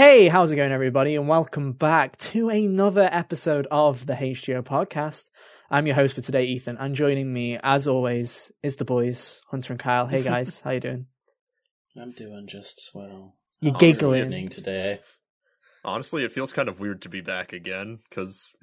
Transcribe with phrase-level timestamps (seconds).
[0.00, 1.14] Hey, how's it going, everybody?
[1.14, 5.28] And welcome back to another episode of the HGO podcast.
[5.70, 9.74] I'm your host for today, Ethan, and joining me, as always, is the boys, Hunter
[9.74, 10.06] and Kyle.
[10.06, 11.06] Hey, guys, how you doing?
[12.00, 13.36] I'm doing just swell.
[13.60, 14.22] You're How's the giggling.
[14.22, 15.00] evening today.
[15.84, 18.54] Honestly, it feels kind of weird to be back again because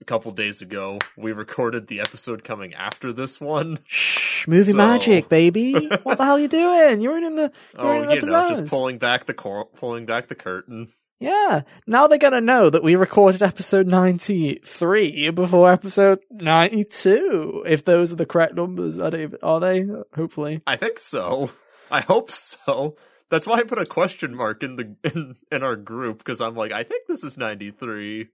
[0.00, 3.78] a couple days ago we recorded the episode coming after this one.
[3.86, 5.72] Shh, movie So- magic, baby.
[6.02, 7.00] what the hell are you doing?
[7.00, 10.06] You're in the, you're Oh, in the you know, just pulling back the cor- pulling
[10.06, 10.88] back the curtain.
[11.18, 17.64] Yeah, now they're gonna know that we recorded episode 93 before episode 92.
[17.66, 19.28] If those are the correct numbers, are they?
[19.42, 19.86] Are they?
[20.14, 20.60] Hopefully.
[20.66, 21.50] I think so.
[21.90, 22.96] I hope so.
[23.30, 26.54] That's why I put a question mark in the in, in our group because I'm
[26.54, 28.28] like, I think this is 93.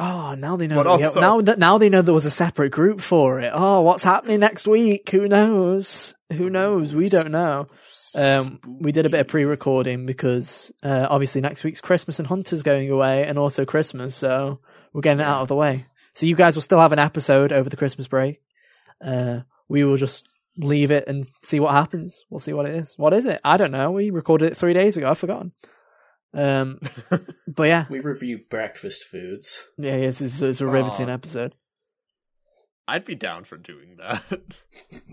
[0.00, 0.76] Oh, now they know.
[0.76, 3.40] But that we- also- now that now they know there was a separate group for
[3.40, 3.52] it.
[3.54, 5.08] Oh, what's happening next week?
[5.10, 6.14] Who knows?
[6.32, 6.94] Who knows?
[6.94, 7.68] We don't know.
[8.16, 12.62] Um, we did a bit of pre-recording because uh, obviously next week's Christmas and Hunter's
[12.62, 14.60] going away, and also Christmas, so
[14.92, 15.86] we're getting it out of the way.
[16.14, 18.40] So you guys will still have an episode over the Christmas break.
[19.04, 22.22] Uh, we will just leave it and see what happens.
[22.30, 22.94] We'll see what it is.
[22.96, 23.40] What is it?
[23.44, 23.90] I don't know.
[23.90, 25.10] We recorded it three days ago.
[25.10, 25.52] I've forgotten.
[26.34, 26.80] Um,
[27.54, 29.70] but yeah, We review breakfast foods.
[29.78, 31.12] yeah, it's, it's, it's a riveting Aw.
[31.14, 31.54] episode.
[32.86, 34.22] I'd be down for doing that.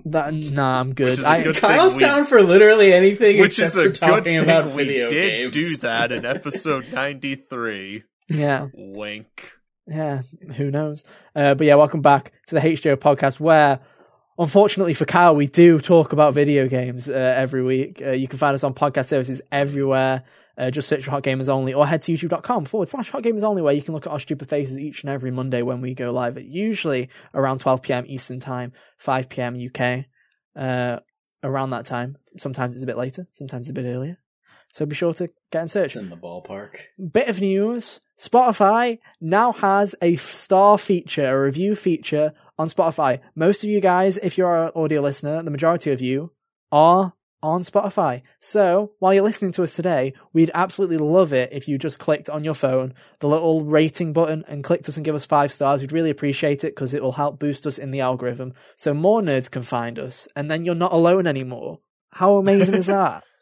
[0.05, 1.11] That nah, I'm good.
[1.11, 3.75] Which is a I, good thing Kyle's we- down for literally anything Which except is
[3.75, 5.53] a for good talking thing about we video did games.
[5.53, 8.03] do that in episode 93.
[8.29, 9.51] yeah, Wink.
[9.87, 10.23] yeah.
[10.57, 11.03] Who knows?
[11.35, 13.79] Uh, but yeah, welcome back to the HGO podcast, where
[14.39, 18.01] unfortunately for Kyle, we do talk about video games uh, every week.
[18.03, 20.23] Uh, you can find us on podcast services everywhere.
[20.57, 23.43] Uh, just search for Hot Gamers Only or head to youtube.com forward slash Hot Gamers
[23.43, 25.93] Only, where you can look at our stupid faces each and every Monday when we
[25.93, 28.05] go live at usually around 12 p.m.
[28.07, 29.57] Eastern Time, 5 p.m.
[29.57, 30.05] UK.
[30.55, 30.99] Uh,
[31.43, 32.17] around that time.
[32.37, 34.17] Sometimes it's a bit later, sometimes it's a bit earlier.
[34.73, 35.95] So be sure to get in search.
[35.95, 36.77] It's in the ballpark.
[37.11, 43.19] bit of news Spotify now has a star feature, a review feature on Spotify.
[43.35, 46.31] Most of you guys, if you're an audio listener, the majority of you
[46.71, 48.21] are on Spotify.
[48.39, 52.29] So while you're listening to us today, we'd absolutely love it if you just clicked
[52.29, 55.81] on your phone the little rating button and clicked us and give us five stars.
[55.81, 59.21] We'd really appreciate it because it will help boost us in the algorithm so more
[59.21, 61.79] nerds can find us and then you're not alone anymore.
[62.11, 63.23] How amazing is that?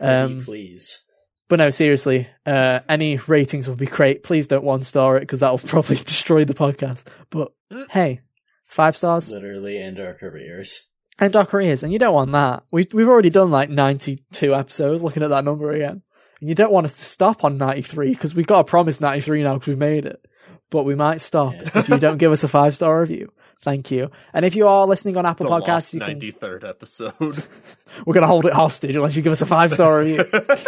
[0.00, 1.02] Um, please.
[1.48, 4.22] but no, seriously, uh, any ratings would be great.
[4.22, 7.06] Please don't one star it because that will probably destroy the podcast.
[7.30, 7.50] But
[7.90, 8.20] hey,
[8.64, 10.88] five stars Literally end our careers.
[11.20, 12.62] And our careers, and you don't want that.
[12.70, 15.02] We've we've already done like ninety two episodes.
[15.02, 16.02] Looking at that number again,
[16.40, 19.00] and you don't want us to stop on ninety three because we've got to promise
[19.00, 20.24] ninety three now because we've made it.
[20.70, 21.62] But we might stop Yeah.
[21.74, 23.32] if you don't give us a five star review.
[23.60, 24.10] Thank you.
[24.32, 27.14] And if you are listening on Apple The Podcasts, you can 93rd episode.
[28.06, 30.24] we're gonna hold it hostage unless you give us a five star review.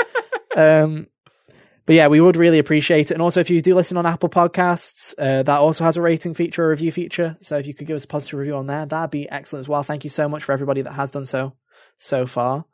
[0.56, 1.06] um,
[1.90, 3.14] but yeah, we would really appreciate it.
[3.14, 6.34] And also, if you do listen on Apple Podcasts, uh, that also has a rating
[6.34, 7.36] feature, a review feature.
[7.40, 9.68] So if you could give us a positive review on there, that'd be excellent as
[9.68, 9.82] well.
[9.82, 11.54] Thank you so much for everybody that has done so
[11.96, 12.64] so far.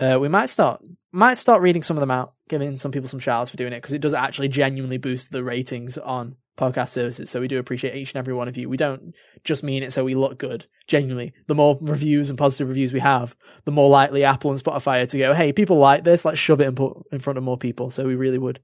[0.00, 0.82] Uh, we might start
[1.12, 3.72] might start reading some of them out, giving some people some shout outs for doing
[3.72, 7.30] it because it does actually genuinely boost the ratings on podcast services.
[7.30, 8.68] So we do appreciate each and every one of you.
[8.68, 9.14] We don't
[9.44, 10.66] just mean it so we look good.
[10.86, 15.02] Genuinely, the more reviews and positive reviews we have, the more likely Apple and Spotify
[15.02, 16.24] are to go, "Hey, people like this.
[16.24, 18.60] Let's shove it and put in front of more people." So we really would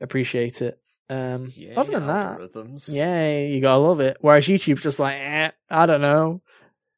[0.00, 0.78] appreciate it.
[1.08, 2.92] Um, Yay, other than that, algorithms.
[2.92, 4.16] Yay, you gotta love it.
[4.20, 6.42] Whereas YouTube's just like, eh, I don't know.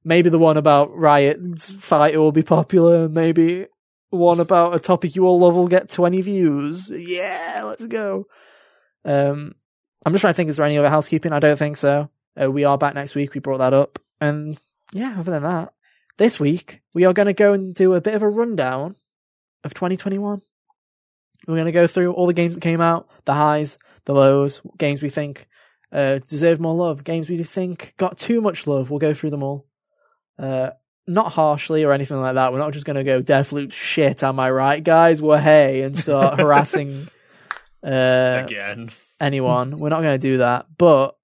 [0.05, 3.09] Maybe the one about Riot's fight will be popular.
[3.09, 3.67] Maybe
[4.11, 6.91] one about a topic you all love will get 20 views.
[6.91, 8.27] Yeah, let's go.
[9.05, 9.55] Um,
[10.05, 11.33] I'm just trying to think, is there any other housekeeping?
[11.33, 12.11] I don't think so.
[12.41, 13.35] Uh, we are back next week.
[13.35, 13.99] We brought that up.
[14.21, 14.59] And
[14.93, 15.73] yeah, other than that,
[16.19, 18.97] this week we are going to go and do a bit of a rundown
[19.65, 20.43] of 2021.
[21.47, 24.61] We're going to go through all the games that came out, the highs, the lows,
[24.77, 25.49] games we think
[25.93, 28.91] uh, deserve more love, games we think got too much love.
[28.91, 29.67] We'll go through them all.
[30.39, 30.71] Uh,
[31.07, 32.53] not harshly or anything like that.
[32.53, 35.23] We're not just going to go Deathloop shit, am I right, guys?
[35.23, 37.09] Well, hey, and start harassing
[37.83, 38.91] uh, Again.
[39.21, 39.79] Anyone.
[39.79, 41.17] We're not going to do that, but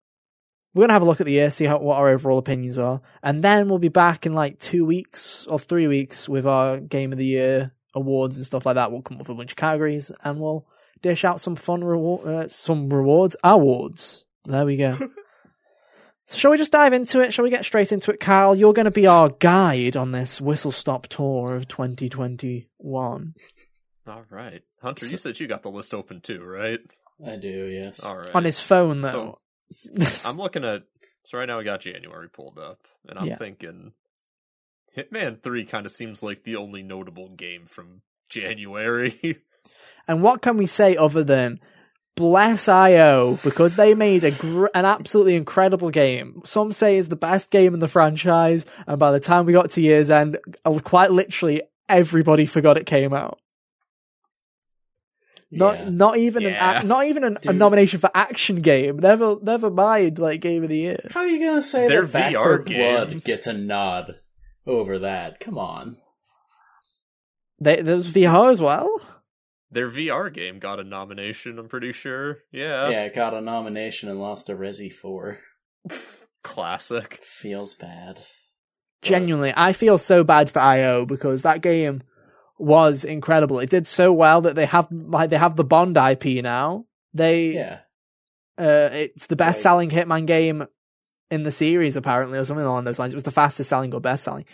[0.74, 2.78] we're going to have a look at the year, see how what our overall opinions
[2.78, 6.78] are, and then we'll be back in like two weeks or three weeks with our
[6.78, 8.90] Game of the Year awards and stuff like that.
[8.90, 10.66] We'll come up with a bunch of categories and we'll
[11.00, 14.24] dish out some fun reward, uh, some rewards, awards.
[14.44, 14.96] There we go.
[16.26, 17.32] so shall we just dive into it?
[17.32, 18.54] Shall we get straight into it, Kyle?
[18.54, 23.34] You're going to be our guide on this whistle stop tour of 2021
[24.06, 24.62] All right.
[24.82, 26.80] Hunter, you said you got the list open too, right?
[27.26, 28.02] I do, yes.
[28.04, 28.34] All right.
[28.34, 29.38] on his phone, though.
[30.24, 30.82] I'm looking at
[31.24, 33.36] so right now we got January pulled up, and I'm Yeah.
[33.36, 33.92] thinking
[34.96, 39.40] Hitman Three kind of seems like the only notable game from January.
[40.06, 41.60] And what can we say other than
[42.14, 46.42] bless IO because they made a gr- an absolutely incredible game.
[46.44, 49.70] Some say is the best game in the franchise, and by the time we got
[49.70, 53.38] to year's end, uh, quite literally everybody forgot it came out.
[55.56, 55.88] Not Yeah.
[55.90, 56.78] not even an Yeah.
[56.78, 58.98] ac- not even an, a nomination for action game.
[58.98, 60.98] Never never mind like game of the year.
[61.10, 62.78] How are you gonna say Their that Back VR for game.
[63.10, 64.16] Blood gets a nod
[64.66, 65.40] over that?
[65.40, 65.98] Come on.
[67.60, 69.00] They, there's VR as well.
[69.70, 72.38] Their VR game got a nomination, I'm pretty sure.
[72.52, 72.90] Yeah.
[72.90, 75.38] yeah, it got a nomination and lost to Resi 4.
[76.42, 77.20] Classic.
[77.22, 78.18] Feels bad.
[79.02, 82.02] Genuinely, I feel so bad for IO because that game
[82.58, 83.58] was incredible.
[83.58, 86.86] It did so well that they have like they have the Bond IP now.
[87.12, 87.78] They Yeah.
[88.58, 89.62] uh, it's the best Right.
[89.62, 90.66] selling Hitman game
[91.30, 93.12] in the series apparently, or something along those lines.
[93.12, 94.44] It was the fastest selling or best selling.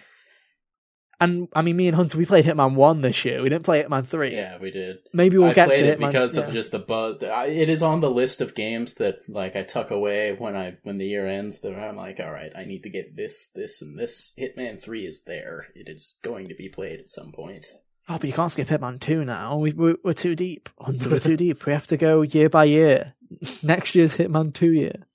[1.22, 3.42] And I mean, me and Hunter, we played Hitman One this year.
[3.42, 4.34] We didn't play Hitman Three.
[4.34, 5.00] Yeah, we did.
[5.12, 6.44] Maybe we'll I get played to it Hitman because yeah.
[6.44, 7.18] of just the buzz.
[7.20, 10.96] It is on the list of games that like I tuck away when I when
[10.96, 11.60] the year ends.
[11.60, 14.32] That I'm like, all right, I need to get this, this, and this.
[14.38, 15.66] Hitman Three is there.
[15.74, 17.66] It is going to be played at some point.
[18.08, 19.56] Oh, but you can't skip Hitman 2 now.
[19.56, 20.68] We, we're, we're too deep.
[20.86, 21.64] We're too deep.
[21.64, 23.14] We have to go year by year.
[23.62, 25.06] Next year's Hitman 2 year.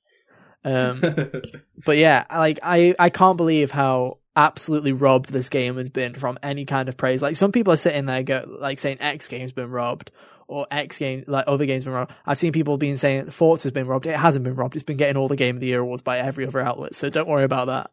[0.63, 1.01] Um,
[1.85, 6.37] but yeah, like, I, I can't believe how absolutely robbed this game has been from
[6.41, 7.21] any kind of praise.
[7.21, 10.11] Like, some people are sitting there go, like, saying X game's been robbed.
[10.47, 12.11] Or X game, like other games, been robbed.
[12.23, 14.05] I've seen people being saying Forza's been robbed.
[14.05, 14.75] It hasn't been robbed.
[14.75, 16.93] It's been getting all the Game of the Year awards by every other outlet.
[16.93, 17.89] So don't worry about that.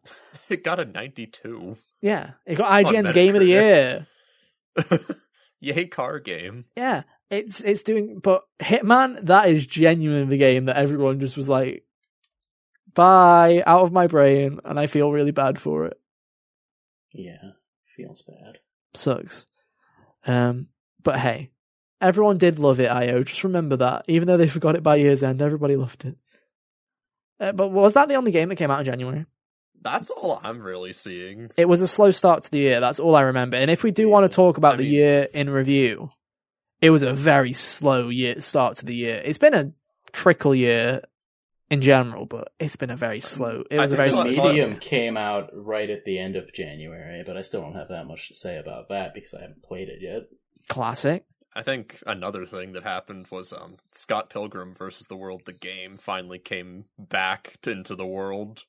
[0.49, 1.77] It got a 92.
[2.01, 4.05] Yeah, it got IGN's Game of the Year.
[5.59, 6.65] Yay, car game.
[6.75, 8.19] Yeah, it's it's doing.
[8.19, 11.85] But Hitman, that is genuinely the game that everyone just was like,
[12.93, 15.99] "Bye, out of my brain," and I feel really bad for it.
[17.13, 17.51] yeah,
[17.85, 18.59] feels bad.
[18.93, 19.45] Sucks.
[20.27, 20.67] Um,
[21.01, 21.51] but hey,
[22.01, 22.89] everyone did love it.
[22.91, 24.05] Io, just remember that.
[24.07, 26.17] Even though they forgot it by year's end, everybody loved it.
[27.39, 29.25] Uh, but was that the only game that came out in January?
[29.83, 31.49] That's all I'm really seeing.
[31.57, 32.79] It was a slow start to the year.
[32.79, 33.57] That's all I remember.
[33.57, 36.09] And if we do want to talk about I the mean- year in review,
[36.81, 39.21] it was a very slow year start to the year.
[39.23, 39.71] It's been a
[40.11, 41.01] trickle year
[41.69, 43.63] in general, but it's been a very slow.
[43.69, 44.23] It was a very slow.
[44.25, 48.05] Medium came out right at the end of January, but I still don't have that
[48.05, 50.23] much to say about that because I haven't played it yet.
[50.69, 51.25] classic.
[51.55, 55.97] I think another thing that happened was um, Scott Pilgrim versus the World, the game,
[55.97, 58.63] finally came back to, into the world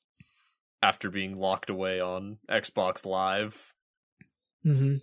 [0.85, 3.73] after being locked away on Xbox Live
[4.63, 4.97] hmm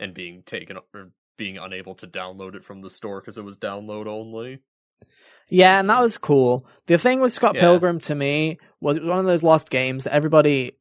[0.00, 3.56] and being taken or being unable to download it from the store because it was
[3.56, 4.60] download only.
[5.50, 6.66] Yeah, and that was cool.
[6.86, 7.62] The thing with Scott Yeah.
[7.62, 10.78] Pilgrim to me was it was one of those lost games that everybody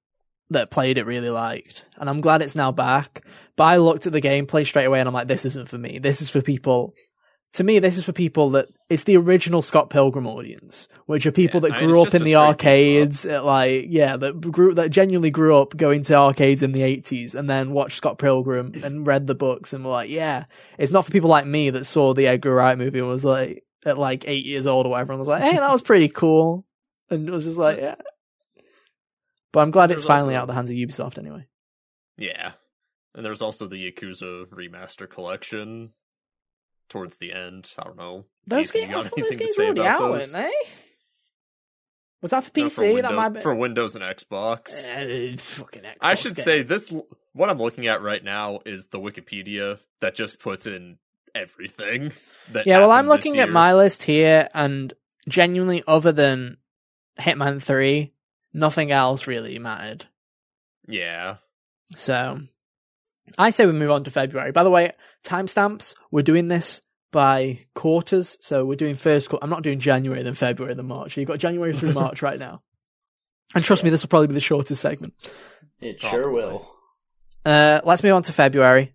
[0.49, 3.25] that played it really liked, and I'm glad it's now back.
[3.57, 5.99] But I looked at the gameplay straight away, and I'm like, this isn't for me.
[5.99, 6.93] This is for people.
[7.53, 11.31] To me, this is for people that it's the original Scott Pilgrim audience, which are
[11.31, 12.47] people Yeah, that grew up in the straight beat 'em up.
[12.49, 16.81] arcades, at like yeah, that grew that genuinely grew up going to arcades in the
[16.81, 20.43] 80s, and then watched Scott Pilgrim and read the books, and were like, yeah,
[20.77, 23.63] it's not for people like me that saw the Edgar Wright movie and was like
[23.85, 26.65] at like eight years old or whatever, and was like, hey, that was pretty cool,
[27.09, 27.95] and it was just like, yeah.
[29.53, 31.47] But I'm glad it's finally also- out of the hands of Ubisoft anyway.
[32.17, 32.51] Yeah.
[33.15, 35.93] And there's also the Yakuza Remaster Collection
[36.89, 37.71] towards the end.
[37.79, 38.25] I don't know.
[38.45, 40.33] Those Ethan, games, you I got thought those anything to games say about out, those?
[40.33, 40.53] weren't?
[42.21, 42.75] Was that for No, PC?
[42.75, 44.83] for, Windows, that might be for Windows and Xbox.
[44.85, 46.43] Uh, fucking Xbox I should game.
[46.45, 46.91] say this.
[47.33, 50.97] What I'm looking at right now is the Wikipedia that just puts in
[51.35, 52.11] everything.
[52.53, 54.93] That Yeah, well, I'm looking at my list here, and
[55.27, 56.57] genuinely, other than
[57.19, 58.13] Hitman 3,
[58.53, 60.05] nothing else really mattered.
[60.87, 61.35] Yeah,
[61.95, 62.39] So,
[63.37, 64.51] I say we move on to February.
[64.51, 64.91] By the way,
[65.25, 66.81] timestamps, we're doing this
[67.11, 68.37] by quarters.
[68.41, 69.43] So, we're doing first quarter.
[69.43, 71.17] I'm not doing January, then February, then March.
[71.17, 72.61] You've got January through March right now.
[73.55, 75.13] And trust me, this will probably be the shortest segment.
[75.79, 76.33] It sure Probably.
[76.33, 76.75] will.
[77.45, 78.93] Uh, let's move on to February.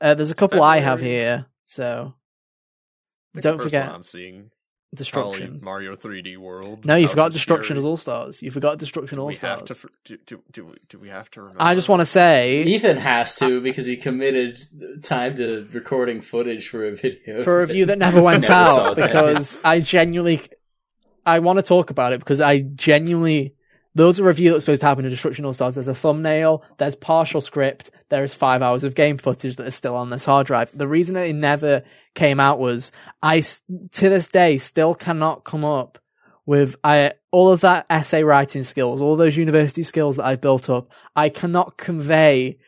[0.00, 1.46] Uh, there's a couple I have here.
[1.64, 2.14] So,
[3.32, 4.50] I think Don't the first forget one I'm seeing
[4.94, 5.60] probably Destruction.
[5.62, 6.84] Mario 3D World.
[6.84, 7.86] No, you forgot Destruction scary.
[7.86, 8.42] All Stars.
[8.42, 9.78] You forgot Destruction Do All we have Stars.
[9.80, 9.88] to?
[10.04, 11.62] Do, do, do, we, do we have to remember?
[11.62, 14.58] I just want to say, Ethan has to because he committed
[15.02, 17.42] time to recording footage for a video.
[17.42, 19.06] for a review that never went Never saw out, that.
[19.08, 20.42] because I genuinely,
[21.24, 23.54] I want to talk about it because I genuinely,
[23.94, 25.74] those are review that's supposed to happen in Destruction All Stars.
[25.74, 29.74] There's a thumbnail, there's partial script, there is five hours of game footage that is
[29.74, 30.70] still on this hard drive.
[30.76, 31.82] The reason that it never
[32.14, 35.98] came out was I, to this day, still cannot come up
[36.44, 40.68] with I, all of that essay writing skills, all those university skills that I've built
[40.68, 40.90] up.
[41.16, 42.58] I cannot convey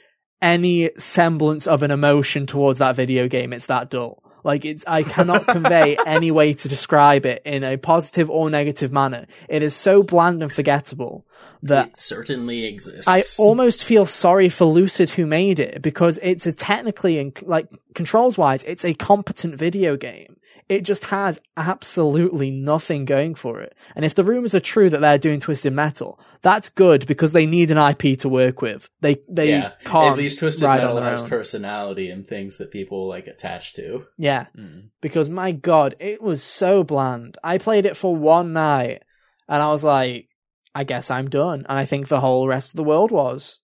[0.40, 3.52] any semblance of an emotion towards that video game.
[3.52, 4.23] It's that dull.
[4.44, 8.92] Like it's, I cannot convey any way to describe it in a positive or negative
[8.92, 9.26] manner.
[9.48, 11.26] It is so bland and forgettable
[11.62, 13.08] that it certainly exists.
[13.08, 17.68] I almost feel sorry for Lucid who made it because it's a technically and like
[17.94, 20.36] controls wise, it's a competent video game.
[20.68, 23.74] It just has absolutely nothing going for it.
[23.94, 27.44] And if the rumors are true that they're doing Twisted Metal, that's good because they
[27.44, 28.88] need an IP to work with.
[29.00, 31.28] They they yeah, can't at least Twisted Metal has own.
[31.28, 34.06] personality and things that people like attach to.
[34.16, 34.88] yeah, Mm.
[35.02, 37.36] because my god, it was so bland.
[37.44, 39.02] I played it for one night
[39.48, 40.28] and I was like,
[40.74, 41.66] I guess I'm done.
[41.68, 43.60] And I think the whole rest of the world was.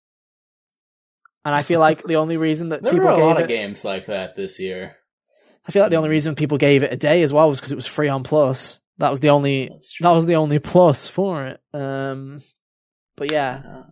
[1.45, 3.49] And I feel like the only reason that There people were a lot it, of
[3.49, 4.97] games like that this year.
[5.67, 7.73] I feel like the only reason people gave it a day as well was because
[7.73, 8.81] it was free on Plus.
[8.99, 11.61] That was the only that was the only plus for it.
[11.73, 12.43] Um,
[13.17, 13.83] but yeah, Uh,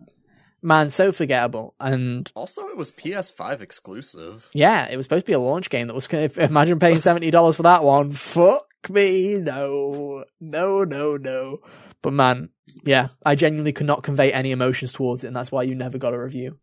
[0.61, 1.73] man, so forgettable.
[1.79, 4.47] And Also, it was PS5 exclusive.
[4.53, 6.07] yeah, it was supposed to be a launch game that was.
[6.11, 8.11] If, imagine paying seventy dollars for that one.
[8.11, 11.57] Fuck me, no, no, no, no.
[12.03, 12.49] But man,
[12.83, 15.97] yeah, I genuinely could not convey any emotions towards it, and that's why you never
[15.97, 16.59] got a review.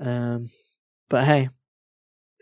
[0.00, 0.50] Um,
[1.08, 1.48] but hey,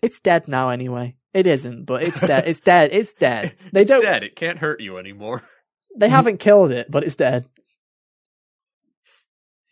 [0.02, 1.16] it's dead now anyway.
[1.36, 2.44] It isn't, but it's dead.
[2.48, 2.90] It's dead.
[2.92, 3.54] It's dead.
[3.72, 4.00] They it's don't.
[4.02, 4.22] dead.
[4.22, 5.42] It can't hurt you anymore.
[5.98, 7.46] They haven't killed it, but it's dead.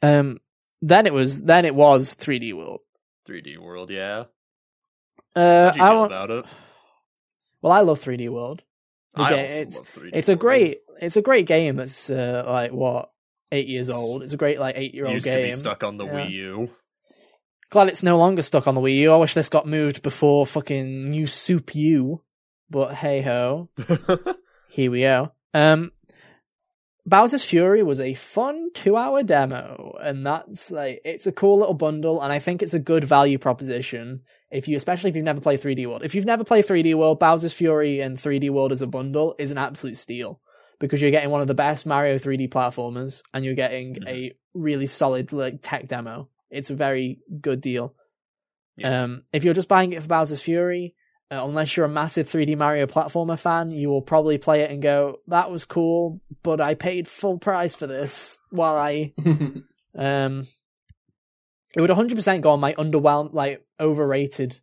[0.03, 0.41] Um,
[0.83, 2.81] then it was then it was 3D World.
[3.29, 4.25] 3D World, yeah.
[5.37, 6.45] Uh, I feel about it?
[7.63, 8.63] well, I love 3D World.
[9.15, 11.77] The I ga- also it's love 3D it's a great it's a great game.
[11.77, 13.11] That's uh, like what
[13.53, 14.23] eight years old.
[14.23, 15.35] It's a great like eight year old Used game.
[15.37, 16.13] to be stuck on the Yeah.
[16.27, 16.71] Wii U.
[17.75, 19.13] Glad it's no longer stuck on the Wii U.
[19.13, 22.23] I wish this got moved before fucking new Soup U.
[22.71, 23.69] But hey ho,
[24.69, 25.33] here we go.
[25.53, 25.91] Um,
[27.05, 31.75] Bowser's Fury was a fun two hour demo, and that's like it's a cool little
[31.75, 34.21] bundle, and I think it's a good value proposition.
[34.53, 37.19] If you, especially if you've never played 3D World, if you've never played 3D World,
[37.19, 40.41] Bowser's Fury and 3D World as a bundle is an absolute steal
[40.79, 44.09] because you're getting one of the best Mario 3D platformers, and you're getting Mhm.
[44.09, 46.29] a really solid like tech demo.
[46.55, 47.95] It's a very good deal.
[48.77, 49.05] Yeah.
[49.05, 50.95] Um, if you're just buying it for Bowser's Fury,
[51.31, 54.83] uh, unless you're a massive 3D Mario platformer fan, you will probably play it and
[54.83, 59.13] go, "That was cool, but I paid full price for this." While I,
[59.97, 60.47] um,
[61.75, 64.61] it would 100% go on my underwhelmed, like overrated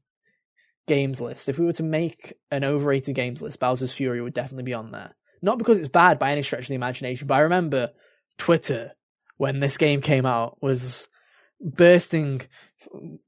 [0.87, 1.49] games list.
[1.49, 4.91] If we were to make an overrated games list, Bowser's Fury would definitely be on
[4.91, 5.15] there.
[5.41, 7.89] Not because it's bad by any stretch of the imagination, but I remember
[8.37, 8.91] Twitter
[9.37, 11.07] when this game came out was
[11.63, 12.41] bursting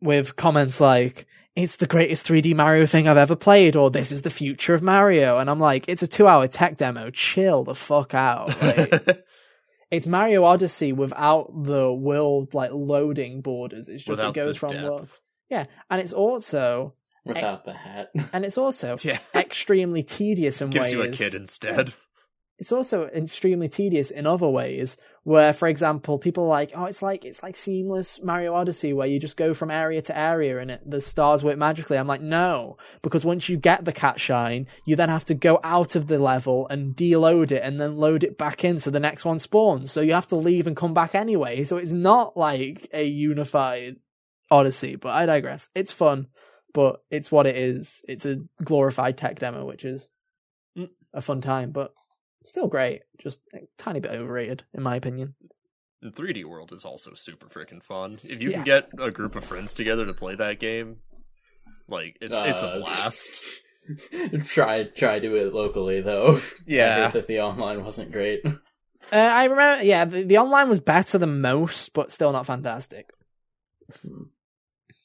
[0.01, 1.25] with comments like
[1.55, 4.81] it's the greatest 3D Mario thing I've ever played, or this is the future of
[4.81, 5.37] Mario.
[5.37, 7.11] And I'm like, it's a two hour tech demo.
[7.11, 8.59] Chill the fuck out.
[8.61, 9.23] Like,
[9.91, 13.87] it's Mario Odyssey without the world like loading borders.
[13.87, 14.83] It's just Without it goes from depth.
[14.83, 15.09] world.
[15.49, 18.09] Yeah, and it's also Without the hat.
[18.33, 19.19] and it's also Yeah.
[19.35, 20.91] extremely tedious in Gives ways.
[20.93, 21.93] you a kid instead.
[22.59, 27.01] It's also extremely tedious in other ways, where, for example, people are like, "Oh, it's
[27.01, 30.69] like it's like seamless Mario Odyssey, where you just go from area to area and
[30.71, 34.67] it, the stars work magically." I'm like, no, because once you get the cat shine,
[34.85, 38.23] you then have to go out of the level and deload it and then load
[38.23, 39.91] it back in so the next one spawns.
[39.91, 41.63] So you have to leave and come back anyway.
[41.63, 43.95] So it's not like a unified
[44.51, 44.95] Odyssey.
[44.95, 45.69] But I digress.
[45.73, 46.27] It's fun,
[46.71, 48.03] but it's what it is.
[48.07, 50.09] It's a glorified tech demo, which is
[50.77, 50.89] Mm.
[51.13, 51.93] a fun time, but
[52.45, 53.01] still great.
[53.19, 55.35] Just a tiny bit overrated, in my opinion.
[56.01, 58.19] The 3D World is also super freaking fun.
[58.23, 58.57] If you Yeah.
[58.57, 60.97] can get a group of friends together to play that game,
[61.87, 63.41] like it's it's a Uh, blast.
[64.47, 66.35] try try do it locally though.
[66.37, 67.11] I Yeah.
[67.11, 68.45] that the online wasn't great.
[68.45, 73.09] Uh, I remember, yeah, the, the online was better than most, but still not fantastic.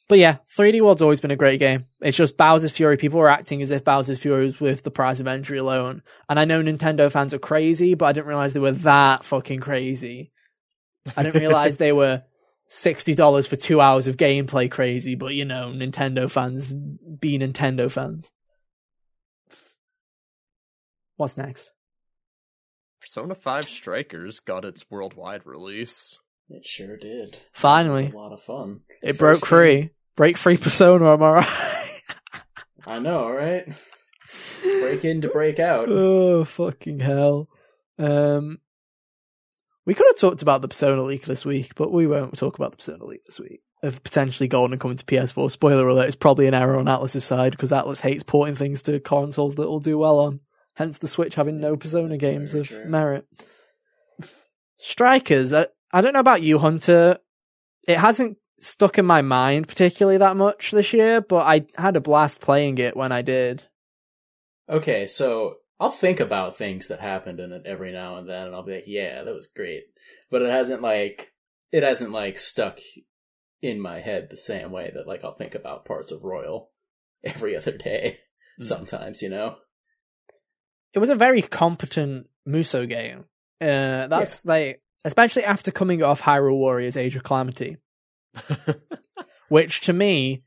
[0.09, 1.85] But yeah, 3D World's always been a great game.
[2.00, 2.97] It's just Bowser's Fury.
[2.97, 6.03] People are acting as if Bowser's Fury was worth the price of entry alone.
[6.31, 9.61] And I know Nintendo fans are crazy, but I didn't realize they were that fucking
[9.61, 10.33] crazy.
[11.15, 12.23] I didn't realize they were
[12.71, 18.31] $60 for two hours of gameplay crazy, but you know, Nintendo fans be Nintendo fans.
[21.17, 21.71] What's next?
[23.00, 26.19] Persona 5 Strikers got its worldwide release.
[26.49, 27.38] It sure did.
[27.53, 28.05] Finally.
[28.05, 28.81] It was a lot of fun.
[29.03, 29.91] It First broke thing- free.
[30.19, 31.91] Break free persona, am I right?
[32.89, 33.73] I know, right?
[34.63, 35.89] Break in to break out.
[35.89, 37.49] oh, fucking hell.
[38.01, 38.59] Um,
[39.87, 42.73] we could have talked about the Persona leak this week, but we won't talk about
[42.73, 43.61] the Persona leak this week.
[43.85, 45.53] Of potentially Golden coming to PS4.
[45.53, 48.99] Spoiler alert, it's probably an error on Atlus's side because Atlus hates porting things to
[48.99, 50.41] consoles that will do well on.
[50.75, 52.87] Hence the Switch having no Persona That's games of true.
[52.87, 53.25] merit.
[54.79, 57.19] Strikers, I, I don't know about you, Hunter.
[57.87, 62.00] It hasn't stuck in my mind particularly that much this year, but I had a
[62.00, 63.65] blast playing it when I did.
[64.69, 68.55] Okay, so I'll think about things that happened in it every now and then, and
[68.55, 69.85] I'll be like, "Yeah, that was great,"
[70.31, 71.33] but it hasn't like
[71.73, 72.79] it hasn't like stuck
[73.62, 76.71] in my head the same way that like I'll think about parts of Royal
[77.25, 78.21] every other day.
[78.61, 78.65] Mm.
[78.65, 79.57] Sometimes, you know.
[80.93, 83.25] it was a very competent Musou game.
[83.61, 87.77] Uh, that's like, especially after coming off Hyrule Warriors Age of Calamity,
[89.49, 90.42] which to me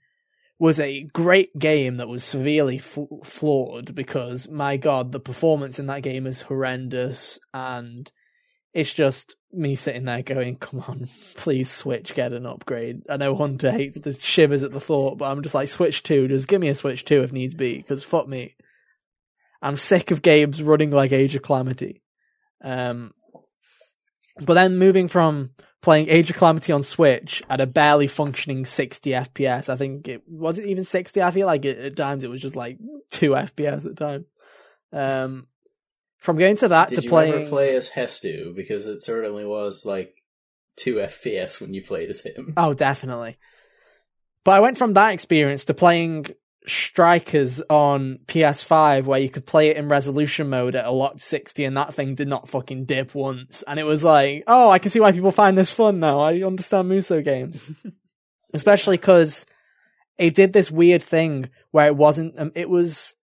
[0.60, 5.88] was a great game that was severely fl- flawed because my god, the performance in
[5.88, 8.12] that game is horrendous and
[8.74, 13.02] it's just me sitting there going, come on, please Switch, get an upgrade.
[13.10, 16.28] I know Hunter hates the shivers at the thought, but I'm just like, Switch 2,
[16.28, 18.56] just give me a Switch 2 if needs be, because fuck me.
[19.62, 22.02] I'm sick of games running like Age of Calamity.
[22.64, 23.14] Um,
[24.42, 29.12] but then moving from playing Age of Calamity on Switch at a barely functioning 60
[29.12, 31.22] FPS, I think it was it even 60.
[31.22, 32.78] I feel like it, at times it was just like
[33.12, 34.26] two FPS at times.
[34.94, 35.48] Um,
[36.20, 38.56] from going to that Did to you playing, ever play as Hestu?
[38.56, 40.16] Because it certainly was like
[40.76, 42.54] two FPS when you played as him.
[42.58, 43.38] oh, definitely.
[44.44, 46.28] But I went from that experience to playing
[46.68, 51.64] Strikers on PS5 where you could play it in resolution mode at a locked 60
[51.64, 53.64] and that thing did not fucking dip once.
[53.68, 56.20] And it was like, oh, I can see why people find this fun now.
[56.20, 57.68] I understand Musou games.
[58.54, 59.46] Especially because
[60.18, 63.16] it did this weird thing where it wasn't, um, it was,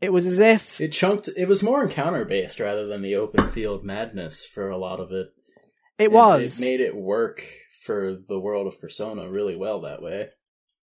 [0.00, 1.30] it was as if, It chunked.
[1.36, 5.10] It was more encounter based rather than the open field madness for a lot of
[5.12, 5.28] it.
[5.98, 6.58] it And was.
[6.58, 7.42] It made it work
[7.84, 10.28] for the world of Persona really well that way.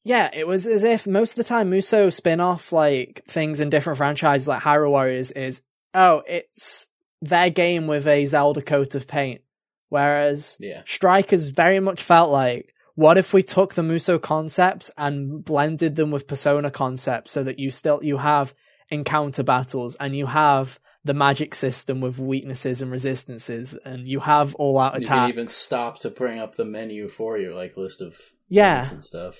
[0.03, 3.69] Yeah, it was as if most of the time Musou spin off like things in
[3.69, 5.61] different franchises like Hyrule Warriors is
[5.93, 6.87] oh, it's
[7.21, 9.41] their game with a Zelda coat of paint.
[9.89, 10.81] Whereas Yeah.
[10.85, 16.11] Strikers very much felt like what if we took the Musou concepts and blended them
[16.11, 18.53] with Persona concepts so that you still you have
[18.89, 24.53] encounter battles and you have the magic system with weaknesses and resistances and you have
[24.55, 25.17] all out You attack.
[25.21, 28.15] can even stop to bring up the menu for you, like list of
[28.49, 28.89] Yeah.
[28.89, 29.35] and stuff.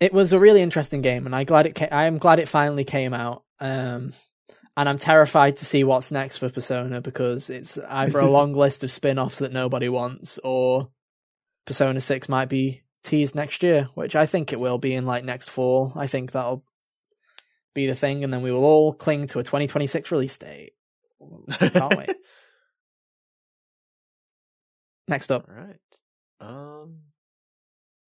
[0.00, 1.74] It was a really interesting game, and I glad it.
[1.74, 3.44] Ca- I am glad it finally came out.
[3.60, 4.12] Um,
[4.76, 8.82] and I'm terrified to see what's next for Persona because it's either a long list
[8.82, 10.90] of spin-offs that nobody wants, or
[11.64, 15.24] Persona Six might be teased next year, which I think it will be in like
[15.24, 15.92] next fall.
[15.94, 16.64] I think that'll
[17.74, 20.72] be the thing, and then we will all cling to a 2026 release date.
[21.58, 22.10] Can't wait.
[25.08, 25.78] Next up, All right.
[26.40, 27.00] Um,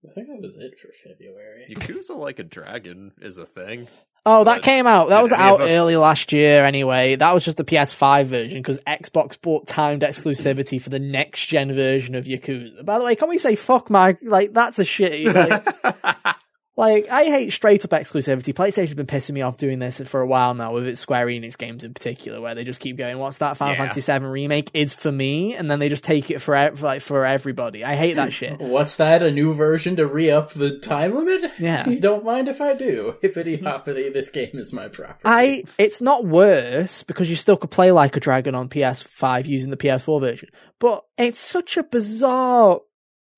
[0.08, 1.66] I think that was it for February.
[1.70, 3.88] Yakuza like a dragon is a thing.
[4.28, 5.10] Oh, that But came out.
[5.10, 7.14] That was out us- early last year anyway.
[7.14, 11.72] That was just the PS5 version because Xbox bought timed exclusivity for the next gen
[11.72, 12.84] version of Yakuza.
[12.84, 16.36] By the way, can we say fuck my like that's a shitty like,
[16.76, 18.52] like I hate straight up exclusivity.
[18.54, 21.56] PlayStation's been pissing me off doing this for a while now with its Square Enix
[21.56, 23.88] games in particular, where they just keep going, "What's that Final Yeah.
[23.88, 27.24] Fantasy VII remake is for me," and then they just take it for like for
[27.24, 27.84] everybody.
[27.84, 28.58] I hate that shit.
[28.60, 29.22] What's that?
[29.22, 31.50] A new version to re up the time limit?
[31.58, 31.88] Yeah.
[31.96, 33.14] You don't mind if I do.
[33.22, 35.20] Hippity hoppity, this game is my property.
[35.24, 39.70] I it's not worse because you still could play like a dragon on PS5 using
[39.70, 42.80] the PS4 version, but it's such a bizarre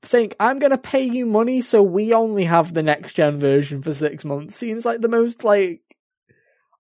[0.03, 0.33] thing.
[0.39, 4.25] I'm gonna pay you money so we only have the next gen version for six
[4.25, 4.57] months.
[4.57, 5.83] Seems like the most like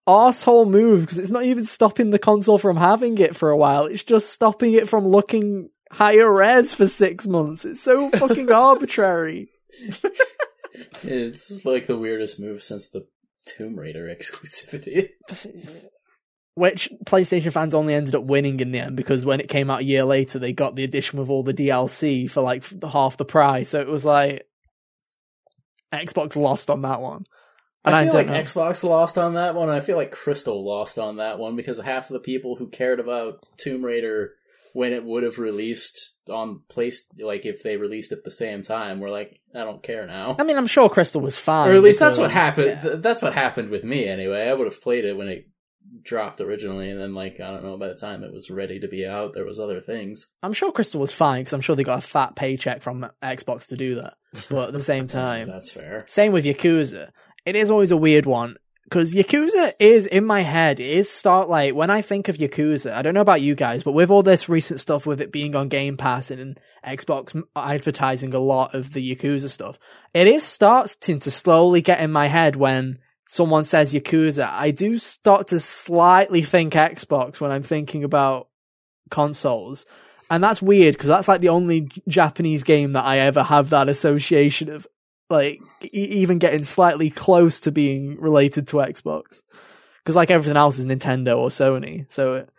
[0.07, 3.85] asshole move because it's not even stopping the console from having it for a while.
[3.85, 7.64] It's just stopping it from looking higher res for six months.
[7.64, 9.48] It's so fucking arbitrary.
[11.02, 13.07] It's like the weirdest move since the
[13.44, 15.11] Tomb Raider exclusivity.
[16.58, 19.80] which PlayStation fans only ended up winning in the end because when it came out
[19.80, 23.24] a year later, they got the edition with all the DLC for like half the
[23.24, 23.70] price.
[23.70, 24.46] So it was like
[25.92, 27.24] Xbox lost on that one.
[27.84, 28.42] And I feel don't like know.
[28.42, 29.70] Xbox lost on that one.
[29.70, 33.00] I feel like Crystal lost on that one because half of the people who cared
[33.00, 34.32] about Tomb Raider
[34.74, 39.00] when it would have released on place, like if they released at the same time,
[39.00, 40.36] were like, I don't care now.
[40.38, 41.70] I mean, I'm sure Crystal was fine.
[41.70, 42.80] or at least that's what happened.
[42.84, 42.96] yeah.
[42.96, 44.48] That's what happened with me anyway.
[44.48, 45.48] I would have played it when it
[46.03, 48.88] dropped originally, and then like I don't know, by the time it was ready to
[48.88, 50.31] be out, there was other things.
[50.42, 53.66] I'm sure Crystal was fine because I'm sure they got a fat paycheck from Xbox
[53.68, 54.14] to do that.
[54.51, 56.05] But at the same time, That's fair.
[56.07, 57.11] Same with Yakuza.
[57.44, 60.81] It is always a weird one because Yakuza is in my head.
[60.81, 62.92] It is start like when I think of Yakuza.
[62.92, 65.55] I don't know about you guys, but with all this recent stuff with it being
[65.55, 69.79] on Game Pass and Xbox advertising a lot of the Yakuza stuff,
[70.14, 74.50] it is starting to slowly get in my head when someone says Yakuza.
[74.50, 78.48] I do start to slightly think Xbox when I'm thinking about
[79.10, 79.86] consoles.
[80.30, 83.88] And that's weird because that's like the only Japanese game that I ever have that
[83.88, 84.86] association of
[85.30, 89.42] like e- even getting slightly close to being related to Xbox.
[90.02, 92.50] because like everything else is Nintendo or Sony, so it,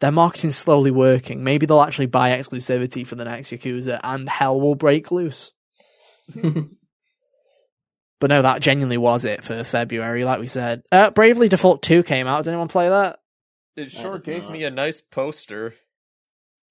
[0.00, 1.42] their marketing's slowly working.
[1.44, 5.50] Maybe they'll actually buy exclusivity for the next Yakuza, and hell will break loose.
[8.22, 10.84] But no, that genuinely was it for February, like we said.
[10.92, 12.44] Uh, Bravely Default 2 came out.
[12.44, 13.18] Did anyone play that?
[13.74, 14.52] It sure gave not.
[14.52, 15.74] me a nice poster.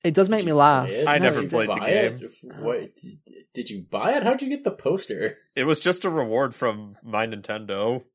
[0.01, 0.89] It does make me laugh.
[1.05, 2.19] I No, never you played the buy game.
[2.23, 2.55] it?
[2.57, 2.95] What?
[2.95, 4.23] did- Did you buy it?
[4.23, 5.39] How'd you get the poster?
[5.53, 8.05] It was just a reward from my Nintendo.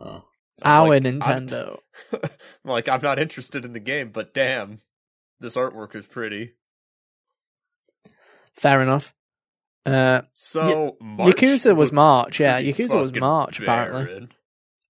[0.00, 0.24] Oh,
[0.62, 1.80] Our like, Nintendo.
[2.14, 2.20] I'm
[2.64, 4.78] like, I'm not interested in the game, but damn,
[5.38, 6.54] this artwork is pretty.
[8.56, 9.12] Fair enough.
[9.86, 12.60] Uh, So, March Yakuza was March, yeah.
[12.60, 14.28] Yakuza was March, apparently.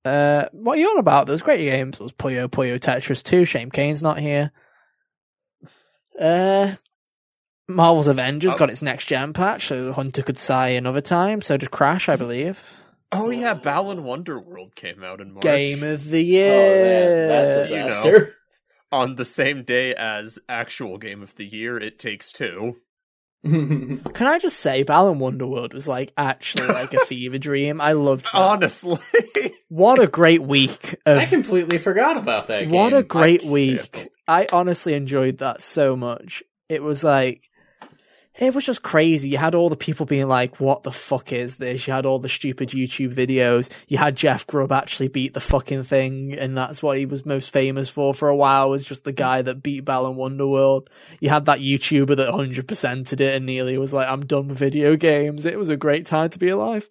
[0.05, 1.27] Uh, what are you on about?
[1.27, 3.45] Those great games was Puyo Puyo Tetris 2.
[3.45, 4.53] Shame Kane's not here.
[6.21, 6.75] Uh,
[7.69, 8.59] Marvel's Avengers Oh.
[8.59, 11.41] got its next gen patch, so Hunter could sigh another time.
[11.43, 12.77] So did Crash, I believe.
[13.11, 15.43] Oh yeah, Balan Wonderworld came out in March.
[15.43, 17.29] Game of the oh year.
[17.29, 17.87] that, that You know.
[17.89, 18.35] disaster.
[18.93, 21.79] on the same day as actual Game of the Year.
[21.79, 22.77] It takes two.
[24.15, 27.81] Can I just say, Balan Wonderworld was like actually like a fever dream.
[27.81, 28.35] I loved that.
[28.35, 28.99] Honestly,
[29.69, 32.69] What a great week of I completely forgot about that.
[32.69, 32.99] What game.
[32.99, 34.09] a great I- week.
[34.27, 36.43] I honestly enjoyed that so much.
[36.71, 37.51] It was like
[38.37, 39.29] it was just crazy.
[39.29, 41.87] You had all the people being like, What the fuck is this?
[41.87, 43.71] You had all the stupid YouTube videos.
[43.87, 47.51] You had Jeff Grubb actually beat the fucking thing, and that's what he was most
[47.51, 50.89] famous for for a while, was just the guy that beat Balan Wonderworld.
[51.21, 54.59] You had that YouTuber that hundred percented it and nearly was like, I'm done with
[54.59, 55.47] video games.
[55.47, 56.91] It was a great time to be alive.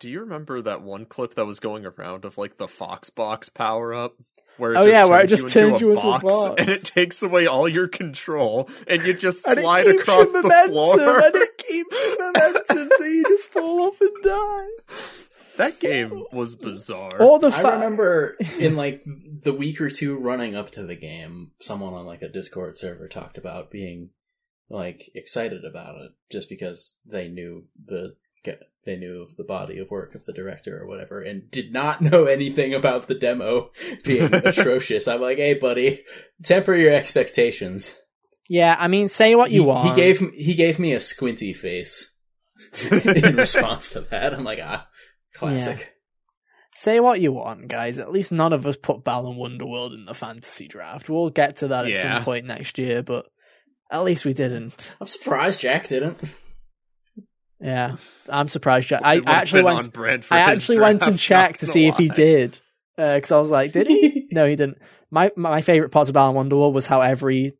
[0.00, 3.48] Do you remember that one clip that was going around of like the Fox Box
[3.48, 4.16] power up?
[4.58, 6.54] Where Oh, just yeah, where it turns just turns you into a box, box.
[6.58, 10.32] and it takes away all your control, and you just And it slide keeps across
[10.32, 11.18] your the momentum, floor.
[11.20, 14.66] and it keeps momentum, so you just fall off and die.
[15.58, 17.20] That game was bizarre.
[17.20, 20.96] All the I fa- remember in like the week or two running up to the
[20.96, 24.10] game, someone on like a Discord server talked about being
[24.70, 28.14] like excited about it just because they knew the
[28.84, 32.00] they knew of the body of work of the director or whatever and did not
[32.00, 33.70] know anything about the demo
[34.04, 35.06] being atrocious.
[35.08, 36.02] I'm like, "Hey buddy,
[36.42, 37.98] temper your expectations."
[38.48, 39.88] Yeah, I mean, say what you he, want.
[39.88, 42.18] He gave he gave me a squinty face
[42.92, 44.34] in response to that.
[44.34, 44.88] I'm like, "Ah,
[45.34, 45.94] classic."
[46.74, 47.98] say what you want, guys.
[47.98, 51.08] At least none of us put Balan Wonderworld in the fantasy draft.
[51.08, 52.14] We'll get to that at Yeah.
[52.16, 53.26] some point next year, but
[53.90, 54.94] at least we didn't.
[55.00, 56.18] I'm surprised Jack didn't.
[57.62, 57.96] Yeah,
[58.28, 58.88] I'm surprised.
[58.88, 59.02] Jack.
[59.04, 59.96] I actually went.
[60.30, 62.58] I actually went and checked to see if he did,
[62.98, 64.28] uh, because I was like, did he?
[64.32, 64.78] no, he didn't.
[65.10, 67.52] My my favorite part of Balan Wonderworld was how every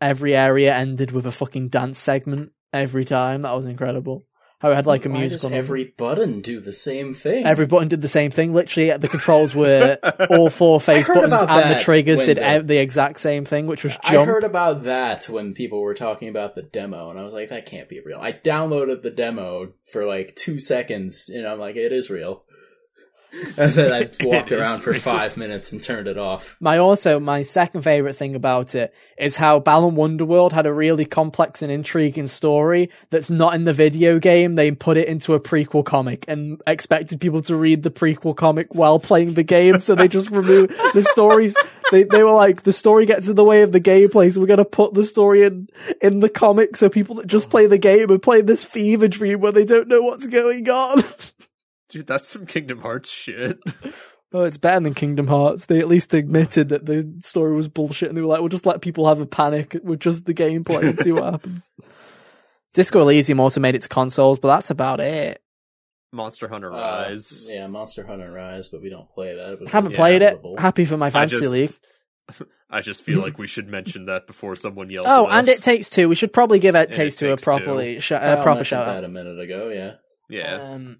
[0.00, 3.42] every area ended with a fucking dance segment every time.
[3.42, 4.24] That was incredible.
[4.66, 5.48] How it had like a Why musical.
[5.50, 7.46] does every button do the same thing?
[7.46, 8.52] Every button did the same thing.
[8.52, 9.96] Literally, the controls were
[10.28, 13.96] all four face buttons, and the triggers did the- the exact same thing, which was
[14.02, 17.50] I heard about that when people were talking about the demo, and I was like,
[17.50, 18.18] that can't be real.
[18.20, 22.42] I downloaded the demo for like two seconds, and I'm like, it is real.
[23.58, 25.00] And then I walked around for real.
[25.00, 26.56] five minutes and turned it off.
[26.60, 31.04] My also my second favorite thing about it is how Balan Wonderworld had a really
[31.04, 34.54] complex and intriguing story that's not in the video game.
[34.54, 38.74] They put it into a prequel comic and expected people to read the prequel comic
[38.74, 41.56] while playing the game, so they just removed the stories.
[41.90, 44.46] They they were like the story gets in the way of the gameplay, so we're
[44.46, 45.68] gonna put the story in
[46.00, 49.40] in the comic so people that just play the game are playing this fever dream
[49.40, 51.02] where they don't know what's going on.
[51.96, 53.58] Dude, that's some Kingdom Hearts shit.
[54.32, 55.66] Oh, it's better than Kingdom Hearts.
[55.66, 58.66] They at least admitted that the story was bullshit, and they were like, "We'll just
[58.66, 61.70] let people have a panic with just the gameplay and see what happens."
[62.74, 65.40] Disco Elysium also made it to consoles, but that's about it.
[66.12, 66.76] Monster Hunter Uh,
[67.08, 67.46] Rise.
[67.48, 69.58] yeah, Monster Hunter Rise, but we don't play that.
[69.60, 70.40] But Haven't it's played it.
[70.58, 71.72] Happy for my fantasy just- league.
[72.68, 75.06] I just feel like we should mention that before someone yells.
[75.08, 75.60] Oh, at and us.
[75.60, 76.08] it takes two.
[76.08, 77.50] We should probably give it It takes two a Takes Two.
[77.52, 79.04] properly sh- a proper mentioned shout that out.
[79.04, 79.68] a minute ago.
[79.68, 79.94] Yeah,
[80.28, 80.72] yeah.
[80.72, 80.98] Um,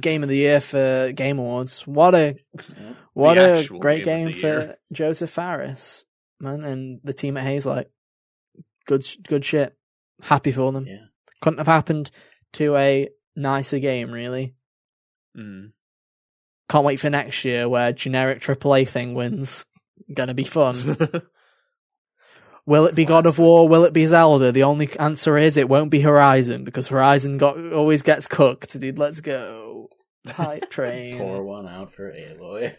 [0.00, 1.86] game of the year for Game Awards.
[1.86, 2.36] What a
[3.12, 4.76] what a great game game, for year.
[4.92, 6.04] Josef Fares,
[6.40, 7.86] man, and the team at Hazelight.
[8.86, 9.76] Good, good shit.
[10.22, 10.86] Happy for them.
[10.86, 11.06] Yeah.
[11.40, 12.10] Couldn't have happened
[12.54, 14.54] to a nicer game, really.
[15.36, 15.72] Mm.
[16.68, 19.64] Can't wait for next year where generic AAA thing wins.
[20.12, 20.76] Gonna be fun.
[22.66, 23.68] Will it be God of War?
[23.68, 24.50] Will it be Zelda?
[24.50, 28.78] The only answer is it won't be Horizon because Horizon got always gets cooked.
[28.78, 29.63] Dude, let's go.
[30.26, 31.18] Hype train.
[31.18, 32.74] pour one out for Aloy.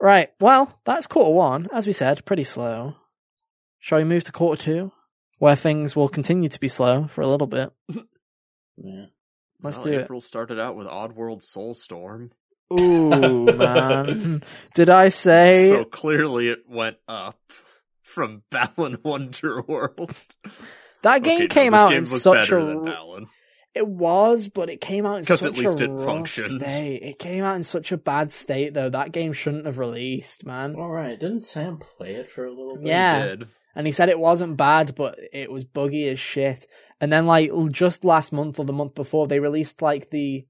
[0.00, 0.30] Right.
[0.40, 1.68] Well, that's quarter one.
[1.72, 2.96] As we said, pretty slow.
[3.78, 4.92] Shall we move to quarter two,
[5.38, 7.70] where things will continue to be slow for a little bit?
[8.82, 9.06] Yeah.
[9.62, 10.02] Let's Well, do it.
[10.04, 12.30] April started out with Oddworld Soulstorm.
[12.80, 14.42] Ooh, man.
[14.74, 17.38] Did I say So clearly it went up
[18.02, 20.16] from Balan Wonderworld.
[21.02, 23.26] that game Okay, came this out game in such a than Balan.
[23.74, 26.60] It was, but it came out in 'Cause such at least a it rough functioned.
[26.60, 27.02] state.
[27.02, 28.88] It came out in such a bad state, though.
[28.90, 30.74] That game shouldn't have released, man.
[30.74, 32.86] All right, didn't Sam play it for a little bit?
[32.86, 33.26] Yeah.
[33.28, 33.48] Did.
[33.76, 36.66] And he said it wasn't bad, but it was buggy as shit.
[37.00, 40.44] And then, like, just last month or the month before, they released, like, the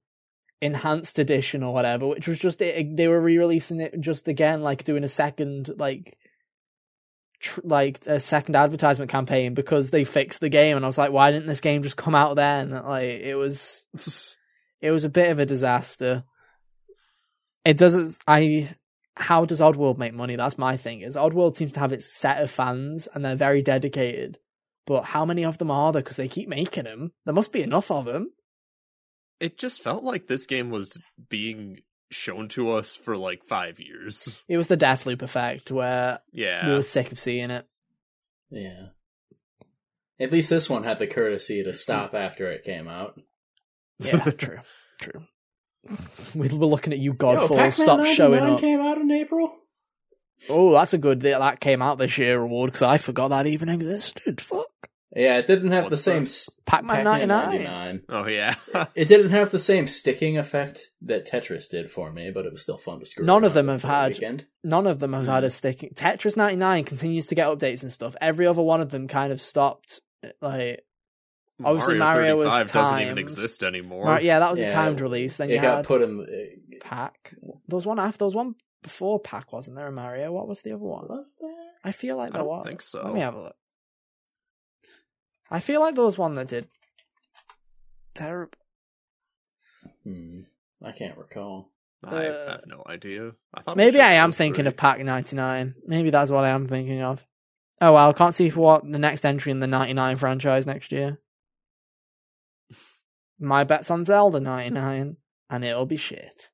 [0.63, 4.63] enhanced edition or whatever, which was just, it, they were re releasing it just again,
[4.63, 6.17] like, doing a second, like,
[7.41, 10.77] tr- like, a second advertisement campaign because they fixed the game.
[10.77, 12.71] And I was like, why didn't this game just come out then?
[12.71, 13.87] Like, it was.
[14.81, 16.25] it was a bit of a disaster.
[17.65, 18.19] It doesn't.
[18.27, 18.75] I.
[19.17, 20.37] How does Oddworld make money?
[20.37, 21.03] That's my thing.
[21.03, 24.39] Is Oddworld seems to have its set of fans and they're very dedicated,
[24.87, 26.01] but how many of them are there?
[26.01, 27.13] Because they keep making them.
[27.27, 28.33] There must be enough of them.
[29.41, 30.99] It just felt like this game was
[31.29, 34.41] being shown to us for like five years.
[34.49, 36.67] It was the Deathloop effect where Yeah.
[36.67, 37.67] we were sick of seeing it.
[38.51, 38.89] Yeah.
[40.19, 41.77] At least this one had the courtesy to mm.
[41.77, 43.19] stop after it came out.
[44.01, 44.61] Yeah, true,
[45.01, 45.23] true.
[46.35, 47.49] We were looking at you, Yo, Godfall.
[47.57, 48.61] Pac-Man Stop 99 showing up.
[48.61, 49.55] came out in April.
[50.49, 51.21] Oh, that's a good.
[51.21, 54.41] That came out this year award because I forgot that even existed.
[54.41, 54.90] Fuck.
[55.15, 56.49] Yeah, it didn't have the same that?
[56.67, 57.51] Pac-Man, Pac-Man 99.
[57.65, 58.03] 99.
[58.11, 58.55] Oh yeah.
[58.95, 62.63] It didn't have the same sticking effect that Tetris did for me, but it was
[62.63, 63.25] still fun to screw.
[63.27, 64.47] None of them have the had- Weekend.
[64.63, 65.47] none of them have had Hmm.
[65.47, 65.91] a sticking.
[65.95, 68.15] Tetris 99 continues to get updates and stuff.
[68.21, 70.01] Every other one of them kind of stopped.
[70.41, 70.85] Like,
[71.63, 74.05] Obviously, Mario was 35 doesn't even exist anymore.
[74.07, 75.37] Mar- yeah, that was Yeah, a timed release.
[75.37, 76.21] Then it you got had put in.
[76.21, 77.35] uh, Pack.
[77.43, 78.19] There was one after.
[78.19, 79.87] There was one before Pack, wasn't there?
[79.89, 80.33] A Mario.
[80.33, 81.07] What was the other one?
[81.09, 81.51] Was there?
[81.85, 82.67] I feel like I there don't was.
[82.67, 83.03] think so.
[83.05, 83.57] Let me have a look.
[85.51, 86.69] I feel like there was one that did.
[88.15, 88.53] Terrible.
[90.05, 90.41] Hmm.
[90.83, 91.71] I can't recall.
[92.03, 93.33] I Uh, have no idea.
[93.53, 94.69] I thought Maybe I am thinking three.
[94.69, 95.75] of Pack 99.
[95.87, 97.27] Maybe that's what I am thinking of.
[97.81, 100.93] Oh well, I can't see for what the next entry in the 99 franchise next
[100.93, 101.19] year.
[103.39, 105.17] My bet's on Zelda 99,
[105.51, 106.51] and it'll be shit.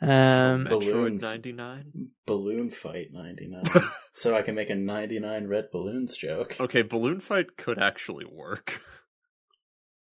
[0.00, 1.18] Um, Balloon.
[1.18, 2.10] Metroid 99.
[2.26, 3.62] Balloon Fight 99.
[4.12, 6.56] so I can make a 99 red balloons joke.
[6.60, 8.82] Okay, Balloon Fight could actually work.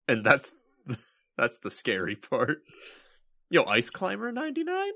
[0.07, 0.51] And that's
[1.35, 2.59] that's the scary part.
[3.49, 4.91] Yo, Ice Climber 99?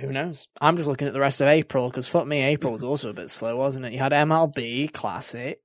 [0.00, 0.46] who knows?
[0.60, 3.14] I'm just looking at the rest of April because fuck me, April was also a
[3.14, 3.92] bit slow, wasn't it?
[3.92, 5.60] You had MLB Classic,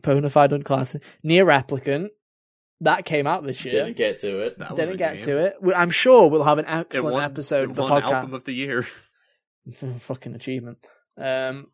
[0.00, 2.08] Bonafide Unclassic, NieR Replicant.
[2.82, 3.84] That came out this year.
[3.84, 4.58] Didn't get to it.
[4.58, 5.22] That Didn't get game.
[5.24, 5.56] to it.
[5.74, 8.12] I'm sure we'll have an It excellent won, episode it of the won podcast.
[8.12, 8.86] album of the year.
[10.00, 10.78] Fucking achievement.
[11.16, 11.68] Um,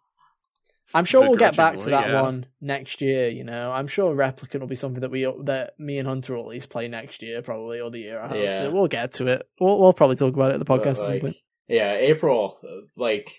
[0.95, 2.23] I'm sure we'll get back to that yeah.
[2.23, 3.29] one next year.
[3.29, 6.43] You know, I'm sure Replicant will be something that we that me and Hunter will
[6.43, 8.39] at least play next year, probably, or the year after.
[8.43, 8.69] Yeah.
[8.69, 9.49] We'll get to it.
[9.61, 11.37] We'll, we'll probably talk about it at the podcast at some like.
[11.69, 12.59] Yeah, April,
[12.97, 13.31] like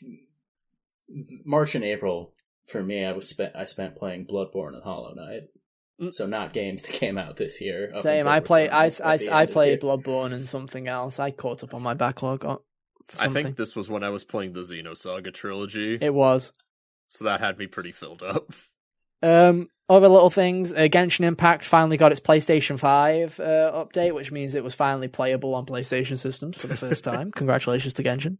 [1.44, 2.34] March and April
[2.68, 3.56] for me, I was spent.
[3.56, 5.44] I spent playing Bloodborne and Hollow Knight.
[6.00, 6.14] Mm.
[6.14, 7.92] So not games that came out this year.
[8.02, 8.28] Same.
[8.28, 8.70] I play.
[8.70, 11.20] I, Returnal I, I played the- Bloodborne and something else.
[11.20, 12.60] I caught up on my backlog on,
[13.20, 16.52] I think this was when I was playing the Xenosaga trilogy, it was.
[17.08, 18.52] so that had me pretty filled up.
[19.22, 20.72] Um, other little things.
[20.72, 25.08] Uh, Genshin Impact finally got its PlayStation 5 uh, update, which means it was finally
[25.08, 27.32] playable on PlayStation systems for the first time.
[27.32, 28.38] Congratulations to Genshin.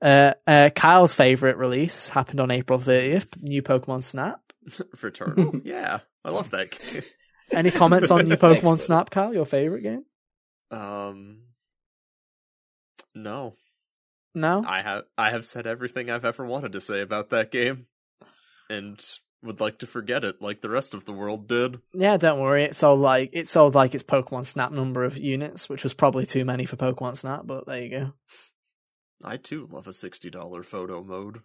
[0.00, 3.40] Uh, uh, Kyle's favorite release happened on April 30th.
[3.42, 4.40] New Pokemon Snap.
[4.68, 5.62] Returnal?
[5.64, 7.02] yeah, I love that game.
[7.52, 8.78] Any comments on New Pokemon buddy.
[8.78, 9.34] Snap, Kyle?
[9.34, 10.04] Your favorite game?
[10.70, 11.42] Um,
[13.14, 13.56] no,
[14.34, 14.64] No.
[14.66, 17.86] I have I have said everything I've ever wanted to say about that game,
[18.70, 18.98] and
[19.42, 21.80] would like to forget it like the rest of the world did.
[21.92, 22.62] Yeah, don't worry.
[22.62, 26.24] It sold like it sold like its Pokemon Snap number of units, which was probably
[26.24, 27.42] too many for Pokemon Snap.
[27.44, 28.12] But there you go.
[29.22, 31.40] I too love a sixty dollar photo mode.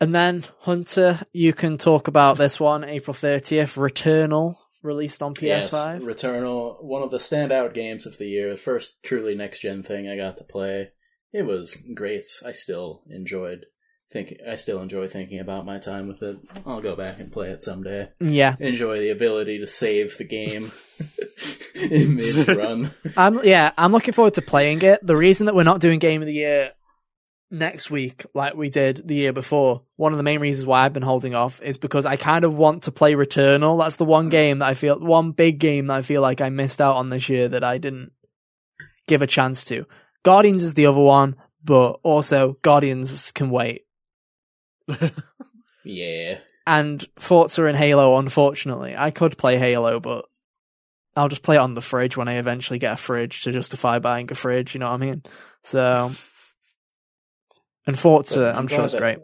[0.00, 5.42] And then Hunter, you can talk about this one, April 30th, Returnal, released on PS5.
[5.42, 8.50] Yes, Returnal, one of the standout games of the year.
[8.50, 10.90] The first truly next gen thing I got to play.
[11.32, 12.24] It was great.
[12.44, 13.66] I still enjoyed
[14.10, 16.38] think I still enjoy thinking about my time with it.
[16.64, 18.08] I'll go back and play it someday.
[18.20, 20.72] Yeah, Enjoy the ability to save the game
[21.74, 22.90] in mid run.
[23.16, 25.06] I'm yeah, I'm looking forward to playing it.
[25.06, 26.72] The reason that we're not doing Game of the Year
[27.50, 30.92] next week like we did the year before, one of the main reasons why I've
[30.92, 33.80] been holding off is because I kind of want to play Returnal.
[33.82, 36.48] That's the one game that I feel one big game that I feel like I
[36.50, 38.12] missed out on this year that I didn't
[39.06, 39.86] give a chance to.
[40.24, 43.82] Guardians is the other one, but also Guardians can wait.
[45.84, 46.40] Yeah.
[46.66, 48.94] and Forza and Halo, unfortunately.
[48.96, 50.26] I could play Halo, but
[51.16, 53.98] I'll just play it on the fridge when I eventually get a fridge to justify
[53.98, 54.74] buying a fridge.
[54.74, 55.22] You know what I mean?
[55.62, 56.12] So,
[57.88, 59.18] and Forza, But I'm, sure glad it's that- great.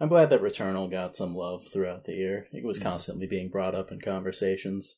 [0.00, 2.46] I'm glad that Returnal got some love throughout the year.
[2.52, 4.96] It was constantly being brought up in conversations,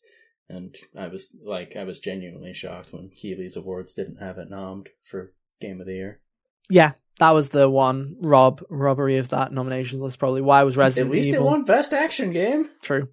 [0.48, 4.87] and I was like, I was genuinely shocked when Keighley's Awards didn't have it nommed
[5.05, 6.20] for Game of the Year.
[6.70, 10.18] Yeah, that was the one rob robbery of that nominations list.
[10.18, 11.14] Probably why was Resident Evil?
[11.14, 12.70] At least Evil it won Best Action Game.
[12.83, 13.09] true?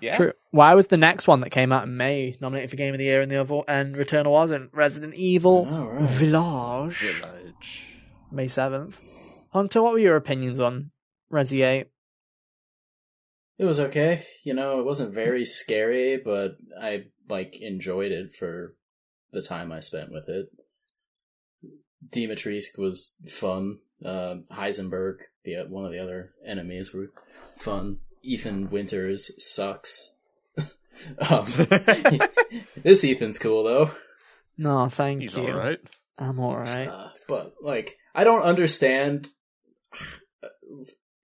[0.00, 0.16] Yeah.
[0.16, 0.32] True.
[0.50, 3.04] Why was the next one that came out in May nominated for Game of the
[3.04, 4.70] Year and the other and Returnal wasn't?
[4.74, 6.08] Resident Evil All right.
[6.08, 7.88] Village, Village.
[8.32, 9.00] May seventh.
[9.50, 10.90] Hunter, what were your opinions on
[11.30, 11.88] Resi Eight?
[13.58, 14.24] It was okay.
[14.42, 18.74] You know, it wasn't very scary, but I like enjoyed it for
[19.32, 20.46] the time I spent with it.
[22.08, 23.78] Dimitrescu was fun.
[24.04, 27.12] Um Heisenberg, the one of the other enemies, were
[27.56, 27.98] fun.
[28.22, 30.16] Ethan Winters sucks.
[30.58, 31.46] um,
[32.82, 33.90] this Ethan's cool though.
[34.56, 35.48] No, thank He's you.
[35.48, 35.80] alright.
[36.18, 36.88] I'm alright.
[36.88, 39.30] Uh, but like, I don't understand.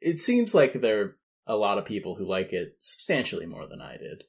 [0.00, 1.16] It seems like there are
[1.48, 4.22] a lot of people who like it substantially more than I did.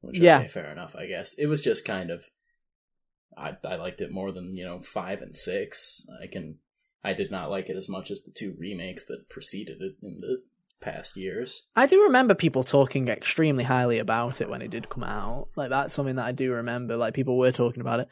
[0.00, 0.40] Which, Yeah.
[0.40, 0.96] okay, fair enough.
[0.96, 2.24] I guess it was just kind of.
[3.36, 6.04] I I liked it more than you know five and six.
[6.20, 6.58] I can.
[7.04, 10.20] I did not like it as much as the two remakes that preceded it in
[10.20, 10.42] the
[10.80, 11.68] past years.
[11.76, 15.50] I do remember people talking extremely highly about it when it did come out.
[15.54, 16.96] Like that's something that I do remember.
[16.96, 18.08] Like people were talking about it.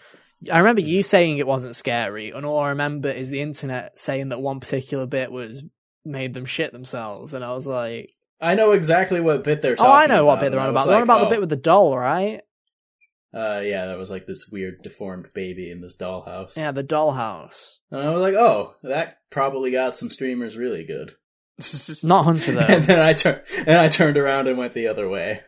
[0.52, 4.30] I remember you saying it wasn't scary, and all I remember is the internet saying
[4.30, 5.64] that one particular bit was
[6.04, 9.90] made them shit themselves, and I was like, I know exactly what bit they're talking
[9.90, 10.87] "Oh, I know what bit they're on about.
[10.87, 11.30] They're on like, about the oh.
[11.30, 12.42] bit with the doll, right?
[13.33, 16.57] Uh, yeah, that was like this weird deformed baby in this dollhouse.
[16.57, 17.78] Yeah, the dollhouse.
[17.90, 21.16] And I was like, oh, that probably got some streamers really good.
[22.04, 22.61] Not Hunter though.
[22.61, 25.40] and then I turned and I turned around and went the other way.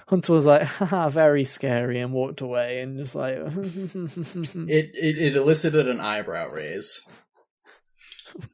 [0.08, 5.36] Hunter was like, Haha, very scary, and walked away, and just like, It, it it
[5.36, 7.00] elicited an eyebrow raise.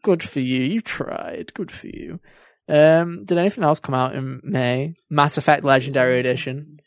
[0.03, 0.61] good for you.
[0.63, 1.53] You tried.
[1.55, 2.21] Good for you.
[2.69, 4.95] Um, did anything else come out in May?
[5.09, 6.79] Mass Effect Legendary Edition,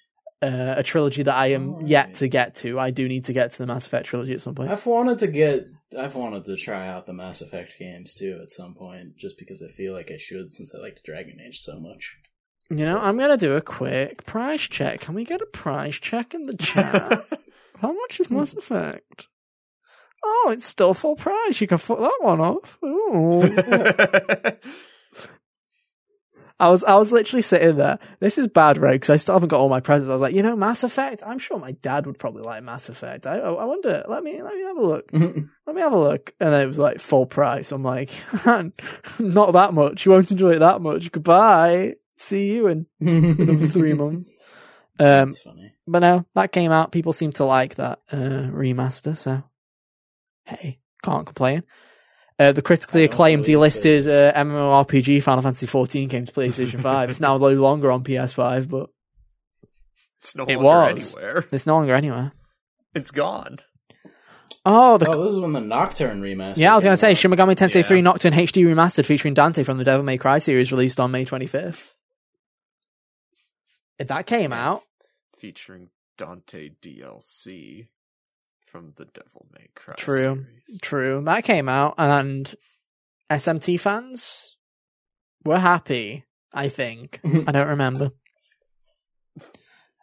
[0.42, 1.88] uh, a trilogy that I am Alright.
[1.88, 2.78] yet to get to.
[2.80, 4.72] I do need to get to the Mass Effect trilogy at some point.
[4.72, 5.66] I've wanted to get
[5.98, 9.64] I've wanted to try out the Mass Effect games too at some point, just because
[9.64, 12.16] I feel like I should since I like Dragon Age so much.
[12.70, 15.02] You know, I'm gonna do a quick price check.
[15.02, 17.26] Can we get a price check in the chat?
[17.82, 19.28] How much is Mass Effect?
[20.24, 21.62] Oh, it's still full price.
[21.62, 22.78] You can fuck that one off.
[22.84, 23.42] Ooh.
[26.62, 28.00] I was I was literally sitting there.
[28.20, 28.96] This is bad, right?
[28.96, 30.10] Because I still haven't got all my presents.
[30.10, 31.24] I was like, you know, Mass Effect.
[31.26, 33.26] I'm sure my dad would probably like Mass Effect.
[33.26, 34.04] I I wonder.
[34.08, 35.10] Let me let me have a look.
[35.14, 36.34] Let me have a look.
[36.40, 37.72] And it was like full price.
[37.72, 38.12] I'm like,
[39.20, 40.06] not that much.
[40.06, 41.12] You won't enjoy it that much.
[41.12, 41.96] Goodbye.
[42.20, 44.30] See you in another three months.
[45.00, 45.72] Um, That's funny.
[45.88, 46.92] but no, that came out.
[46.92, 48.18] People seem to like that uh,
[48.52, 49.16] remaster.
[49.16, 49.44] So
[50.44, 51.64] hey, can't complain.
[52.38, 56.82] Uh, the critically acclaimed believe delisted there's- uh, MMORPG Final Fantasy XIV came to PlayStation
[56.82, 57.10] 5.
[57.10, 58.90] It's now no longer on PS5, but
[60.22, 61.16] it's no It longer was.
[61.18, 61.46] anywhere.
[61.52, 62.32] it's no longer anywhere.
[62.96, 63.60] It's gone.
[64.66, 66.58] Oh, the oh, this is when the Nocturne remaster.
[66.58, 67.18] yeah, I was going to say out.
[67.18, 67.82] Shin Megami Tensei Yeah.
[67.84, 71.24] 3 Nocturne HD remastered featuring Dante from the Devil May Cry series released on May
[71.26, 71.92] 25th.
[74.00, 74.84] If that came out,
[75.38, 77.88] Featuring Dante DLC
[78.66, 80.24] from the Devil May Cry True.
[80.24, 80.82] series.
[80.82, 81.22] True.
[81.26, 82.54] That came out, and
[83.30, 84.56] SMT fans
[85.44, 87.20] were happy, I think.
[87.48, 88.12] I don't remember.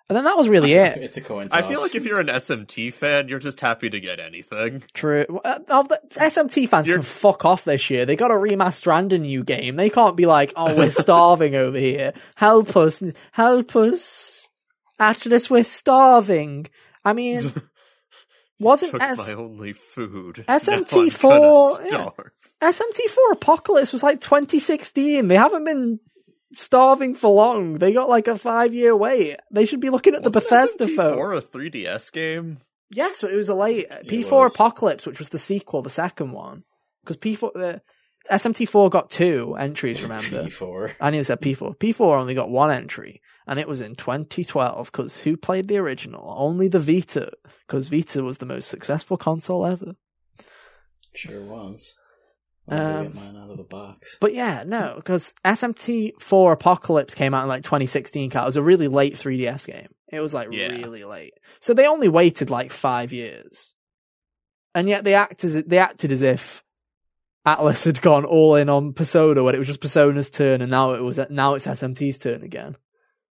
[0.08, 0.98] And then that was really it.
[0.98, 3.98] It's a coin I feel like if you're an SMT fan, you're just happy to
[3.98, 4.84] get anything.
[4.94, 5.24] True.
[5.44, 8.06] Uh, oh, the SMT fans You're- can fuck off this year.
[8.06, 9.74] They got to remaster and a new game.
[9.74, 12.12] They can't be like, oh, we're starving over here.
[12.36, 13.02] Help us.
[13.32, 14.46] Help us.
[15.00, 16.66] Atlus, we're starving.
[17.04, 17.52] I mean,
[18.60, 20.44] wasn't Took S- my only food.
[20.48, 22.12] SMT4 Now I'm gonna
[22.62, 22.70] yeah.
[22.70, 25.28] SMT4 Apocalypse was like 2016.
[25.28, 26.00] They haven't been
[26.60, 27.74] starving for long.
[27.74, 29.36] They got like a five year wait.
[29.50, 31.36] They should be looking at the Wasn't Bethesda SMT4 phone.
[31.36, 32.58] a 3DS game?
[32.90, 34.54] Yes, but it was a late P4 was.
[34.54, 36.62] Apocalypse, which was the sequel, the second one.
[37.04, 37.78] Because P4, uh,
[38.30, 40.44] SMT4 got two entries, remember?
[40.48, 40.94] P4.
[41.00, 41.76] I nearly said P4.
[41.78, 44.90] P4 only got one entry, and it was in 2012.
[44.92, 46.34] Because who played the original?
[46.36, 47.32] Only the Vita.
[47.66, 49.94] Because Vita was the most successful console ever.
[51.14, 51.94] Sure was.
[52.68, 54.16] I'm gonna Um, get mine out of the box.
[54.20, 58.30] But yeah, no, because SMT4 Apocalypse came out in like 2016.
[58.30, 58.42] Cat.
[58.42, 59.88] It was a really late 3DS game.
[60.12, 60.68] It was like Yeah.
[60.68, 61.34] really late.
[61.60, 63.74] So they only waited like five years,
[64.74, 66.64] and yet they act as they acted as if
[67.46, 70.92] Atlus had gone all in on Persona when it was just Persona's turn, and now
[70.92, 72.76] it was now it's SMT's turn again.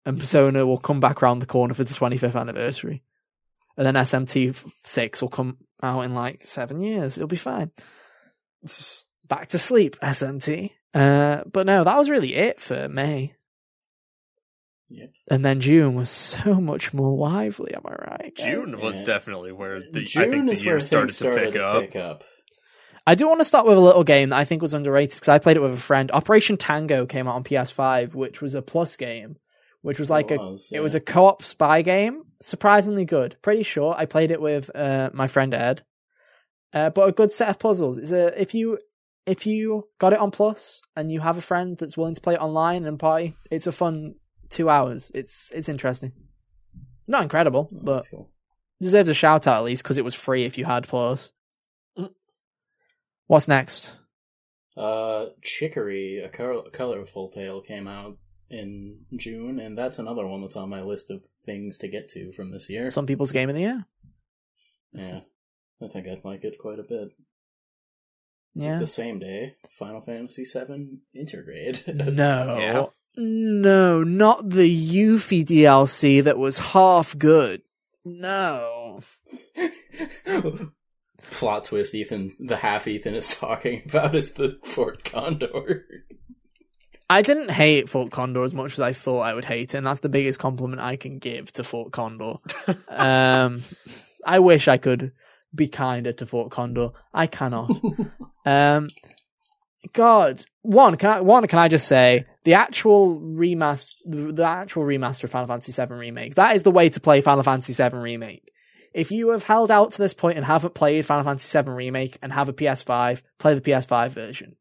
[0.06, 3.04] and Persona will come back around the corner for the 25th anniversary,
[3.78, 7.18] and then SMT six will come out in like seven years.
[7.18, 7.72] It'll be fine.
[9.30, 10.72] Back to sleep, SMT.
[10.94, 13.36] Uh, but no, that was really it for May.
[14.90, 15.12] Yep.
[15.30, 17.74] And then June was so much more lively.
[17.76, 18.36] Am I right?
[18.36, 19.06] June was Yeah.
[19.06, 21.62] definitely where the June I think is the where year started things to started pick
[21.62, 21.82] up.
[21.82, 22.24] pick up.
[23.06, 25.30] I do want to start with a little game that I think was underrated because
[25.30, 26.12] I played it with a friend.
[26.12, 29.38] Operation Tango came out on PS5, which was a plus game,
[29.82, 32.24] which was like It a was, it was a co-op spy game.
[32.42, 33.98] Surprisingly good, pretty short.
[34.00, 35.84] I played it with uh, my friend Ed,
[36.74, 37.98] uh, but a good set of puzzles.
[37.98, 38.80] It's a if you
[39.30, 42.34] if you got it on plus and you have a friend that's willing to play
[42.34, 44.16] it online and party, it's a fun
[44.50, 45.12] two hours.
[45.14, 46.12] It's it's interesting.
[47.08, 48.30] Not incredible, Oh, but cool.
[48.82, 51.32] deserves a shout out at least because it was free if you had plus.
[53.28, 53.96] What's next?
[54.76, 58.18] Uh, Chicory, a col- colorful tale, came out
[58.50, 62.32] in June, and that's another one that's on my list of things to get to
[62.32, 62.90] from this year.
[62.90, 63.86] Some people's game of the year.
[64.94, 65.20] Yeah,
[65.84, 67.10] I think I'd like it quite a bit.
[68.54, 68.80] Yeah.
[68.80, 71.88] The same day, Final Fantasy VII Intergrade.
[72.14, 72.58] No.
[72.58, 72.86] Yeah.
[73.16, 77.62] No, not the Yuffie DLC that was half good.
[78.06, 79.02] No.
[81.32, 85.86] Plot twist: Ethan, the half Ethan is talking about is the Fort Condor.
[87.10, 89.88] I didn't hate Fort Condor as much as I thought I would hate it, and
[89.88, 92.36] that's the biggest compliment I can give to Fort Condor.
[92.88, 93.64] um,
[94.26, 95.12] I wish I could
[95.54, 96.90] be kinder to Fort Condor.
[97.14, 97.72] I cannot.
[98.46, 98.90] Um,
[99.94, 104.84] God, one can I, one can I just say the actual remaster, the, the actual
[104.84, 106.36] remaster of Final Fantasy VII remake.
[106.36, 108.44] That is the way to play Final Fantasy VII remake.
[108.94, 112.18] If you have held out to this point and haven't played Final Fantasy VII remake
[112.22, 114.56] and have a PS5, play the PS5 version.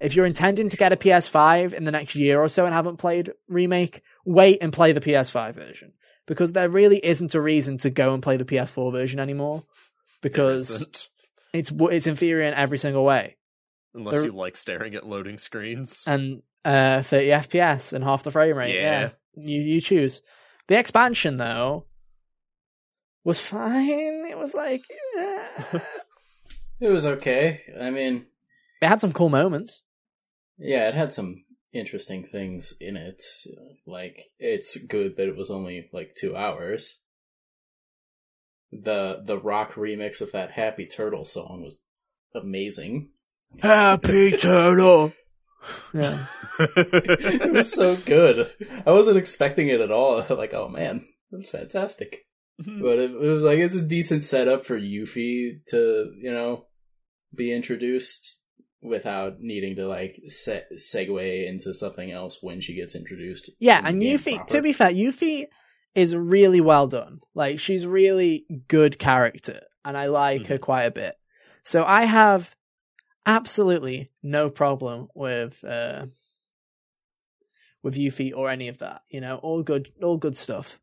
[0.00, 2.96] If you're intending to get a PS5 in the next year or so and haven't
[2.96, 5.92] played remake, wait and play the PS5 version
[6.26, 9.64] because there really isn't a reason to go and play the PS4 version anymore
[10.20, 11.08] because isn't.
[11.52, 13.36] it's it's inferior in every single way
[13.94, 16.02] unless there- you like staring at loading screens.
[16.06, 19.10] and uh 30 fps and half the frame rate yeah, Yeah.
[19.36, 20.20] you you choose
[20.68, 21.86] the expansion though
[23.24, 24.82] was fine it was like
[25.18, 25.78] eh.
[26.78, 27.62] It was okay.
[27.80, 28.26] I mean,
[28.82, 29.80] it had some cool moments
[30.58, 33.22] yeah, it had some interesting things in it.
[33.86, 37.00] Like, it's good that it was only like two hours.
[38.84, 41.80] The the rock remix of that Happy Turtle song was
[42.34, 43.10] amazing.
[43.60, 45.12] happy turtle
[45.94, 46.26] yeah
[46.58, 48.50] it was so good.
[48.86, 50.22] I wasn't expecting it at all.
[50.30, 52.26] Like, oh man, that's fantastic.
[52.62, 52.82] Mm-hmm.
[52.82, 56.66] But it, it was like it's a decent setup for Yuffie to, you know,
[57.34, 58.42] be introduced
[58.82, 63.50] without needing to like se- segue into something else when she gets introduced.
[63.58, 64.50] yeah and yuffie proper.
[64.52, 65.46] to be fair yuffie
[65.96, 70.90] is really well done like she's really good character and i like her quite a
[70.90, 71.16] bit
[71.64, 72.54] so i have
[73.26, 76.06] absolutely no problem with uh
[77.82, 79.02] with Yuffie or any of that.
[79.08, 80.80] You know, all good, all good stuff.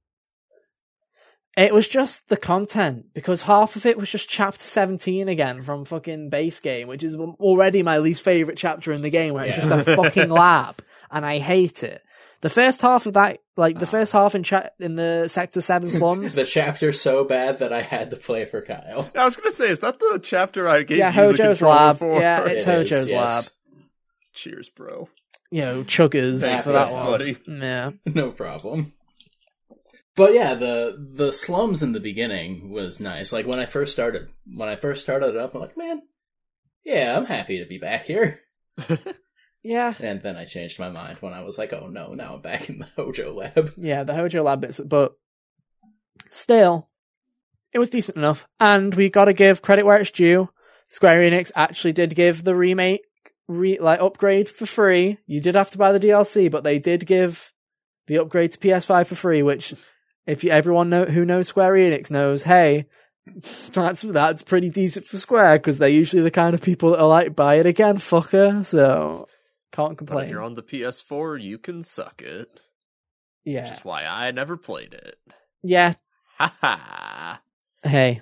[1.57, 5.83] It was just the content because half of it was just chapter 17 again from
[5.85, 9.57] fucking base game, which is already my least favorite chapter in the game where it's
[9.57, 9.67] Yeah.
[9.69, 12.01] just a fucking lab and I hate it.
[12.43, 13.89] The first half of that, like the Ah.
[13.89, 16.35] first half in cha- in the sector 7 slums.
[16.35, 19.09] the chapter so bad that I had to play for Kyle.
[19.15, 21.75] I was gonna say, is that the chapter I gave yeah, you the Hojo's controller
[21.75, 21.97] lab.
[21.99, 22.19] for?
[22.19, 23.45] Yeah, it's It is, Hojo's yes.
[23.45, 23.53] lab.
[24.33, 25.09] Cheers, bro.
[25.51, 27.05] You know, chuggers Thanks, for that one.
[27.05, 27.37] buddy.
[27.47, 27.91] Yeah.
[28.05, 28.93] no problem.
[30.15, 33.31] But yeah, the the slums in the beginning was nice.
[33.31, 36.01] Like when I first started, when I first started it up, I'm like, man,
[36.83, 38.41] yeah, I'm happy to be back here.
[39.63, 39.93] Yeah.
[39.99, 42.69] And then I changed my mind when I was like, oh no, now I'm back
[42.69, 43.73] in the Hojo lab.
[43.77, 45.13] Yeah, the Hojo Lab bits, but
[46.29, 46.89] still,
[47.73, 48.45] it was decent enough.
[48.59, 50.49] And we got to give credit where it's due.
[50.87, 53.07] Square Enix actually did give the remake
[53.47, 55.17] re- like upgrade for free.
[55.25, 57.51] You did have to buy the DLC, but they did give
[58.07, 59.41] the upgrade to PS5 for free.
[59.41, 59.73] Which,
[60.27, 62.85] if you, everyone know who knows Square Enix knows, hey,
[63.71, 67.07] that's that's pretty decent for Square because they're usually the kind of people that are
[67.07, 68.63] like buy it again, fucker.
[68.65, 69.27] So
[69.73, 70.19] can't complain.
[70.19, 72.61] But if you're on the PS4, you can suck it.
[73.43, 75.17] Which yeah, is why I never played it.
[75.61, 75.95] yeah.
[76.37, 77.41] Ha ha!
[77.83, 78.21] Hey,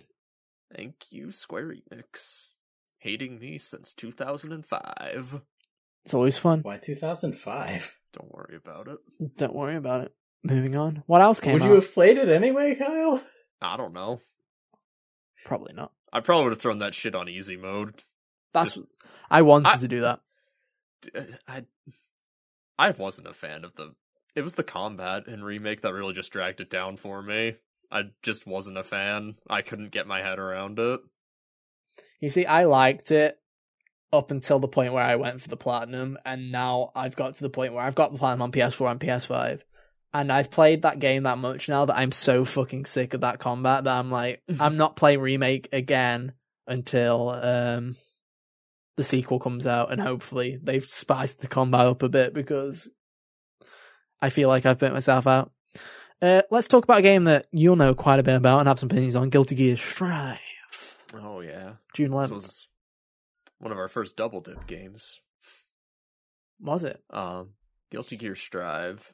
[0.75, 2.47] Thank you, Square Enix.
[2.99, 5.41] Hating me since 2005.
[6.03, 6.61] it's always fun.
[6.61, 7.97] Why 2005?
[8.13, 8.97] Don't worry about it.
[9.37, 10.13] Don't worry about it.
[10.43, 11.03] Moving on.
[11.07, 11.67] What else came Would out?
[11.69, 13.23] you have played it anyway, Kyle?
[13.61, 14.19] I don't know.
[15.45, 15.91] Probably not.
[16.11, 18.03] I probably would have thrown that shit on easy mode.
[18.53, 18.77] That's.
[19.29, 20.19] I wanted I- to do that.
[21.01, 21.09] D-
[21.47, 21.63] I
[22.77, 23.95] I wasn't a fan of the
[24.35, 27.55] it was the combat in remake that really just dragged it down for me.
[27.91, 29.35] I just wasn't a fan.
[29.49, 31.01] I couldn't get my head around it.
[32.21, 33.37] You see, I liked it
[34.13, 37.43] up until the point where I went for the platinum, and now I've got to
[37.43, 39.61] the point where I've got the platinum on PS4 and PS5,
[40.13, 43.39] and I've played that game that much now that I'm so fucking sick of that
[43.39, 46.33] combat that I'm like, I'm not playing remake again
[46.67, 47.95] until um
[48.97, 52.89] the sequel comes out, and hopefully they've spiced the combat up a bit because
[54.21, 55.51] I feel like I've burnt myself out.
[56.21, 58.77] Uh, let's talk about a game that you'll know quite a bit about and have
[58.79, 60.39] some opinions on: Guilty Gear Strive,
[61.13, 62.31] Oh yeah, June this 11th.
[62.31, 62.67] was
[63.59, 65.19] one of our first double dip games.
[66.59, 67.01] was it?
[67.09, 67.51] Um,
[67.91, 69.13] Guilty Gear Strive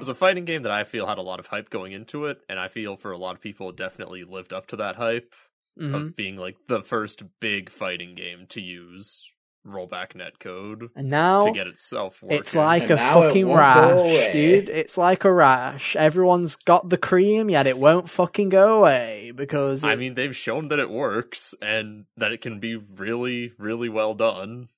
[0.00, 2.38] was a fighting game that I feel had a lot of hype going into it,
[2.48, 5.32] and I feel for a lot of people it definitely lived up to that hype
[5.78, 5.94] Mhm.
[5.94, 9.30] of being like the first big fighting game to use
[9.66, 12.38] rollback netcode And now to get itself working.
[12.38, 14.68] It's like And a fucking rash, dude.
[14.68, 15.96] It's like a rash.
[15.96, 20.68] Everyone's got the cream, yet it won't fucking go away because I mean, they've shown
[20.68, 24.68] that it works and that it can be really, really well done.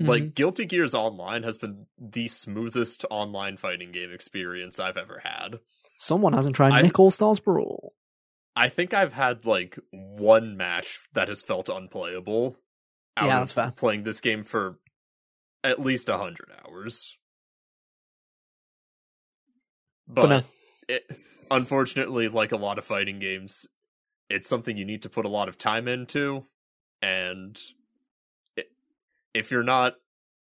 [0.00, 0.06] Mhm.
[0.08, 5.58] Like Guilty Gears Online has been the smoothest online fighting game experience I've ever had.
[6.02, 7.92] someone hasn't tried I- Nick All Stars Brawl.
[8.56, 12.56] I think I've had like one match that has felt unplayable.
[13.16, 13.72] Out Yeah, of that's fair.
[13.76, 14.78] Playing this game for
[15.62, 17.16] at least a hundred hours,
[20.08, 20.42] but, But no.
[20.88, 21.10] it,
[21.50, 23.66] unfortunately, like a lot of fighting games,
[24.28, 26.46] it's something you need to put a lot of time into,
[27.02, 27.60] and
[28.56, 28.70] it,
[29.34, 29.94] if you're not,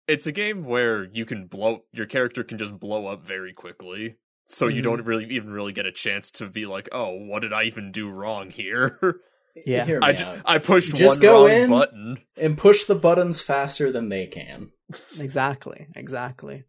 [0.09, 4.16] it's a game where you can blow your character can just blow up very quickly.
[4.49, 4.84] So you Mhm.
[4.84, 7.90] don't really even really get a chance to be like, oh, what did I even
[7.92, 8.99] do wrong here?
[9.64, 9.86] Yeah.
[9.86, 10.16] Hear me I, out.
[10.18, 11.70] ju- I pushed Just one go wrong in.
[11.70, 12.18] button.
[12.36, 14.70] and push the buttons faster than they can.
[15.18, 16.64] Exactly, exactly.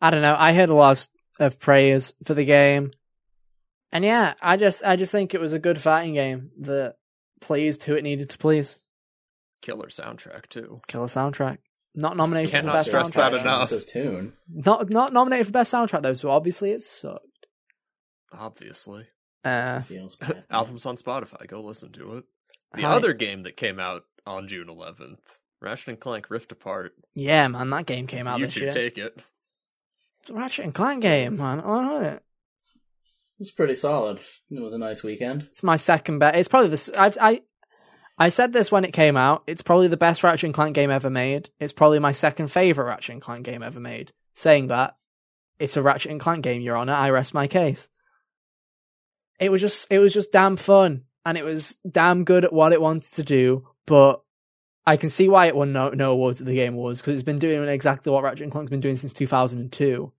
[0.00, 0.34] I don't know.
[0.36, 1.06] I heard a lot
[1.38, 2.90] of praise for the game,
[3.92, 6.96] and yeah, I just, I just think it was a good fighting game that
[7.40, 8.80] pleased who it needed to please.
[9.62, 10.80] Killer soundtrack too.
[10.88, 11.58] Killer soundtrack.
[12.00, 13.32] Not nominated Cannot for best soundtrack.
[13.32, 13.70] that enough.
[13.70, 14.32] This tune.
[14.48, 16.12] Not, not nominated for best soundtrack though.
[16.12, 17.24] So obviously it sucked.
[18.32, 19.06] Obviously,
[19.44, 20.44] Uh, Feels bad.
[20.50, 21.46] albums on Spotify.
[21.46, 22.24] Go listen to it.
[22.74, 25.18] The hi- other game that came out on June 11th,
[25.60, 26.92] Ratchet and Clank Rift Apart.
[27.14, 28.70] Yeah, man, that game came out this YouTube, year.
[28.72, 29.18] take it.
[30.30, 31.60] Ratchet and Clank game, man.
[31.60, 32.06] Alright.
[32.06, 34.18] It It was pretty solid.
[34.50, 35.42] It was a nice weekend.
[35.44, 36.36] It's my second bet.
[36.36, 36.90] It's probably this.
[36.96, 37.40] I I
[38.18, 39.44] I said this when it came out.
[39.46, 41.50] It's probably the best Ratchet and Clank game ever made.
[41.60, 44.12] It's probably my second favorite Ratchet and Clank game ever made.
[44.34, 44.96] Saying that,
[45.58, 46.94] it's a Ratchet and Clank game, Your Honor.
[46.94, 47.88] I rest my case.
[49.38, 52.72] It was just it was just damn fun, and it was damn good at what
[52.72, 53.68] it wanted to do.
[53.86, 54.20] But
[54.84, 57.22] I can see why it won no, no awards at the Game Awards because it's
[57.22, 60.12] been doing exactly what Ratchet and Clank's been doing since 2002.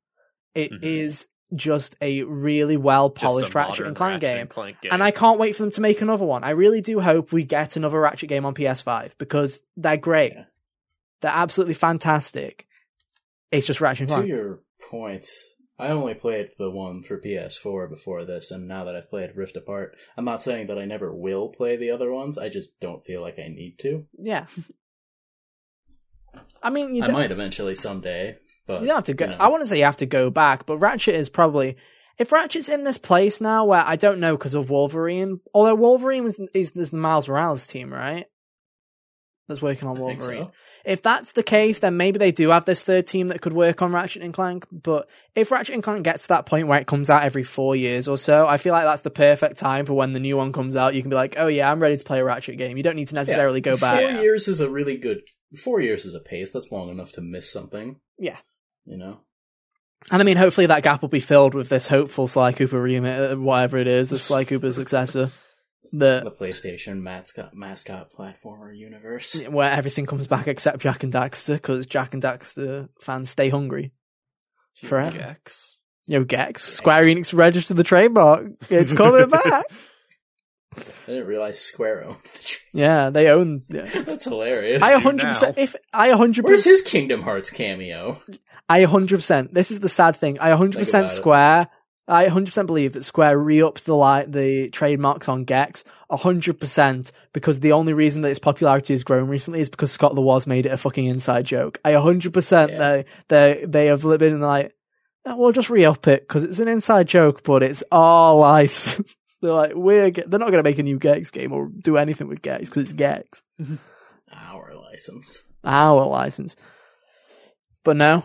[0.56, 1.28] It is Mhm.
[1.56, 4.42] Just a really well polished Ratchet and Clank Ratchet game.
[4.42, 4.92] and Clank game.
[4.92, 6.44] And I can't wait for them to make another one.
[6.44, 10.34] I really do hope we get another Ratchet game on PS5 because they're great.
[10.36, 10.44] Yeah.
[11.22, 12.68] They're absolutely fantastic.
[13.52, 14.26] It's just Ratchet and Clank.
[14.26, 15.26] To your point,
[15.80, 19.58] I only played the one for PS4 before this, and now that I've played Rift
[19.58, 22.38] Apart, I'm not saying that I never will play the other ones.
[22.38, 24.06] I just don't feel like I need to.
[24.18, 24.46] Yeah.
[26.62, 28.38] I mean, you I might eventually someday,
[28.70, 29.26] but you don't have to go.
[29.26, 29.38] you know.
[29.40, 31.76] I want to say you have to go back, but Ratchet is probably.
[32.20, 36.24] If Ratchet's in this place now, where I don't know because of Wolverine, although Wolverine
[36.24, 38.28] was is, is the Miles Morales team, right?
[39.48, 40.44] That's working on Wolverine.
[40.46, 40.52] so.
[40.86, 43.82] If that's the case, then maybe they do have this third team that could work
[43.82, 44.66] on Ratchet and Clank.
[44.72, 47.76] But if Ratchet and Clank gets to that point where it comes out every four
[47.76, 50.54] years or so, I feel like that's the perfect time for when the new one
[50.54, 50.94] comes out.
[50.94, 52.78] You can be like, oh yeah, I'm ready to play a Ratchet game.
[52.78, 54.02] You don't need to necessarily go back.
[54.02, 55.22] Four years is a really good.
[55.64, 56.52] Four years is a pace.
[56.52, 58.00] That's long enough to miss something.
[58.20, 58.38] Yeah.
[58.90, 59.20] You know.
[60.12, 63.32] And I mean, hopefully that gap will be filled with this hopeful Sly Cooper remake,
[63.32, 65.30] uh, whatever it is, the Sly Cooper successor,
[65.92, 69.40] The the PlayStation mascot mascot platformer universe.
[69.48, 73.92] where everything comes back except Jak and Daxter, because Jak and Daxter fans stay hungry.
[74.84, 75.18] Forever.
[75.18, 75.76] Gex.
[76.08, 78.48] Yo, Gex, Square Enix registered the trademark.
[78.70, 79.66] It's coming back.
[80.78, 82.60] I didn't realize Square owned the trade.
[82.74, 83.60] Yeah, they own.
[83.70, 83.86] Yeah.
[84.04, 84.82] That's hilarious.
[84.84, 85.58] I 100 percent.
[85.58, 85.64] now.
[85.64, 86.18] If I 100%.
[86.18, 88.22] Where's percent, his Kingdom Hearts cameo?
[88.70, 89.54] I 100 percent.
[89.54, 90.40] This is the sad thing.
[90.40, 91.18] I 100 Think percent about it.
[91.18, 91.68] Square.
[92.08, 97.12] I 100 percent believe that Square re-ups the li- the trademarks on Gex 100 percent
[97.34, 100.48] because the only reason that its popularity has grown recently is because Scott the Woz
[100.48, 101.80] made it a fucking inside joke.
[101.86, 102.78] I 100 percent Yeah.
[102.78, 104.74] they they they have been like,
[105.26, 109.16] "Oh, we'll just re-up it because it's an inside joke, but it's all licensed.
[109.42, 111.98] They're like, we're ge- they're not going to make a new Gex game or do
[111.98, 113.42] anything with Gex because it's Gex.
[114.32, 115.44] Our license.
[115.64, 116.56] our license.
[117.84, 118.24] But no,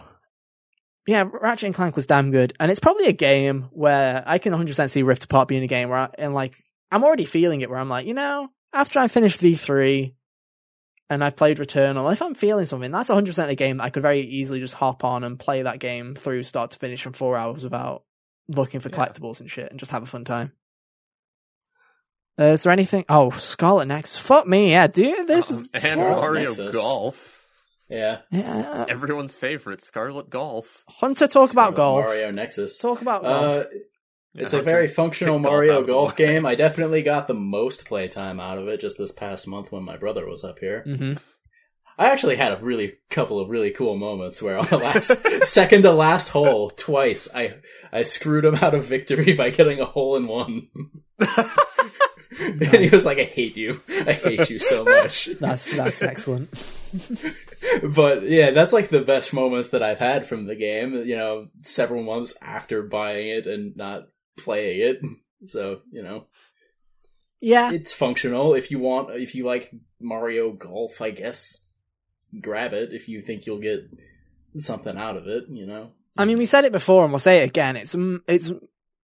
[1.07, 4.53] yeah, Ratchet and Clank was damn good, and it's probably a game where I can
[4.53, 7.71] 100% see Rift Apart being a game where, I, and like, I'm already feeling it.
[7.71, 10.13] Where I'm like, you know, after I finish V3
[11.11, 14.03] and I've played Returnal, if I'm feeling something, that's 100% a game that I could
[14.03, 17.37] very easily just hop on and play that game through start to finish in four
[17.37, 18.03] hours without
[18.49, 18.97] looking for Yeah.
[18.97, 20.53] collectibles and shit, and just have a fun time.
[22.39, 23.05] Uh, is there anything?
[23.09, 24.19] Oh, Scarlet Nexus.
[24.19, 25.27] Fuck me, yeah, dude.
[25.29, 26.75] This is and Scarlet Mario Nexus.
[26.75, 27.47] Golf.
[27.89, 28.21] Yeah.
[28.31, 28.87] yeah.
[28.89, 30.83] Everyone's favorite, Scarlet Golf.
[30.89, 32.07] Hunter, talk about golf.
[32.07, 32.79] Mario Nexus.
[32.79, 33.45] Talk about golf.
[33.45, 33.65] Uh,
[34.35, 36.45] it's Yeah, a very functional kicked golf Mario golf game.
[36.45, 39.97] I definitely got the most playtime out of it just this past month when my
[39.97, 40.83] brother was up here.
[40.83, 41.13] hmm
[41.97, 45.13] I actually had a really couple of really cool moments where on the last
[45.47, 47.59] second to last hole twice I
[47.93, 50.71] I screwed him out of victory by getting a hole in one.
[52.41, 53.81] and he was like, "I hate you.
[53.89, 56.53] I hate you so much." That's that's excellent.
[57.83, 60.95] but yeah, that's like the best moments that I've had from the game.
[60.95, 64.09] You know, several months after buying it and not
[64.39, 65.03] playing it.
[65.47, 66.27] So you know,
[67.41, 68.55] Yeah, it's functional.
[68.55, 71.67] If you want, if you like Mario Golf, I guess
[72.41, 73.81] grab it if you think you'll get
[74.57, 75.45] something out of it.
[75.49, 77.77] You know, I mean, we said it before, and we'll say it again.
[77.77, 77.95] It's
[78.29, 78.53] it's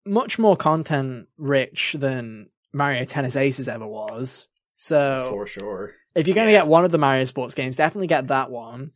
[0.05, 4.47] much more content rich than Mario Tennis Aces ever was.
[4.75, 5.93] So for sure.
[6.15, 6.59] if you're going to yeah.
[6.59, 8.91] get one of the Mario sports games, definitely get that one.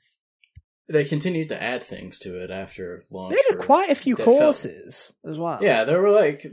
[0.88, 3.36] They continued to add things to it after launch.
[3.36, 5.58] They did quite a few they felt- courses as well.
[5.62, 6.46] Yeah, there were like,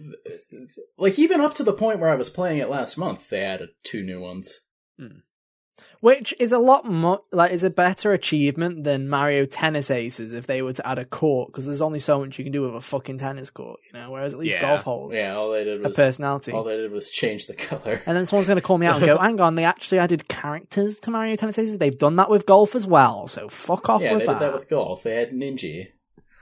[0.96, 3.70] like even up to the point where I was playing it last month, they added
[3.82, 4.60] two new ones.
[4.98, 5.18] Hmm.
[6.02, 10.46] Which is a lot more like is a better achievement than Mario Tennis Aces if
[10.48, 12.74] they were to add a court because there's only so much you can do with
[12.74, 14.10] a fucking tennis court, you know.
[14.10, 14.60] Whereas at least Yeah.
[14.62, 16.50] golf holes, Yeah, all they did a was personality.
[16.52, 18.02] all they did was change the color.
[18.04, 20.26] And then someone's going to call me out and go, hang on, they actually added
[20.28, 21.78] characters to Mario Tennis Aces.
[21.78, 24.38] They've done that with golf as well, so fuck off yeah, with they that.
[24.40, 25.04] did that with golf.
[25.04, 25.86] They had Ninja.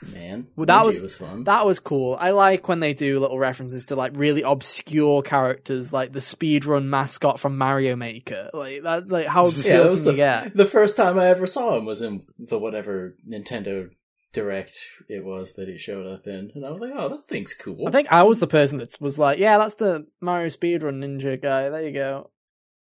[0.02, 1.44] Man, Well, that was- fun.
[1.44, 2.16] That was cool.
[2.18, 6.86] I like when they do little references to like really obscure characters, like the speedrun
[6.86, 8.48] mascot from Mario Maker.
[8.54, 10.56] Like that's like how obscure yeah, that can was you the get?
[10.56, 13.90] the first time I ever saw him was in the whatever Nintendo
[14.32, 14.72] Direct
[15.08, 17.88] it was that he showed up in, and I was like, oh, that thing's cool.
[17.88, 21.40] I think I was the person that was like, yeah, that's the Mario speedrun ninja
[21.42, 21.68] guy.
[21.68, 22.30] There you go.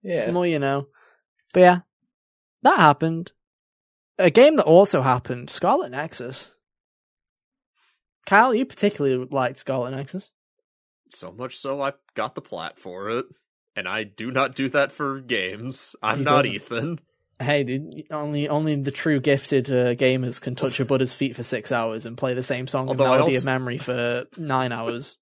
[0.03, 0.87] yeah, The more you know.
[1.53, 1.79] But yeah,
[2.63, 3.31] that happened.
[4.17, 6.51] A game that also happened, Scarlet Nexus.
[8.25, 10.31] Kyle, you particularly liked Scarlet Nexus.
[11.09, 13.25] So much so I got the plat for it.
[13.75, 15.95] And I do not do that for games.
[16.01, 16.51] I'm He not doesn't.
[16.53, 16.99] Ethan.
[17.41, 21.43] Hey, dude, only only the true gifted uh, gamers can touch a Buddha's feet for
[21.43, 24.25] six hours and play the same song Although of I Melody also- of Memory for
[24.37, 25.17] nine hours.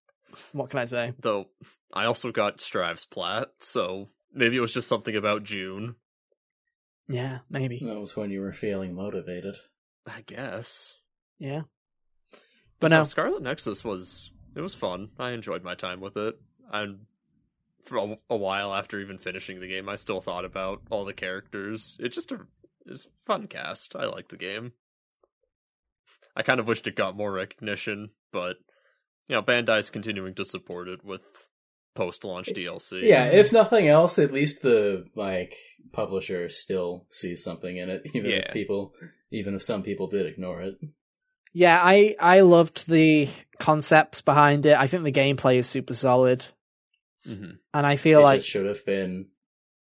[0.52, 1.14] What can I say?
[1.20, 1.50] Though
[1.94, 5.96] I also got Strive's plat, so maybe it was just something about June.
[7.08, 7.80] Yeah, maybe.
[7.86, 9.56] that was when you were feeling motivated.
[10.08, 10.96] I guess.
[11.40, 11.62] Yeah.
[12.80, 15.10] But now, No, Scarlet Nexus was it was fun.
[15.20, 16.36] I enjoyed my time with it.
[16.72, 17.00] And
[17.86, 21.14] for a, a while after even finishing the game, I still thought about all the
[21.14, 21.98] characters.
[22.00, 22.40] It just a
[22.86, 23.96] it's fun cast.
[23.96, 24.74] I like the game.
[26.36, 28.58] I kind of wished it got more recognition, but
[29.28, 31.22] you know, Bandai's continuing to support it with
[31.96, 33.02] post-launch DLC.
[33.04, 35.56] Yeah, if nothing else, at least the like
[35.92, 38.38] publisher still sees something in it, even Yeah.
[38.48, 38.94] if people,
[39.32, 40.76] even if some people did ignore it.
[41.54, 43.30] Yeah, I I loved the
[43.60, 44.78] concepts behind it.
[44.78, 46.46] I think the gameplay is super solid,
[47.26, 49.28] hmm and I feel it like it should have been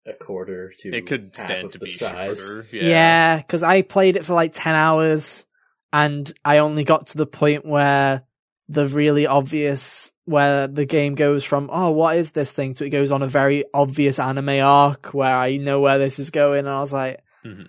[0.06, 2.40] a quarter to it could half stand of to the be size.
[2.40, 2.66] shorter.
[2.72, 5.46] Yeah, because I played it for like 10 hours
[5.92, 8.24] and I only got to the point where
[8.70, 12.90] the really obvious, where the game goes from, oh, what is this thing, to it
[12.90, 16.60] goes on a very obvious anime arc where I know where this is going.
[16.60, 17.64] And I was like, hmm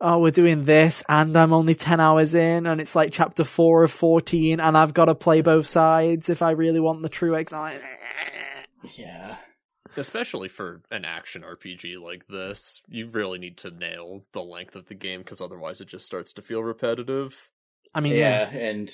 [0.00, 3.84] oh, we're doing this and I'm only 10 hours in and it's like chapter 4
[3.84, 7.36] of 14 and I've got to play both sides if I really want the true
[7.36, 7.52] ex.
[8.94, 9.36] Yeah,
[9.96, 14.86] especially for an action RPG like this, you really need to nail the length of
[14.86, 17.50] the game because otherwise it just starts to feel repetitive.
[17.94, 18.50] I mean, yeah.
[18.52, 18.90] yeah, and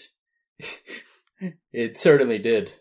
[1.73, 2.73] it certainly did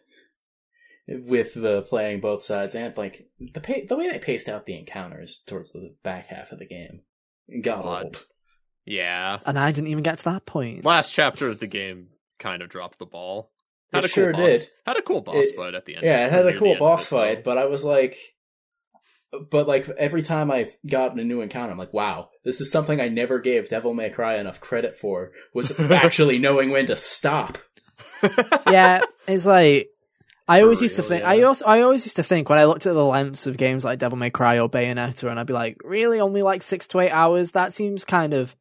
[1.08, 4.78] with the playing both sides and like the pa- the way they paced out the
[4.78, 7.02] encounters towards the back half of the game
[7.62, 8.04] got God.
[8.04, 8.26] old.
[8.86, 9.40] Yeah.
[9.46, 10.86] And I didn't even get to that point.
[10.86, 13.52] Last chapter of the game kind of dropped the ball.
[13.94, 14.70] It a sure boss, did.
[14.86, 16.06] Had a cool boss It- fight at the end.
[16.06, 18.18] Yeah, it had a cool boss fight, but I was like,
[19.52, 23.00] but like every time I've gotten a new encounter, I'm like, wow, this is something
[23.00, 25.32] I never gave Devil May Cry enough credit for.
[25.54, 27.58] Was actually knowing when to stop.
[28.68, 29.90] yeah, it's like
[30.48, 31.22] I always For used to think.
[31.24, 31.30] yeah.
[31.30, 33.84] I also I always used to think when I looked at the lengths of games
[33.84, 37.00] like Devil May Cry or Bayonetta, and I'd be like, really, only like six to
[37.00, 37.52] eight hours.
[37.54, 38.56] That seems kind of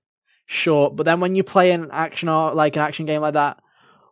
[0.46, 0.96] short.
[0.96, 3.62] But then when you play an action or like an action game like that,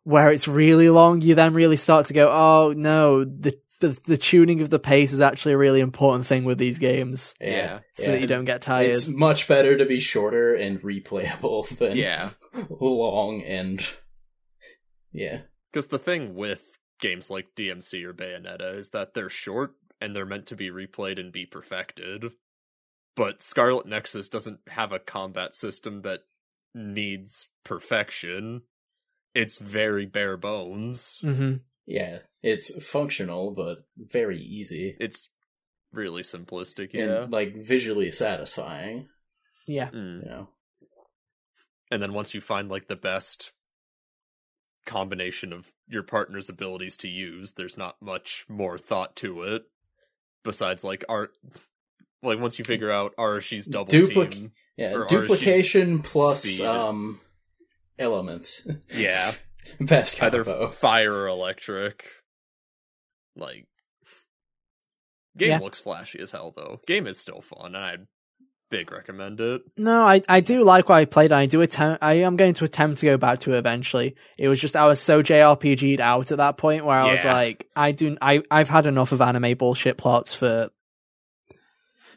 [0.05, 4.17] where it's really long, you then really start to go, oh no, the the, the
[4.19, 7.81] tuning of the pace is actually a really important thing with these games, Yeah.
[7.95, 8.91] so that you don't get tired.
[8.91, 12.29] It's much better to be shorter and replayable than Yeah.
[12.81, 13.85] long and
[15.13, 15.41] yeah.
[15.73, 16.63] Because the thing with
[17.03, 21.21] games like DMC or Bayonetta is that they're short and they're meant to be replayed
[21.21, 22.31] and be perfected.
[23.15, 26.21] But Scarlet Nexus doesn't have a combat system that
[26.75, 28.63] needs perfection.
[29.35, 31.19] It's very bare bones.
[31.21, 35.29] hmm Yeah, it's functional but very easy It's
[35.93, 39.09] really simplistic, and like visually satisfying.
[39.67, 39.91] Yeah.
[39.91, 40.23] Mm.
[40.23, 40.49] You know,
[41.91, 43.53] And then once you find like the best
[44.87, 49.63] combination of your partner's abilities to use, there's not much more thought to it.
[50.45, 51.33] Besides like art
[52.23, 54.53] like once you figure out Arashi's double Duplic- team.
[54.77, 56.67] yeah, Or duplication plus speed.
[56.67, 57.21] um
[57.99, 58.67] elements.
[58.95, 59.33] Yeah.
[59.81, 60.69] Best Either combo.
[60.71, 62.07] fire or electric.
[63.37, 63.67] Like
[65.37, 65.59] Game Yeah.
[65.59, 66.81] looks flashy as hell though.
[66.87, 68.07] Game is still fun and I'd
[68.73, 69.63] big recommend it.
[69.77, 71.31] No, I I do like what I played.
[71.31, 72.03] And I do attempt.
[72.03, 74.17] I am going to attempt to go back to it eventually.
[74.37, 77.69] It was just I was so JRPG'd out at that point where I was like,
[77.77, 78.17] I do.
[78.21, 80.71] I I've had enough of anime bullshit plots for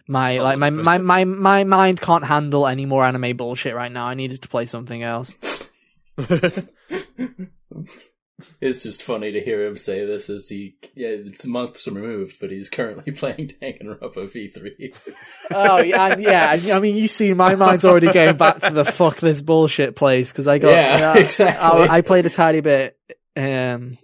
[0.08, 3.92] my A like my, my my my mind can't handle any more anime bullshit right
[3.92, 4.08] now.
[4.08, 5.36] I needed to play something else.
[8.60, 12.52] it's just funny to hear him say this as he yeah, it's months removed, but
[12.52, 14.96] he's currently playing Danganronpa V3.
[15.52, 16.76] oh yeah, and yeah.
[16.76, 20.32] I mean, you see, my mind's already going back to the fuck this bullshit place
[20.32, 21.88] because I got Yeah, I- exactly.
[21.88, 22.98] I, I played a tiny bit
[23.38, 23.98] um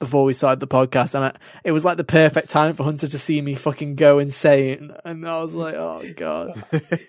[0.00, 3.08] before we started the podcast, and I, it was like the perfect time for Hunter
[3.08, 6.62] to see me fucking go insane, and I was like, oh god,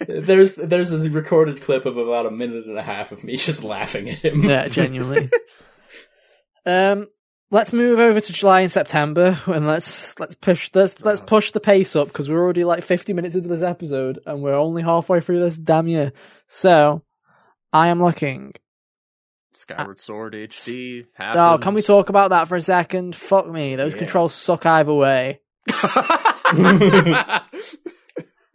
[0.07, 3.63] there's there's a recorded clip of about a minute and a half of me just
[3.63, 4.43] laughing at him.
[4.43, 5.29] yeah, genuinely.
[6.65, 7.07] Um.
[7.51, 11.59] Let's move over to July and September, and let's let's push let's let's push the
[11.59, 15.21] pace up because we're already like fifty minutes into this episode, and we're only halfway
[15.21, 16.11] through this damn year.
[16.47, 17.03] So,
[17.71, 18.53] I am looking
[19.53, 21.05] Skyward Sword HD.
[21.19, 23.15] Oh, can we talk about that for a second?
[23.15, 23.99] Fuck me, those Yeah.
[23.99, 25.39] controls suck either way.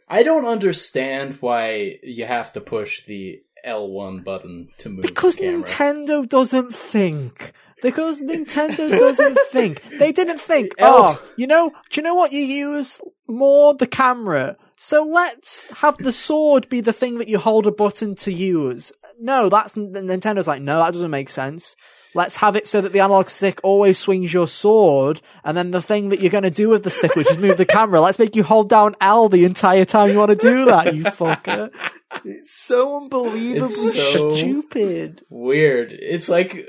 [0.09, 5.43] I don't understand why you have to push the L1 button to move Because the
[5.45, 5.63] camera.
[5.63, 7.53] Nintendo doesn't think.
[7.83, 9.83] Because Nintendo doesn't think.
[9.99, 11.19] They didn't think, Oh.
[11.21, 13.75] oh, you know, do you know what you use more?
[13.75, 14.57] The camera.
[14.77, 18.93] So let's have the sword be the thing that you hold a button to use.
[19.21, 21.77] No, that's Nintendo's like, no, that doesn't make sense.
[22.15, 25.83] Let's have it so that the analog stick always swings your sword, and then the
[25.83, 28.19] thing that you're going to do with the stick, which is move the camera, let's
[28.19, 31.71] make you hold down L the entire time you want to do that, you fucker.
[32.25, 35.23] It's so unbelievably It's so- stupid.
[35.31, 35.93] Weird.
[35.93, 36.69] It's like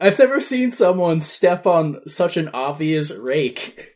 [0.00, 3.94] I've never seen someone step on such an obvious rake.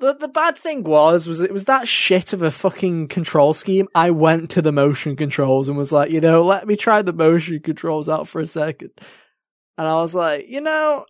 [0.00, 3.88] The the bad thing was was it was that shit of a fucking control scheme.
[3.94, 7.12] I went to the motion controls and was like, you know, let me try the
[7.12, 8.90] motion controls out for a second.
[9.76, 11.04] And I was like, you know,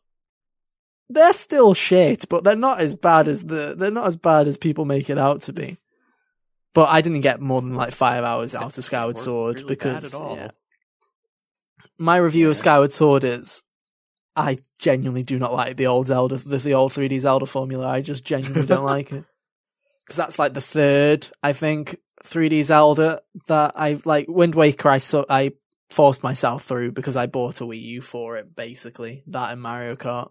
[1.10, 4.56] they're still shit, but they're not as bad as the they're not as bad as
[4.56, 5.76] people make it out to be.
[6.72, 10.02] But I didn't get more than like five hours out of Skyward Sword really because
[10.02, 10.36] bad at all.
[10.36, 10.50] yeah.
[11.98, 12.60] My review of Yeah.
[12.60, 13.62] Skyward Sword is
[14.36, 17.86] I genuinely do not like the old Zelda, the, the old 3D Zelda formula.
[17.88, 19.24] I just genuinely don't like it.
[20.06, 24.26] Because that's like the third, I think, 3D Zelda that I like.
[24.28, 25.52] Wind Waker, I saw, I
[25.90, 29.22] forced myself through because I bought a Wii U for it, basically.
[29.26, 30.30] That and Mario Kart.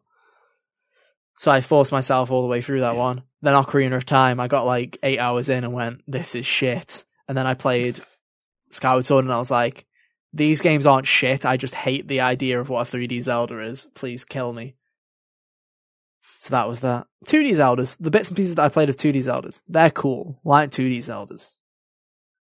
[1.37, 2.99] So I forced myself all the way through that Yeah.
[2.99, 3.23] one.
[3.41, 7.03] Then Ocarina of Time, I got like eight hours in and went, this is shit.
[7.27, 7.99] And then I played
[8.71, 9.85] Skyward Sword and I was like,
[10.33, 11.45] these games aren't shit.
[11.45, 13.87] I just hate the idea of what a 3D Zelda is.
[13.93, 14.75] Please kill me.
[16.39, 17.07] So that was that.
[17.25, 20.39] 2D Zeldas, the bits and pieces that I played of 2D Zeldas, they're cool.
[20.43, 21.51] Like 2D Zeldas.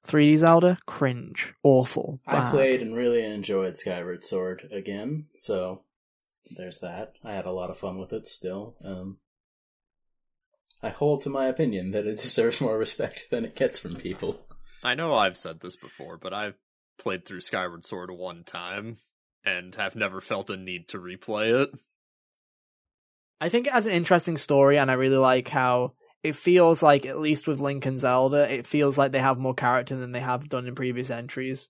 [0.06, 2.20] 3D Zelda, cringe, awful.
[2.26, 5.82] I played and really enjoyed Skyward Sword again, so
[6.56, 7.14] there's that.
[7.24, 8.76] I had a lot of fun with it still.
[8.84, 9.18] Um,
[10.82, 14.46] I hold to my opinion that it deserves more respect than it gets from people.
[14.84, 16.54] I know I've said this before, but I've
[16.98, 18.98] played through Skyward Sword one time
[19.44, 21.70] and have never felt a need to replay it.
[23.40, 25.92] I think it has an interesting story, and I really like how
[26.22, 29.54] it feels like, at least with Link and Zelda, it feels like they have more
[29.54, 31.68] character than they have done in previous entries.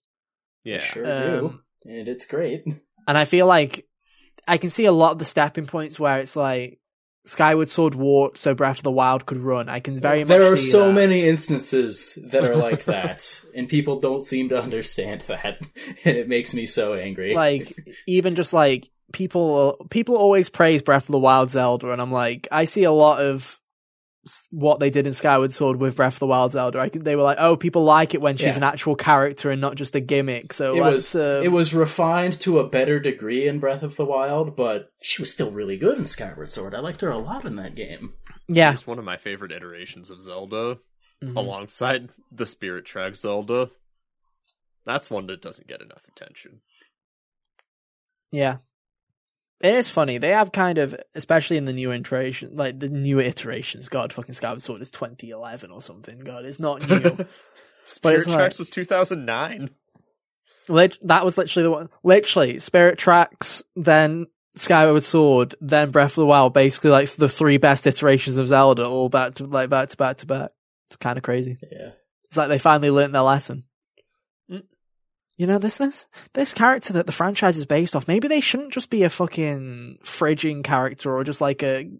[0.64, 0.76] Yeah.
[0.76, 2.64] I sure Um, do, and it's great.
[3.08, 3.86] And I feel like
[4.48, 6.80] I can see a lot of the stepping points where it's like
[7.26, 9.68] Skyward Sword warped so Breath of the Wild could run.
[9.68, 10.94] I can very much there are so that.
[10.94, 15.58] many instances that are like that, and people don't seem to understand that,
[16.04, 17.34] and it makes me so angry.
[17.34, 22.12] like even just like people people always praise Breath of the Wild Zelda, and I'm
[22.12, 23.60] like, I see a lot of
[24.50, 26.78] what they did in Skyward Sword with Breath of the Wild Zelda.
[26.80, 28.56] I, they were like, oh, people like it when she's Yeah.
[28.56, 30.52] an actual character and not just a gimmick.
[30.52, 34.04] So it was uh, it was refined to a better degree in Breath of the
[34.04, 36.74] Wild, but she was still really good in Skyward Sword.
[36.74, 38.14] I liked her a lot in that game.
[38.48, 38.72] yeah.
[38.72, 40.78] It's one of my favorite iterations of Zelda,
[41.24, 41.36] Mhm.
[41.36, 43.70] alongside the Spirit Track Zelda.
[44.84, 46.60] That's one that doesn't get enough attention.
[48.30, 48.58] Yeah.
[49.62, 50.18] It is funny.
[50.18, 53.88] They have kind of, especially in the new iteration, like the new iterations.
[53.88, 56.18] God, fucking Skyward Sword is 2011 or something.
[56.18, 57.00] God, it's not new.
[57.84, 59.70] Spirit it's like- Tracks was 2009.
[60.68, 61.88] Lit- that was literally the one.
[62.02, 64.26] Literally, Spirit Tracks, then
[64.56, 66.52] Skyward Sword, then Breath of the Wild.
[66.54, 70.16] Basically, like the three best iterations of Zelda, all back to like back to back
[70.18, 70.50] to back.
[70.88, 71.56] It's kind of crazy.
[71.70, 71.90] Yeah.
[72.24, 73.62] It's like they finally learned their lesson.
[75.36, 78.08] You know, this this this character that the franchise is based off.
[78.08, 81.90] Maybe they shouldn't just be a fucking fridging character or just like a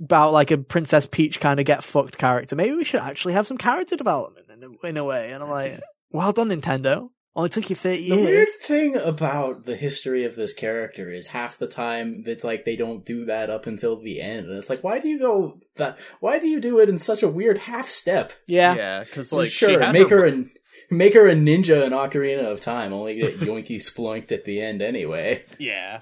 [0.00, 2.56] about like a Princess Peach kind of get fucked character.
[2.56, 5.32] Maybe we should actually have some character development in a, in a way.
[5.32, 7.10] And I'm like, well done, Nintendo.
[7.34, 8.18] Only took you thirty The years.
[8.18, 12.66] The weird thing about the history of this character is half the time it's like
[12.66, 15.58] they don't do that up until the end, and it's like, why do you go
[15.76, 15.98] that?
[16.20, 18.34] Why do you do it in such a weird half step?
[18.46, 18.74] Yeah.
[18.74, 20.44] Yeah, because like she sure, had make her, her a
[20.90, 24.82] make her a ninja in Ocarina of Time, only get yoinky sploinked at the end
[24.82, 25.44] anyway.
[25.58, 26.00] yeah.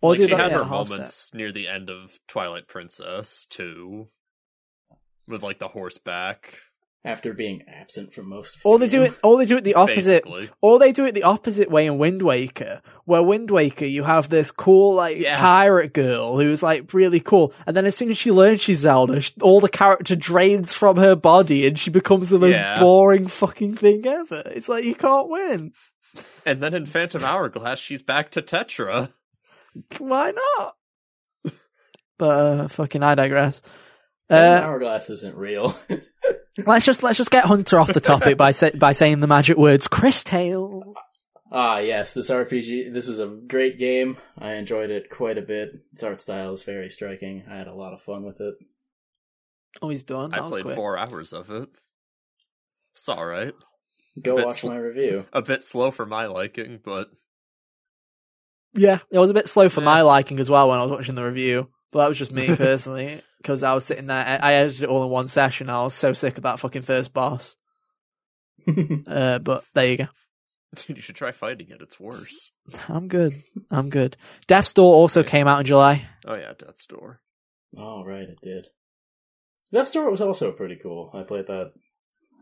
[0.00, 4.08] Well, like she had her half moments near the end of Twilight Princess too,
[5.26, 6.60] with like the horseback.
[7.04, 9.14] After being absent from most of the Or they do it.
[9.22, 10.24] Or they do it the opposite.
[10.24, 14.02] Basically, Or they do it the opposite way in Wind Waker, where Wind Waker you
[14.02, 15.38] have this cool like Yeah.
[15.38, 19.20] pirate girl who's like really cool, and then as soon as she learns she's Zelda,
[19.20, 22.80] sh all the character drains from her body, and she becomes the most Yeah.
[22.80, 24.42] boring fucking thing ever.
[24.46, 25.72] It's like you can't win.
[26.44, 29.12] and then in Phantom Hourglass, she's back to Tetra.
[29.98, 30.74] Why not?
[32.18, 33.62] but uh, fucking, I digress.
[34.30, 35.74] Uh, Hourglass isn't real.
[36.66, 39.56] let's just let's just get Hunter off the topic by say, by saying the magic
[39.56, 40.94] words, Cris Tales.
[41.52, 42.92] ah, yes, this RPG.
[42.92, 44.16] This was a great game.
[44.38, 45.70] I enjoyed it quite a bit.
[45.92, 47.44] Its art style is very striking.
[47.50, 48.54] I had a lot of fun with it.
[49.82, 50.32] Oh, he's done.
[50.32, 50.76] I That was played quick.
[50.76, 51.68] four hours of it.
[52.94, 53.54] It's all right.
[54.20, 55.26] Go watch sl- my review.
[55.32, 57.08] A bit slow for my liking, but
[58.74, 59.84] Yeah, it was a bit slow for Yeah.
[59.86, 61.68] my liking as well when I was watching the review.
[61.92, 64.24] But that was just me personally, because I was sitting there.
[64.24, 65.70] I I edited it all in one session.
[65.70, 67.56] I was so sick of that fucking first boss.
[69.06, 70.08] Uh, but there you go.
[70.74, 71.80] dude, you should try fighting it.
[71.80, 72.50] It's worse.
[72.88, 73.42] I'm good.
[73.70, 74.16] I'm good.
[74.46, 75.30] Death's Door also Okay.
[75.30, 76.06] came out in July.
[76.26, 77.20] Oh yeah, Death's Door.
[77.78, 78.66] oh, right, it did.
[79.72, 81.10] That story was also pretty cool.
[81.14, 81.72] I played that,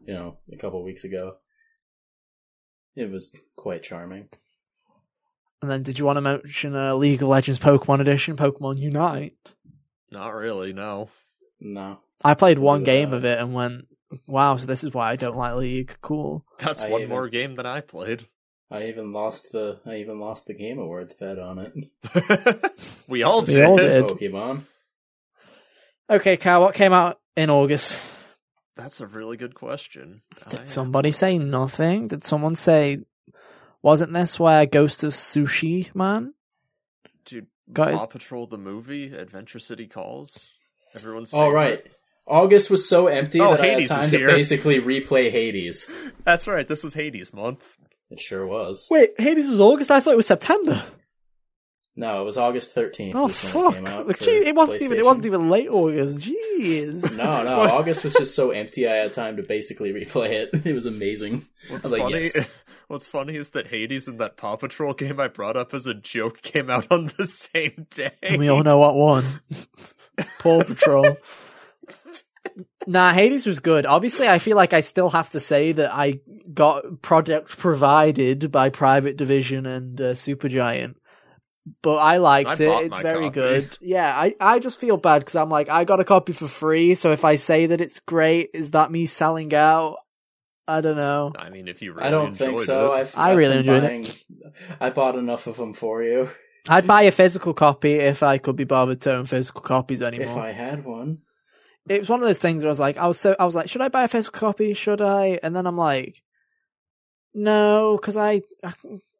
[0.05, 1.37] you know, a couple weeks ago.
[2.97, 4.29] It was quite charming.
[5.63, 9.35] And then, did you want to mention uh, League of Legends Pokemon Edition, Pokemon Unite?
[10.13, 10.73] Not really.
[10.73, 11.09] No.
[11.61, 11.99] No.
[12.25, 12.87] I played one that.
[12.87, 13.87] game of it and went,
[14.27, 16.45] "Wow, so this is why I don't like League." Cool.
[16.59, 18.27] That's I one even- more game than I played.
[18.71, 22.73] I even lost the I even lost the Game Awards bet on it.
[23.09, 23.65] we all We did.
[23.65, 24.05] all did.
[24.05, 24.63] Pokemon.
[26.11, 27.99] Okay, Cal, what came out in August?
[28.77, 30.23] That's a really good question.
[30.51, 32.09] Did I- somebody say nothing?
[32.09, 32.99] Did someone say,
[33.83, 36.31] wasn't this where Ghost of Tsushima?
[37.25, 40.51] Dude, Guys- Paw Patrol the movie, Adventure City Calls.
[40.95, 41.59] Everyone's oh, All favorite.
[41.59, 41.87] right.
[42.29, 45.89] August was so empty Oh, that Hades I had time to basically replay Hades.
[46.25, 46.67] That's right.
[46.67, 47.77] This was Hades month.
[48.11, 48.89] It sure was.
[48.91, 49.91] Wait, Hades was August?
[49.91, 50.83] I thought it was September.
[51.99, 53.15] No, it was August thirteenth.
[53.17, 53.73] Oh fuck!
[53.73, 54.99] It, came out gee, it wasn't even.
[54.99, 56.19] It wasn't even late August.
[56.19, 57.17] Jeez.
[57.17, 57.61] No, no.
[57.61, 58.87] August was just so empty.
[58.87, 60.51] I had time to basically replay it.
[60.67, 61.47] It was amazing.
[61.71, 62.15] What's I was like, funny?
[62.19, 62.51] yes.
[62.89, 65.95] What's funny is that Hades and that Paw Patrol game I brought up as a
[65.95, 68.13] joke came out on the same day.
[68.23, 69.25] And we all know what won.
[70.39, 71.17] Paw Patrol.
[72.87, 73.87] Nah, Hades was good.
[73.87, 76.21] Obviously, I feel like I still have to say that I
[76.55, 80.95] got product provided by Private Division and uh, Supergiant.
[81.83, 82.87] But I liked I it.
[82.87, 83.31] It's very copy.
[83.31, 83.79] good.
[83.81, 86.95] Yeah, I, I just feel bad because I'm like, I got a copy for free.
[86.95, 89.97] So if I say that it's great, is that me selling out?
[90.69, 91.33] I don't know.
[91.39, 92.93] I mean, if you really I don't think so.
[92.93, 93.01] it.
[93.01, 94.09] I've, I I've really been enjoyed buying,
[94.81, 96.29] I bought enough of them for you.
[96.69, 100.27] I'd buy a physical copy if I could be bothered to own physical copies anymore.
[100.27, 101.19] If I had one.
[101.89, 103.55] it was one of those things where I was like, I was so, I was
[103.55, 104.75] like, should I buy a physical copy?
[104.75, 105.39] Should I?
[105.43, 106.23] And then I'm like,
[107.35, 108.73] no, because I, I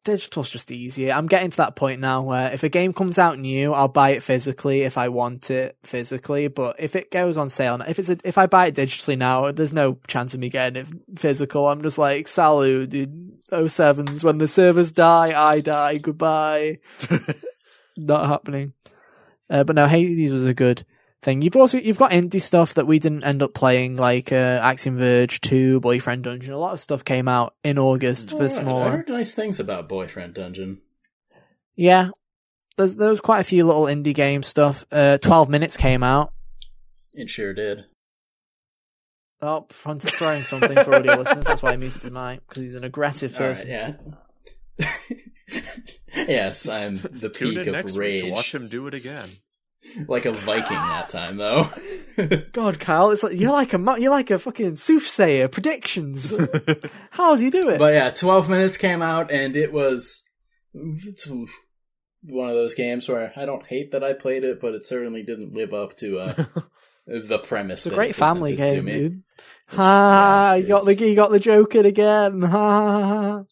[0.07, 1.11] digital's just easier.
[1.11, 4.11] I'm getting to that point now where if a game comes out new, I'll buy
[4.11, 6.47] it physically if I want it physically.
[6.47, 9.51] But if it goes on sale, if it's a, if I buy it digitally now,
[9.51, 11.67] there's no chance of me getting it physical.
[11.67, 13.33] I'm just like, salute, dude.
[13.51, 14.23] 07s.
[14.23, 15.97] When the servers die, I die.
[15.97, 16.79] Goodbye.
[17.97, 18.73] Not happening.
[19.49, 20.85] Uh, but no, Hades was a good
[21.21, 21.41] thing.
[21.41, 24.97] You've also you've got indie stuff that we didn't end up playing, like uh, Axiom
[24.97, 26.53] Verge Two, Boyfriend Dungeon.
[26.53, 28.85] A lot of stuff came out in August for Alright, smaller.
[28.85, 30.79] I heard nice things about Boyfriend Dungeon.
[31.75, 32.09] Yeah,
[32.77, 34.85] there's there was quite a few little indie game stuff.
[34.91, 36.33] Uh, Twelve minutes came out.
[37.13, 37.85] It sure did.
[39.41, 41.45] Oh, Front is throwing something for audio listeners.
[41.45, 43.69] That's why I muted the mic because he's an aggressive All right, person.
[43.69, 43.93] yeah.
[46.27, 48.33] yes, I'm the Tune peak in of next week to rage.
[48.33, 49.29] watch him do it again.
[50.07, 51.69] Like a Viking that time, though.
[52.51, 55.47] God, Kyle, it's like you're like a you're like a fucking soothsayer.
[55.47, 56.35] Predictions.
[57.11, 57.79] How does he do it?
[57.79, 60.23] but yeah, 12 minutes came out, and it was.
[60.73, 64.85] It's one of those games where I don't hate that I played it, but it
[64.85, 66.45] certainly didn't live up to uh,
[67.07, 67.85] the premise.
[67.85, 68.93] it's a great family game, me.
[68.93, 69.23] dude.
[69.67, 70.53] Ha!
[70.53, 72.41] yeah, you got the you got the Joker again.
[72.41, 72.49] Ha!
[72.49, 73.43] ha, ha,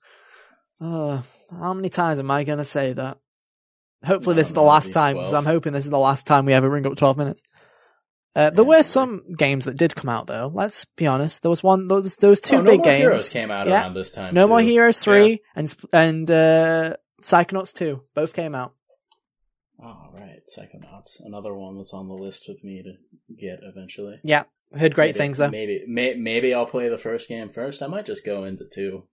[0.79, 0.85] ha.
[0.85, 1.21] Uh,
[1.57, 3.17] how many times am I going to say that?
[4.05, 6.45] Hopefully, No, this is the last time because I'm hoping this is the last time
[6.45, 7.41] we ever ring up 12 minutes.
[8.35, 10.51] Uh, there Yeah, were some games that did come out though.
[10.53, 11.41] Let's be honest.
[11.41, 11.87] There was one.
[11.87, 12.99] There was, there was two Oh, big no games.
[13.01, 13.81] Heroes came out Yeah.
[13.81, 14.33] around this time.
[14.33, 14.47] No too.
[14.49, 18.73] More Heroes three and and uh, Psychonauts two both came out.
[19.81, 20.41] Oh, right.
[20.57, 21.19] Psychonauts.
[21.23, 24.19] Another one that's on the list of me to get eventually.
[24.23, 24.43] Yeah,
[24.77, 25.49] heard great Maybe- things though.
[25.49, 27.81] Maybe, may, maybe I'll play the first game first.
[27.81, 29.07] I might just go into two.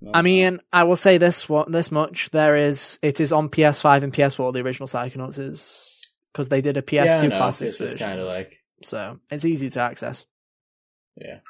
[0.00, 0.22] Don't I know.
[0.22, 4.12] mean, I will say this what this much: there is it is on PS5 and
[4.12, 4.52] PS4.
[4.52, 5.86] The original Psychonauts is
[6.32, 9.18] because they did a PS2 yeah, I classic It's just version, kind of like, so
[9.30, 10.26] it's easy to access.
[11.16, 11.40] yeah.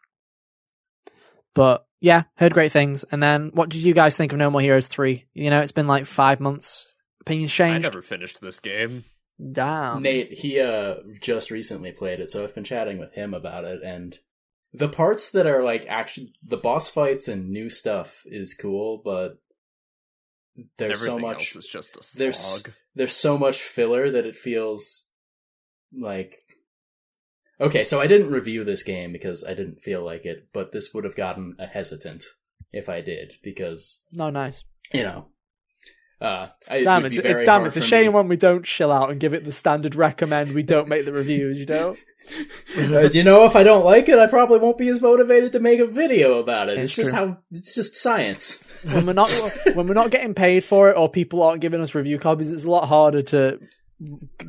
[1.55, 3.05] But yeah, heard great things.
[3.05, 5.27] And then, what did you guys think of No More Heroes three?
[5.35, 6.95] You know, it's been like five months.
[7.21, 7.85] Opinions change.
[7.85, 9.05] I never finished this game.
[9.53, 10.03] Damn.
[10.03, 13.83] Nate, he uh just recently played it, so I've been chatting with him about it,
[13.83, 14.19] and
[14.73, 19.39] the parts that are like actually the boss fights and new stuff is cool, but
[20.79, 22.65] there's Everything so much else is just a there's
[22.95, 25.09] there's so much filler that it feels
[25.97, 26.37] like
[27.61, 30.93] okay so i didn't review this game because i didn't feel like it but this
[30.93, 32.25] would have gotten a hesitant
[32.73, 34.65] if i did because No, nice.
[34.93, 35.29] you know
[36.21, 37.65] uh it Damn, it's, it's damn.
[37.67, 40.53] It's a shame me- when we don't chill out and give it the standard recommend.
[40.53, 41.59] We don't make the reviews.
[41.59, 41.97] You know.
[42.79, 45.59] Uh, you know if i don't like it i probably won't be as motivated to
[45.59, 48.63] make a video about it It's it's, just how it's just science
[48.93, 49.31] when we're not
[49.75, 52.65] when we're not getting paid for it or people aren't giving us review copies, it's
[52.65, 53.59] a lot harder to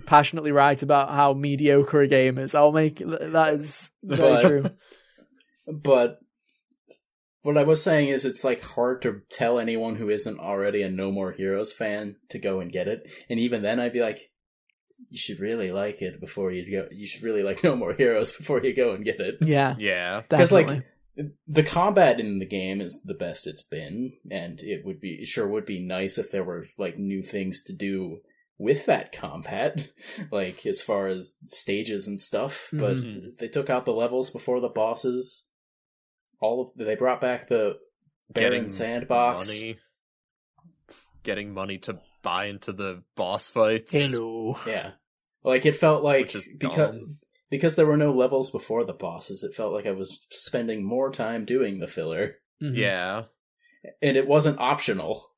[0.05, 2.53] passionately write about how mediocre a game is.
[2.53, 4.65] I'll make that is very But- true.
[5.67, 6.19] but
[7.44, 10.89] what I was saying is it's like hard to tell anyone who isn't already a
[10.89, 13.12] No More Heroes fan to go and get it.
[13.30, 14.20] And even then I'd be like
[15.10, 18.32] you should really like it before you go you should really like No More Heroes
[18.32, 19.38] before you go and get it.
[19.42, 20.22] Yeah, Yeah.
[20.22, 20.84] Because like
[21.48, 25.28] the combat in the game is the best it's been and it would be it
[25.28, 28.20] sure would be nice if there were like new things to do
[28.58, 29.89] with that combat
[30.32, 33.38] like as far as stages and stuff but Mhm.
[33.39, 35.48] they took out the levels before the bosses
[36.42, 37.78] all of they brought back the
[38.30, 39.78] Baron Getting sandbox money.
[41.24, 43.94] Getting money to buy into the boss fights.
[43.94, 44.56] Hello.
[44.68, 44.92] yeah
[45.44, 47.18] like it felt like because dumb.
[47.50, 51.12] because there were no levels before the bosses it felt like i was spending more
[51.12, 52.78] time doing the filler Mhm.
[52.78, 53.24] Yeah.
[54.04, 55.32] and it wasn't optional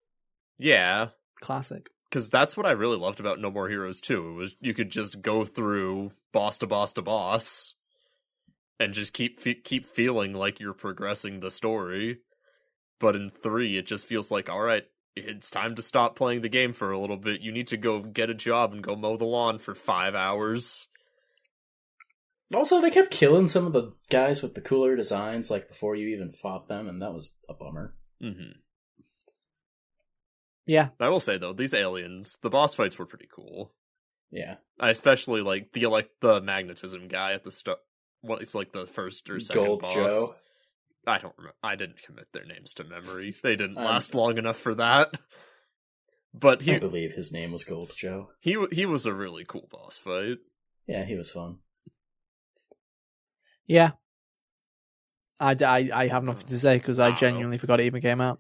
[0.57, 1.09] Yeah.
[1.41, 1.89] classic.
[2.09, 4.29] Because that's what I really loved about No More Heroes 2.
[4.29, 7.73] It was you could just go through boss to boss to boss
[8.83, 12.17] and just keep fe- keep feeling like you're progressing the story.
[12.99, 14.83] But in 3, it just feels like, all right,
[15.15, 17.41] it's time to stop playing the game for a little bit.
[17.41, 20.87] You need to go get a job and go mow the lawn for 5 hours.
[22.53, 26.07] Also, they kept killing some of the guys with the cooler designs, like before you
[26.09, 27.95] even fought them, and that was a bummer.
[28.21, 28.57] Mhm.
[30.65, 33.73] Yeah, I will say though, these aliens, the boss fights were pretty cool.
[34.31, 37.79] Yeah, I especially like the like the magnetism guy at the start.
[38.23, 39.93] What it's like the first or second Gold boss.
[39.93, 40.35] Joe.
[41.05, 41.33] I don't.
[41.37, 41.55] Remember.
[41.61, 43.35] I didn't commit their names to memory.
[43.43, 45.13] They didn't Um, last long enough for that.
[46.35, 48.31] But I he believe his name was Gold Joe.
[48.39, 50.37] he he was a really cool boss fight.
[50.87, 51.57] Yeah, he was fun.
[53.67, 53.91] yeah.
[55.39, 57.19] I, I, I have nothing to say because I I don't know.
[57.19, 58.39] genuinely forgot it even came out.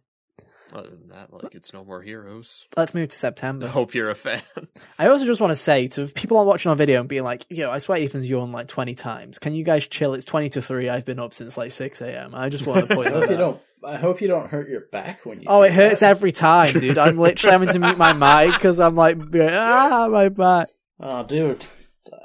[0.73, 2.65] Other than that, like it's no more heroes.
[2.75, 3.67] Let's move to September.
[3.67, 4.41] I hope you're a fan.
[4.97, 7.45] I also just want to say to people are watching our video and being like,
[7.47, 9.37] yo, I swear Ethan's yawned like 20 times.
[9.37, 10.15] Can you guys chill?
[10.15, 10.89] It's 20 to 3.
[10.89, 12.33] I've been up since like 6 a.m.
[12.33, 13.61] I just want to point I that hope you don't.
[13.85, 15.45] I hope you don't hurt your back when you.
[15.47, 16.09] Oh, do it hurts that.
[16.09, 16.97] every time, dude.
[16.97, 18.13] I'm literally having to mute my
[18.47, 20.69] mic because I'm like, ah, my back.
[20.99, 21.65] Oh, dude,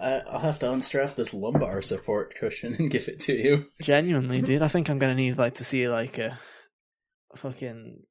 [0.01, 3.67] I, I'll have to unstrap this lumbar support cushion and give it to you.
[3.83, 4.63] Genuinely, dude.
[4.63, 6.39] I think I'm going to need like to see like a,
[7.35, 8.05] a fucking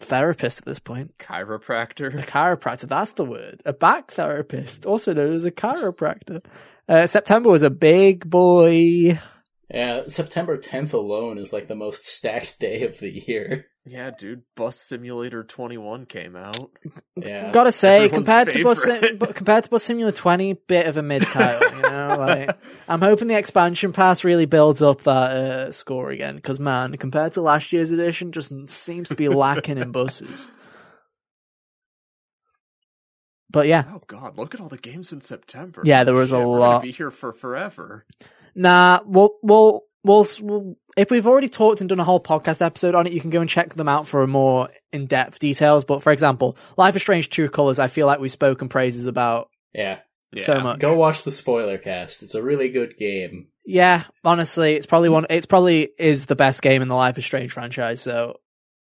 [0.00, 1.12] therapist at this point.
[1.18, 2.24] A Chiropractor.
[2.26, 3.60] chiropractor, that's the word.
[3.64, 6.44] A back therapist, also known as a chiropractor.
[6.88, 9.18] Uh, September was a big boy.
[9.70, 13.66] Yeah, September 10th alone is like the most stacked day of the year.
[13.84, 14.42] Yeah, dude.
[14.54, 16.70] Bus Simulator 21 came out.
[17.16, 18.82] Yeah, Gotta say, Everyone's compared to Bus.
[18.82, 21.68] Sim- compared to Bus Simulator 20, bit of a mid title,
[22.10, 22.24] you know.
[22.26, 26.96] Like, I'm hoping the expansion pass really builds up that uh, score again, because man,
[26.96, 30.46] compared to last year's edition, just seems to be lacking in buses.
[33.50, 35.80] But yeah, Oh god, look at all the games in September.
[35.84, 36.70] Yeah, there was a Shit, we're lot.
[36.72, 38.04] Gonna be here for forever.
[38.54, 42.94] nah, we'll, we'll, we'll, we'll, if we've already talked and done a whole podcast episode
[42.94, 45.84] on it, you can go and check them out for more in depth details.
[45.86, 49.48] But for example, Life is Strange True Colors, I feel like we've spoken praises about
[49.72, 50.00] yeah.
[50.32, 50.44] Yeah.
[50.44, 50.78] so much.
[50.78, 52.22] Go watch the spoiler cast.
[52.22, 53.48] It's a really good game.
[53.64, 55.26] Yeah, honestly, it's probably one.
[55.30, 58.00] It's probably is the best game in the Life is Strange franchise.
[58.00, 58.40] So,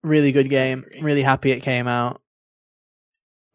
[0.02, 0.84] really good game.
[1.00, 2.20] Really happy it came out.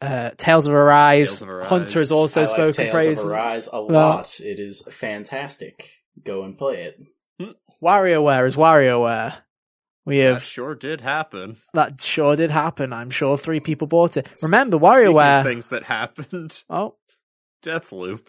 [0.00, 1.28] Uh, Tales of Arise.
[1.30, 1.68] Tales of Arise.
[1.68, 3.24] Hunter has also I like spoken Tales praises.
[3.24, 4.40] of Arise a Well- lot.
[4.40, 5.88] It is fantastic.
[6.22, 7.00] Go and play it.
[7.82, 9.34] WarioWare is WarioWare.
[10.06, 11.56] We That have sure did happen.
[11.72, 12.92] that sure did happen.
[12.92, 14.26] I'm sure three people bought it.
[14.42, 15.42] Remember Speaking of WarioWare?
[15.42, 16.62] things that happened.
[16.68, 16.96] Oh
[17.64, 18.20] Deathloop.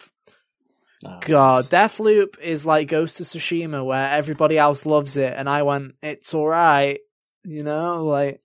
[1.05, 5.47] Oh, god, it's- Deathloop is like Ghost of Tsushima, where everybody else loves it, and
[5.49, 6.99] I went, "It's all right,"
[7.43, 8.05] you know.
[8.05, 8.41] Like,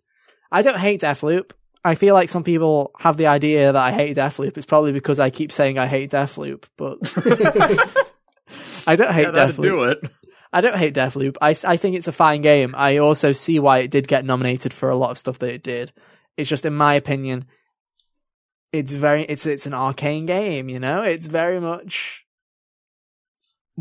[0.53, 1.53] I don't hate Deathloop.
[1.83, 4.57] I feel like some people have the idea that I hate Deathloop.
[4.59, 6.99] It's probably because I keep saying I hate Deathloop, but
[8.87, 9.63] I don't hate yeah, that'd Deathloop.
[9.63, 9.99] do it.
[10.53, 11.37] I don't hate Deathloop.
[11.41, 12.75] I, I think it's a fine game.
[12.77, 15.63] I also see why it did get nominated for a lot of stuff that it
[15.63, 15.93] did.
[16.37, 17.45] It's just, in my opinion,
[18.73, 20.69] it's very it's it's an Arkane game.
[20.69, 22.25] You know, it's very much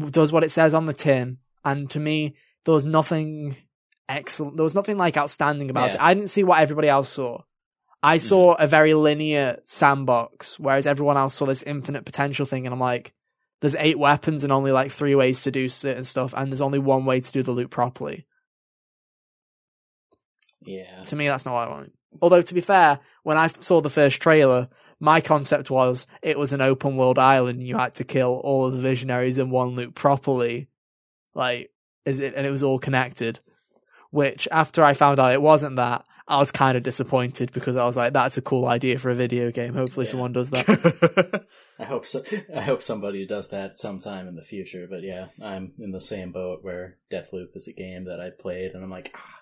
[0.07, 2.35] does what it says on the tin, and to me,
[2.65, 3.57] there was nothing
[4.07, 4.55] excellent.
[4.57, 5.95] There was nothing like outstanding about Yeah.
[5.95, 6.01] it.
[6.01, 7.41] I didn't see what everybody else saw.
[8.01, 8.27] I mm-hmm.
[8.27, 12.79] saw a very linear sandbox, whereas everyone else saw this infinite potential thing, and I'm
[12.79, 13.13] like,
[13.61, 16.79] there's eight weapons and only like three ways to do certain stuff, and there's only
[16.79, 18.25] one way to do the loot properly.
[20.61, 21.03] yeah.
[21.03, 21.93] To me, that's not what I want.
[22.21, 24.67] Although, to be fair, when I saw the first trailer,
[24.99, 28.65] my concept was it was an open world island and you had to kill all
[28.65, 30.67] of the visionaries in one loop properly.
[31.33, 31.71] Like,
[32.05, 33.39] is it, and it was all connected.
[34.11, 37.85] Which, after I found out it wasn't that, I was kind of disappointed because I
[37.85, 39.73] was like, that's a cool idea for a video game.
[39.75, 40.11] Hopefully, Yeah.
[40.11, 41.45] someone does that.
[41.79, 42.23] I hope so.
[42.55, 44.85] I hope somebody does that sometime in the future.
[44.89, 48.71] But yeah, I'm in the same boat where Deathloop is a game that I played,
[48.73, 49.38] and I'm like, ah,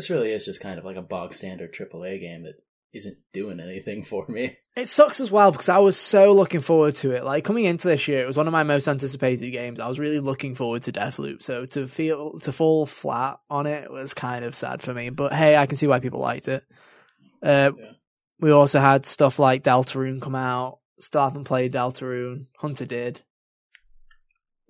[0.00, 2.54] this really is just kind of like a bog standard AAA game that
[2.94, 4.56] isn't doing anything for me.
[4.74, 7.22] It sucks as well because I was so looking forward to it.
[7.22, 9.78] Like coming into this year, it was one of my most anticipated games.
[9.78, 11.42] I was really looking forward to Deathloop.
[11.42, 15.10] So to feel to fall flat on it was kind of sad for me.
[15.10, 16.64] But hey, I can see why people liked it.
[17.42, 17.92] Uh, Yeah.
[18.40, 20.78] We also had stuff like Deltarune come out.
[20.98, 22.46] Still haven't played Deltarune.
[22.56, 23.20] Hunter did.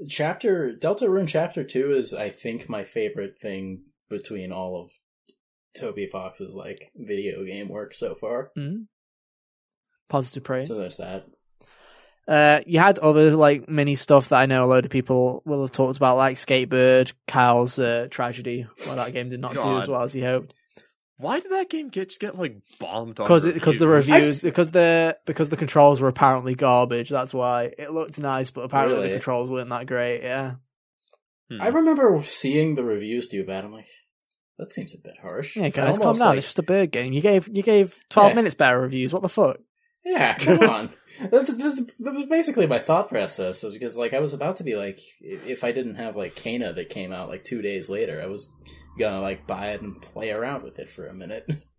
[0.08, 4.90] Chapter Deltarune Chapter Two is, I think, my favorite thing between all of
[5.78, 8.50] Toby Fox's like video game work so far.
[8.56, 8.86] Mm.
[10.08, 10.68] Positive praise.
[10.68, 11.26] So there's that.
[12.28, 15.62] Uh, you had other like mini stuff that I know a load of people will
[15.62, 18.66] have talked about, like Skatebird, Kyle's uh, tragedy.
[18.86, 20.54] Well, that game did not do as well as he hoped.
[21.16, 24.14] Why did that game get get like bombed because because the reviews?
[24.14, 27.08] reviews because the because the controls were apparently garbage.
[27.10, 30.22] That's why it looked nice, but apparently the controls weren't that great.
[30.22, 30.54] Yeah,
[31.50, 31.60] Hmm.
[31.60, 33.64] I remember seeing the reviews do bad.
[33.64, 33.88] I'm like,
[34.60, 35.56] that seems a bit harsh.
[35.56, 36.28] yeah, guys, calm down.
[36.28, 37.12] like- It's just a bird game.
[37.12, 38.36] You gave you gave twelve Yeah.
[38.36, 39.12] minutes better reviews.
[39.12, 39.58] What the fuck?
[40.04, 40.90] Yeah, come on.
[41.20, 44.74] That, that's- that was basically my thought process because, like, I was about to be
[44.76, 48.20] like, if if I didn't have like Kena that came out like two days later,
[48.22, 48.50] I was
[48.98, 51.44] gonna like buy it and play around with it for a minute.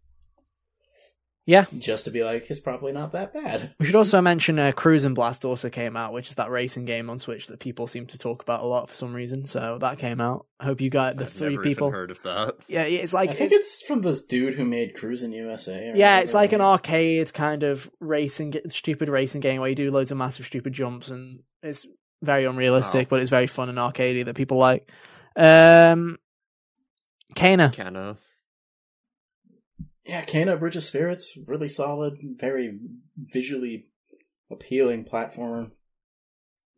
[1.52, 1.66] Yeah.
[1.78, 3.74] just to be like, it's probably not that bad.
[3.80, 7.10] We should also mention uh, Cruis'n Blast also came out, which is that racing game
[7.10, 9.46] on Switch that people seem to talk about a lot for some reason.
[9.46, 10.46] So that came out.
[10.60, 11.88] I hope you got the I've three never people.
[11.88, 12.56] even heard of that.
[12.68, 15.90] Yeah, it's like I think it's, it's, from this dude who made Cruis'n USA.
[15.90, 19.92] or yeah, it's like an arcade kind of racing, stupid racing game where you do
[19.92, 21.86] loads of massive stupid jumps, and it's
[22.22, 23.18] very unrealistic, Wow.
[23.18, 24.88] but it's very fun and arcadey that people like.
[25.36, 26.18] Um,
[27.36, 28.18] Kena, Kena.
[30.06, 32.80] Yeah, Kena Bridge of Spirits, really solid, very
[33.18, 33.88] visually
[34.50, 35.72] appealing platformer.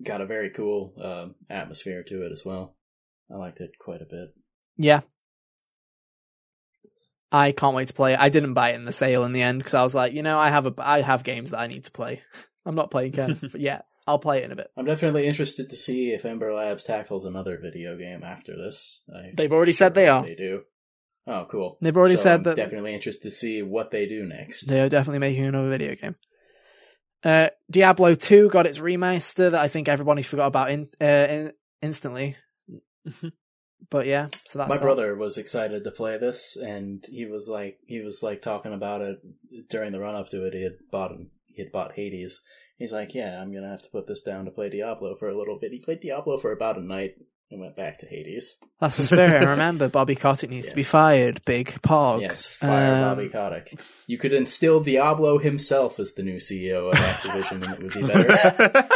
[0.03, 2.75] Got a very cool uh, atmosphere to it as well.
[3.31, 4.33] I liked it quite a bit.
[4.75, 5.01] Yeah.
[7.31, 8.19] I can't wait to play it.
[8.19, 10.21] I didn't buy it in the sale in the end because I was like, you
[10.21, 12.21] know, I have a I have games that I need to play.
[12.65, 14.69] I'm not playing Ken, but yeah, I'll play it in a bit.
[14.77, 19.01] I'm definitely interested to see if Ember Labs tackles another video game after this.
[19.13, 20.23] I They've already said they are.
[20.23, 20.63] They do.
[21.25, 21.77] Oh, cool.
[21.81, 24.65] They've already So said I'm that- Definitely interested to see what they do next.
[24.67, 26.15] They are definitely making another video game.
[27.23, 31.53] Uh, Diablo 2 got its remaster that I think everybody forgot about in, uh, in
[31.81, 32.35] instantly.
[33.89, 34.81] but yeah, so that's My that.
[34.81, 39.01] brother was excited to play this, and he was like, he was like talking about
[39.01, 39.19] it
[39.69, 40.53] during the run up to it.
[40.53, 42.41] He had bought him, he had bought Hades.
[42.77, 45.37] He's like, yeah, I'm gonna have to put this down to play Diablo for a
[45.37, 45.71] little bit.
[45.71, 47.11] He played Diablo for about a night
[47.53, 48.57] and went back to Hades.
[48.81, 49.47] That's the spirit.
[49.47, 51.41] Remember, Bobby Kotick needs to be fired.
[51.45, 52.21] Big pog.
[52.21, 53.79] Yes, fire Um, Bobby Kotick.
[54.07, 58.01] You could instill Diablo himself as the new CEO of Activision, and it would be
[58.01, 58.87] better.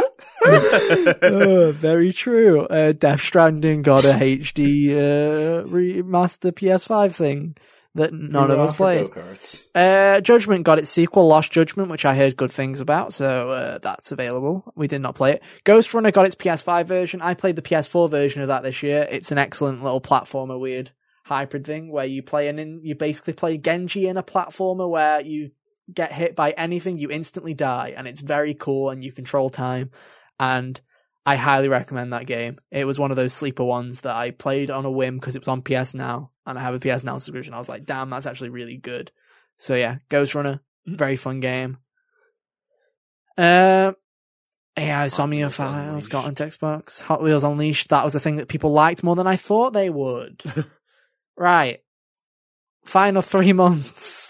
[0.42, 2.62] Uh, very true.
[2.66, 7.56] Uh, Death Stranding got a HD uh, remaster PS5 thing
[7.94, 9.10] that none of us played.
[9.74, 13.78] Uh, Judgment got its sequel, Lost Judgment, which I heard good things about, so uh,
[13.78, 14.72] that's available.
[14.76, 15.42] We did not play it.
[15.64, 17.20] Ghostrunner got its PS5 version.
[17.20, 19.06] I played the PS4 version of that this year.
[19.10, 20.92] It's an excellent little platformer, weird
[21.24, 25.20] hybrid thing where you play an in, you basically play Genji in a platformer where
[25.20, 25.52] you
[25.92, 29.90] get hit by anything, you instantly die, and it's very cool, and you control time.
[30.38, 30.80] And
[31.26, 32.58] I highly recommend that game.
[32.70, 35.40] It was one of those sleeper ones that I played on a whim because it
[35.40, 37.54] was on PS Now, and I have a PS Now subscription.
[37.54, 39.12] I was like, damn, that's actually really good.
[39.58, 41.78] So yeah, Ghostrunner, very fun game.
[43.36, 43.92] Uh,
[44.76, 46.34] AI Somnium Files got on.
[46.34, 47.02] Xbox.
[47.02, 47.90] Hot Wheels Unleashed.
[47.90, 50.42] That was a thing that people liked more than I thought they would.
[51.36, 51.80] right.
[52.84, 54.29] Final three months.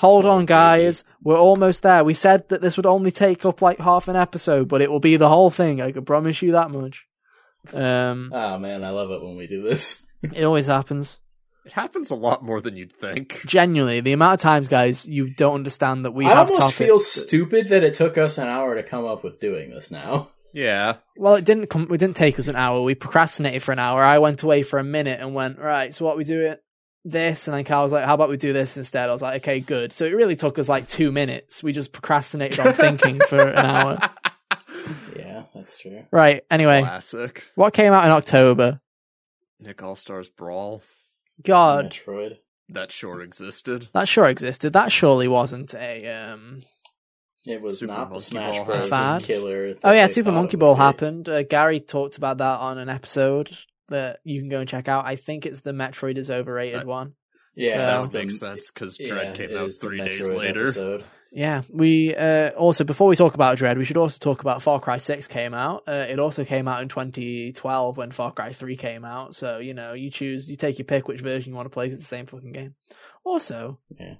[0.00, 1.04] Hold on, guys.
[1.22, 2.02] We're almost there.
[2.04, 5.00] We said that this would only take up like half an episode, but it will
[5.00, 5.80] be the whole thing.
[5.80, 7.06] I can promise you that much.
[7.72, 10.06] Um, Oh man, I love it when we do this.
[10.22, 11.18] it always happens.
[11.66, 13.42] it happens a lot more than you'd think.
[13.46, 16.78] Genuinely, the amount of times, guys, you don't understand that we I have almost topics.
[16.78, 19.90] feel that- stupid that it took us an hour to come up with doing this
[19.90, 20.30] now.
[20.54, 20.96] Yeah.
[21.16, 21.82] Well, it didn't come.
[21.92, 22.80] It didn't take us an hour.
[22.82, 24.02] We procrastinated for an hour.
[24.02, 25.92] I went away for a minute and went right.
[25.94, 26.60] So what we do it
[27.04, 29.42] this, and then Carl was like, "How about we do this instead?" I was like,
[29.42, 31.62] "Okay, good." So it really took us like two minutes.
[31.62, 33.98] We just procrastinated on thinking for an hour.
[35.16, 36.04] Yeah, that's true.
[36.10, 36.42] Right.
[36.50, 37.44] Anyway, Classic.
[37.54, 38.80] what came out in October?
[39.58, 40.82] Nick All Stars Brawl.
[41.42, 42.38] God, Metroid.
[42.70, 43.88] That sure existed.
[43.92, 44.72] that sure existed.
[44.72, 46.06] That surely wasn't a.
[46.32, 46.62] um
[47.46, 48.90] It was Super not the Smash Bros.
[48.90, 49.24] happened.
[49.24, 49.74] killer.
[49.82, 51.28] Oh yeah, Super Monkey Ball happened.
[51.28, 53.50] Uh, Gary talked about that on an episode
[53.90, 55.04] that you can go and check out.
[55.06, 57.14] I think it's the Metroid is overrated That- one.
[57.54, 60.28] Yeah, So- that that's would the- make sense because yeah, Dread came out three days
[60.30, 60.62] Metroid later.
[60.62, 61.04] episode.
[61.32, 64.80] Yeah, we uh, also before we talk about Dread, we should also talk about Far
[64.80, 65.84] Cry Six came out.
[65.86, 69.34] Uh, it also came out in 2012 when Far Cry Three came out.
[69.36, 71.86] So you know, you choose, you take your pick which version you want to play.
[71.88, 72.74] 'cause it's the same fucking game.
[73.24, 74.14] Also, Yeah.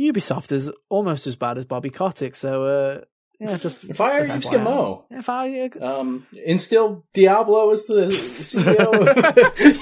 [0.00, 2.34] Ubisoft is almost as bad as Bobby Kotick.
[2.34, 3.00] So uh,
[3.42, 5.02] yeah, just Fire just Yusuke FYI.
[5.18, 9.16] If I uh, Um, instill Diablo as the CEO of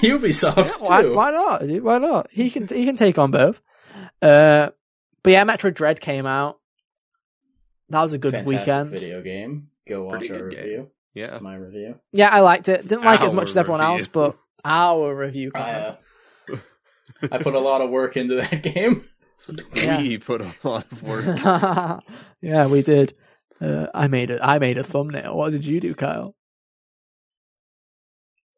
[0.01, 1.15] Ubisoft why, too.
[1.15, 1.61] why not?
[1.67, 1.83] dude?
[1.83, 2.27] Why not?
[2.31, 3.61] He can he can take on both.
[4.21, 4.69] Uh,
[5.23, 6.59] but yeah, Metroid Dread came out.
[7.89, 8.89] That was a good Fantastic weekend.
[8.91, 9.67] video game.
[9.87, 10.63] Go watch Pretty our good game.
[10.63, 10.91] review.
[11.13, 11.37] Yeah.
[11.41, 11.99] My review.
[12.13, 12.83] Yeah, I liked it.
[12.87, 13.93] Didn't like it as Our much as everyone review.
[13.97, 15.51] else, but our review.
[15.53, 15.95] I, uh,
[17.31, 19.03] I put a lot of work into that game.
[19.75, 19.97] Yeah.
[19.99, 21.25] We put a lot of work.
[22.41, 23.13] yeah, we did.
[23.61, 24.39] Uh, I made it.
[24.43, 25.35] I made a thumbnail.
[25.37, 26.35] What did you do, Kyle?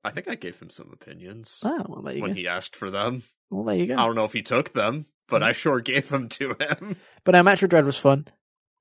[0.03, 2.35] I think I gave him some opinions Oh, well, there you when go.
[2.35, 3.23] he asked for them.
[3.49, 3.93] Well, there you go.
[3.95, 6.97] I don't know if he took them, but I sure gave them to him.
[7.23, 8.27] But uh, Metroid Dread was fun.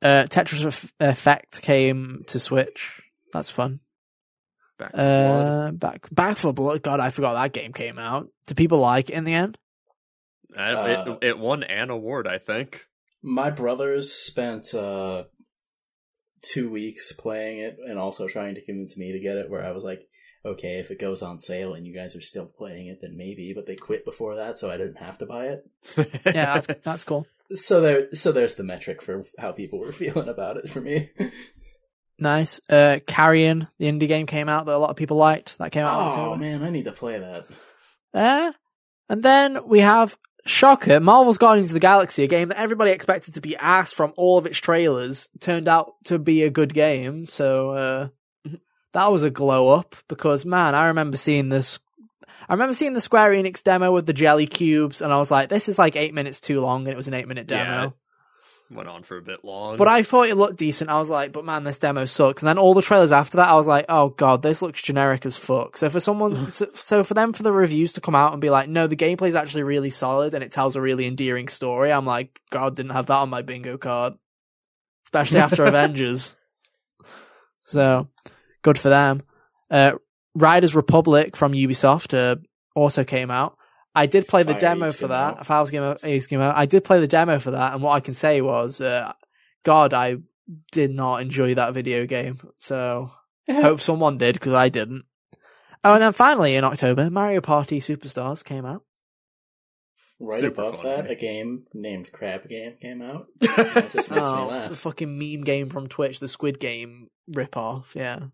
[0.03, 3.01] Uh, Tetris Eff- Effect came to Switch.
[3.33, 3.79] That's fun.
[4.81, 5.47] Back to blood.
[5.69, 6.83] Uh, back Back for Blood.
[6.83, 8.27] God, I forgot that game came out.
[8.49, 9.59] Do people like it in the end?
[10.57, 12.85] Uh, it, it won an award, I think.
[13.23, 15.23] My brothers spent uh,
[16.43, 19.51] two weeks playing it and also trying to convince me to get it.
[19.51, 20.09] Where I was like,
[20.45, 23.53] okay, if it goes on sale and you guys are still playing it, then maybe.
[23.55, 25.65] But they quit before that, so I didn't have to buy it.
[26.27, 27.27] Yeah, that's that's cool.
[27.55, 31.11] So there, so there's the metric for how people were feeling about it for me.
[32.19, 32.61] Nice.
[32.71, 35.59] Uh, Carrion, the indie game came out that a lot of people liked.
[35.59, 36.19] That came out.
[36.19, 37.45] oh man, I need to play that.
[38.15, 38.53] Uh,
[39.09, 43.35] and then we have Shocker, Marvel's Guardians of the Galaxy, a game that everybody expected
[43.35, 47.27] to be ass from all of its trailers, turned out to be a good game.
[47.27, 48.09] So uh,
[48.93, 51.79] that was a glow up because man, I remember seeing this.
[52.49, 55.49] I remember seeing the Square Enix demo with the jelly cubes, and I was like,
[55.49, 57.95] "This is like eight minutes too long," and it was an eight-minute demo.
[58.75, 59.77] Went on for a bit long.
[59.77, 60.89] But I thought it looked decent.
[60.89, 63.49] I was like, "But man, this demo sucks." And then all the trailers after that,
[63.49, 67.05] I was like, "Oh god, this looks generic as fuck." So for someone, so, so
[67.05, 69.35] for them, for the reviews to come out and be like, "No, the gameplay is
[69.35, 73.07] actually really solid and it tells a really endearing story," I'm like, "God, didn't have
[73.07, 74.15] that on my bingo card."
[75.07, 76.35] Especially after Avengers.
[77.61, 78.09] So
[78.63, 79.23] good for them.
[79.71, 79.93] Uh,
[80.35, 82.37] Riders Republic from Ubisoft uh,
[82.75, 83.57] also came out.
[83.95, 85.39] I did play the Fire demo for that.
[85.39, 85.47] out.
[85.47, 86.57] Files came out, Ace came out.
[86.57, 89.13] I did play the demo for that, and what I can say was, uh,
[89.65, 90.17] God, I
[90.73, 92.39] did not enjoy that video game.
[92.59, 93.11] So
[93.49, 95.05] I hope someone did because I didn't.
[95.85, 98.83] Oh, and then finally in October, Mario Party Superstars came out.
[100.21, 101.11] Right Super above fun that, game.
[101.11, 103.27] a game named Crab Game came out.
[103.41, 104.71] That just makes me Oh, laugh.
[104.71, 107.95] the fucking meme game from Twitch, the Squid Game ripoff.
[107.97, 108.27] Yeah,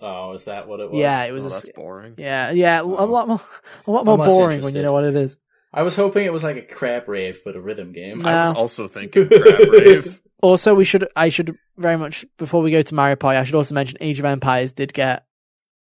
[0.00, 0.98] Oh, is that what it was?
[0.98, 1.44] yeah, it was.
[1.44, 2.14] oh, a, that's boring.
[2.18, 3.04] yeah, yeah, a Oh.
[3.04, 3.40] lot more,
[3.86, 5.38] a lot more I'm less boring when you know what it is.
[5.72, 8.18] I was hoping it was like a crab rave, but a rhythm game.
[8.18, 8.28] No.
[8.28, 10.20] I was also thinking Crab Rave.
[10.42, 13.54] Also, we should, I should very much before we go to Mario Party, I should
[13.56, 15.24] also mention Age of Empires did get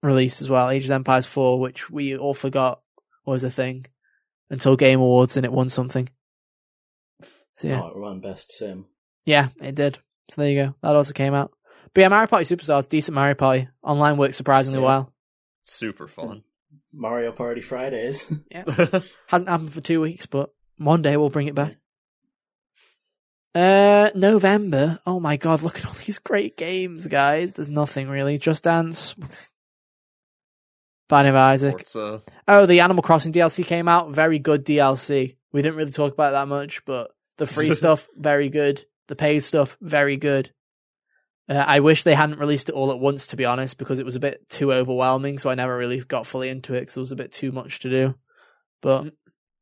[0.02, 0.70] released as well.
[0.70, 2.80] Age of Empires Four, which we all forgot
[3.26, 3.86] was a thing
[4.50, 6.08] until Game Awards, and it won something.
[7.54, 8.86] So yeah, Oh, it won Best Sim.
[9.26, 9.98] yeah, it did.
[10.30, 10.74] So there you go.
[10.82, 11.52] That also came out.
[11.94, 13.68] But yeah, Mario Party Superstars, decent Mario Party.
[13.82, 14.86] Online works surprisingly Yeah.
[14.86, 15.12] well.
[15.62, 16.42] Super fun.
[16.92, 18.32] Mario Party Fridays.
[18.50, 18.64] yeah.
[19.26, 21.76] Hasn't happened for two weeks, but one day we'll bring it back.
[23.54, 25.00] Uh, November.
[25.06, 27.52] Oh my god, look at all these great games, guys.
[27.52, 28.38] There's nothing really.
[28.38, 29.14] Just Dance.
[31.08, 31.72] Binding of Isaac.
[31.86, 32.22] Forza.
[32.48, 34.10] Oh, the Animal Crossing DLC came out.
[34.12, 35.36] Very good DLC.
[35.52, 38.86] We didn't really talk about it that much, but the free stuff, very good.
[39.08, 40.50] The paid stuff, very good.
[41.48, 44.06] Uh, I wish they hadn't released it all at once, to be honest, because it
[44.06, 45.38] was a bit too overwhelming.
[45.38, 47.80] So I never really got fully into it because it was a bit too much
[47.80, 48.14] to do.
[48.80, 49.12] But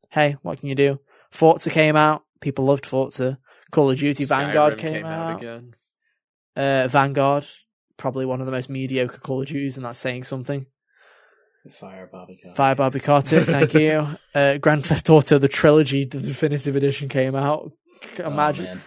[0.09, 0.99] hey, what can you do?
[1.31, 2.23] Forza came out.
[2.39, 3.39] People loved Forza.
[3.71, 5.37] Call of Duty Vanguard Skyrim came, out.
[5.37, 5.75] again.
[6.55, 7.45] Uh, Vanguard,
[7.97, 10.65] probably one of the most mediocre Call of Duties, and that's saying something.
[11.71, 12.55] Fire Bobby Carter.
[12.55, 14.07] Fire Barbie Carter, thank you.
[14.33, 17.69] Uh, Grand Theft Auto, the trilogy, the definitive edition came out.
[18.19, 18.81] Oh, Imagine, man.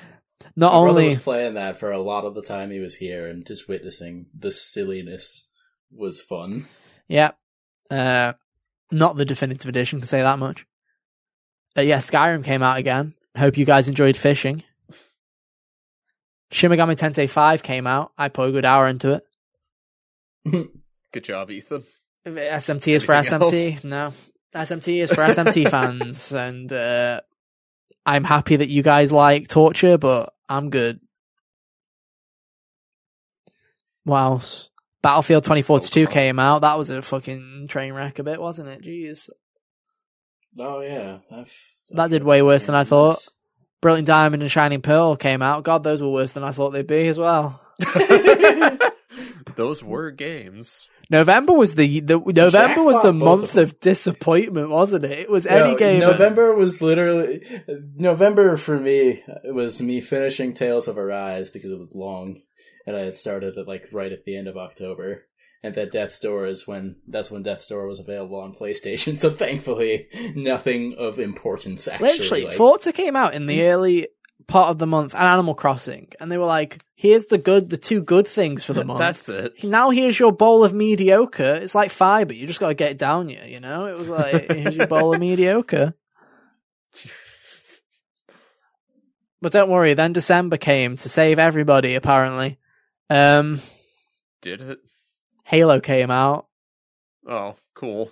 [0.57, 2.97] Not My brother only was playing that for a lot of the time he was
[2.97, 5.49] here, and just witnessing the silliness
[5.91, 6.67] was fun.
[7.09, 7.33] Yeah.
[7.91, 8.35] Uh,
[8.91, 10.67] not the definitive edition, can say that much.
[11.77, 13.15] Uh, yeah, Skyrim came out again.
[13.37, 14.63] Hope you guys enjoyed fishing.
[16.51, 18.13] Shin Megami Tensei 5 came out.
[18.17, 19.21] I put a good hour into
[20.45, 20.71] it.
[21.13, 21.83] Good job, Ethan.
[22.27, 23.85] SMT is for Anything SMT.
[23.85, 24.13] No.
[24.55, 26.33] SMT is for SMT fans.
[26.33, 27.21] And uh,
[28.07, 31.01] I'm happy that you guys like Torture, but I'm good.
[34.05, 34.69] What else?
[35.03, 36.63] Battlefield 2042 came out.
[36.63, 38.83] That was a fucking train wreck a bit, wasn't it?
[38.83, 39.29] Jeez.
[40.59, 41.53] Oh yeah, I've,
[41.91, 43.19] That did way worse than I thought.
[43.81, 45.65] Brilliant Diamond and Shining Pearl came out.
[45.65, 47.61] God, those were worse than I thought they'd be as well.
[49.57, 50.89] Those were games.
[51.11, 55.19] November was the, the November was the month of of disappointment, wasn't it?
[55.19, 56.01] It was any No, game.
[56.01, 57.45] November was literally
[57.97, 59.23] November for me.
[59.45, 62.43] It was me finishing Tales of Arise because it was long,
[62.87, 65.27] and I had started it like right at the end of October.
[65.63, 69.19] And that Death's Door is when that's when Death's Door was available on PlayStation.
[69.25, 72.09] So thankfully, nothing of importance actually.
[72.11, 73.73] Literally, like- Forza came out in the mm.
[73.73, 74.09] early
[74.47, 77.77] part of the month, and Animal Crossing, and they were like, "Here's the good, the
[77.77, 79.65] two good things for the month." That's it.
[79.65, 81.55] now here's your bowl of mediocre.
[81.55, 82.35] It's like fiber.
[82.35, 83.87] You just got to get it down you, you know?
[83.87, 85.95] It was like, here's your bowl of mediocre.
[89.41, 92.59] But don't worry, then December came to save everybody, apparently.
[93.11, 93.61] Um,
[94.41, 94.79] Did it?
[95.45, 96.47] Halo came out.
[97.29, 98.11] Oh, cool.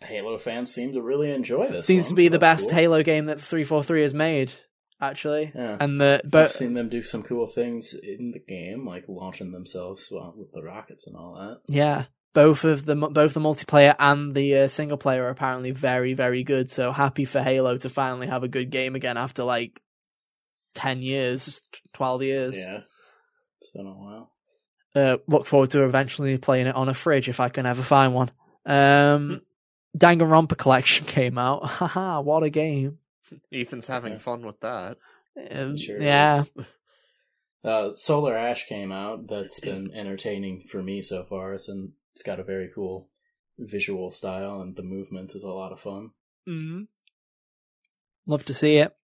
[0.00, 1.86] Halo fans seem to really enjoy this.
[1.86, 2.74] Seems one, to be so the best cool.
[2.74, 4.52] Halo game that 343 has made,
[5.00, 5.52] actually.
[5.54, 5.76] Yeah.
[5.80, 10.08] And the, I've seen them do some cool things in the game, like launching themselves
[10.10, 11.60] with the rockets and all that.
[11.72, 12.04] Yeah,
[12.34, 16.44] both of the both the multiplayer and the uh, single player are apparently very very
[16.44, 16.70] good.
[16.70, 19.80] So happy for Halo to finally have a good game again after like
[20.74, 21.60] ten years,
[21.92, 22.56] twelve years.
[22.56, 22.80] Yeah,
[23.60, 24.32] it's been a while.
[24.94, 28.14] Uh, look forward to eventually playing it on a fridge if I can ever find
[28.14, 28.30] one.
[28.66, 29.42] Um,
[29.96, 31.64] Danganronpa Collection came out.
[31.68, 32.98] Haha, what a game!
[33.52, 34.22] Ethan's having Okay.
[34.22, 34.98] fun with that.
[35.50, 36.42] Um, Sure yeah.
[37.64, 39.26] Uh, Solar Ash came out.
[39.26, 41.54] That's been entertaining for me so far.
[41.54, 43.08] It's an, it's got a very cool
[43.58, 46.10] visual style, and the movement is a lot of fun.
[46.48, 46.86] mm
[48.26, 48.94] love to see it.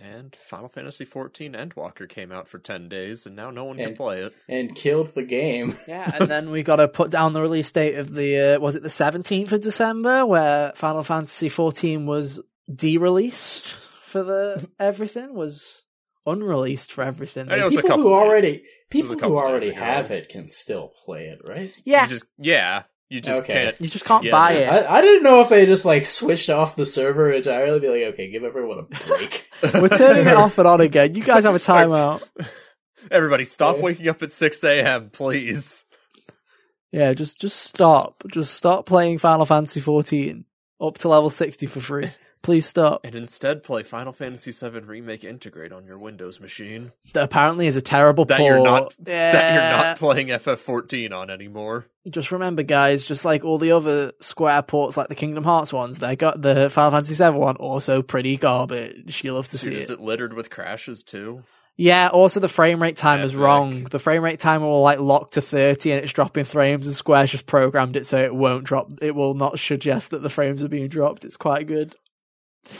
[0.00, 3.88] And Final Fantasy XIV Endwalker came out for 10 days, and now no one can
[3.88, 4.32] And- play it.
[4.48, 5.76] and killed the game.
[5.86, 8.74] Yeah, and then we got to put down the release date of the uh, was
[8.76, 12.40] it the seventeenth of December, where Final Fantasy XIV was
[12.72, 13.66] de-released
[14.02, 15.82] for the everything was
[16.26, 17.50] unreleased for everything.
[17.50, 18.62] I know a people couple who already
[18.92, 21.72] was people who already have it can still play it, right?
[21.84, 23.52] Yeah, You just, yeah, you just Okay.
[23.64, 23.80] can't.
[23.80, 24.68] you just can't Yeah, buy it.
[24.68, 27.80] I, I didn't know if they just like switched off the server entirely.
[27.80, 29.48] Be like, okay, give everyone a break.
[29.74, 31.14] We're turning it off and on again.
[31.14, 32.22] You guys have a timeout.
[33.10, 33.82] Everybody, stop Yeah.
[33.82, 35.84] waking up at 6 a.m., please.
[36.90, 38.22] Yeah, just just stop.
[38.32, 40.44] Just stop playing Final Fantasy fourteen
[40.80, 42.10] up to level sixty for free.
[42.44, 43.00] Please stop.
[43.04, 46.92] And instead play Final Fantasy VII Remake Intergrade on your Windows machine.
[47.14, 48.52] That apparently is a terrible That port.
[48.54, 49.32] you're not- yeah.
[49.32, 51.86] That you're not playing FF14 on anymore.
[52.10, 55.98] just remember, guys, just like all the other Square ports, like the Kingdom Hearts ones,
[56.00, 59.24] they got the Final Fantasy VII one also pretty garbage.
[59.24, 59.94] You love to see Dude, is it.
[59.94, 61.42] it littered with crashes too?
[61.76, 62.08] Yeah.
[62.08, 63.84] Also, the frame rate timer is wrong.
[63.84, 66.86] The frame rate timer will like lock to thirty, and it's dropping frames.
[66.86, 68.92] And Square's just programmed it so it won't drop.
[69.02, 71.24] It will not suggest that the frames are being dropped.
[71.24, 71.94] It's quite good.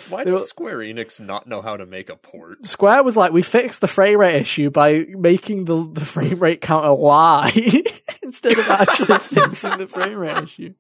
[0.09, 2.67] Why does Square Enix not know how to make a port?
[2.67, 6.61] Square was like, we fixed the frame rate issue by making the, the frame rate
[6.61, 7.53] counter lie
[8.23, 10.75] instead of actually fixing the frame rate issue.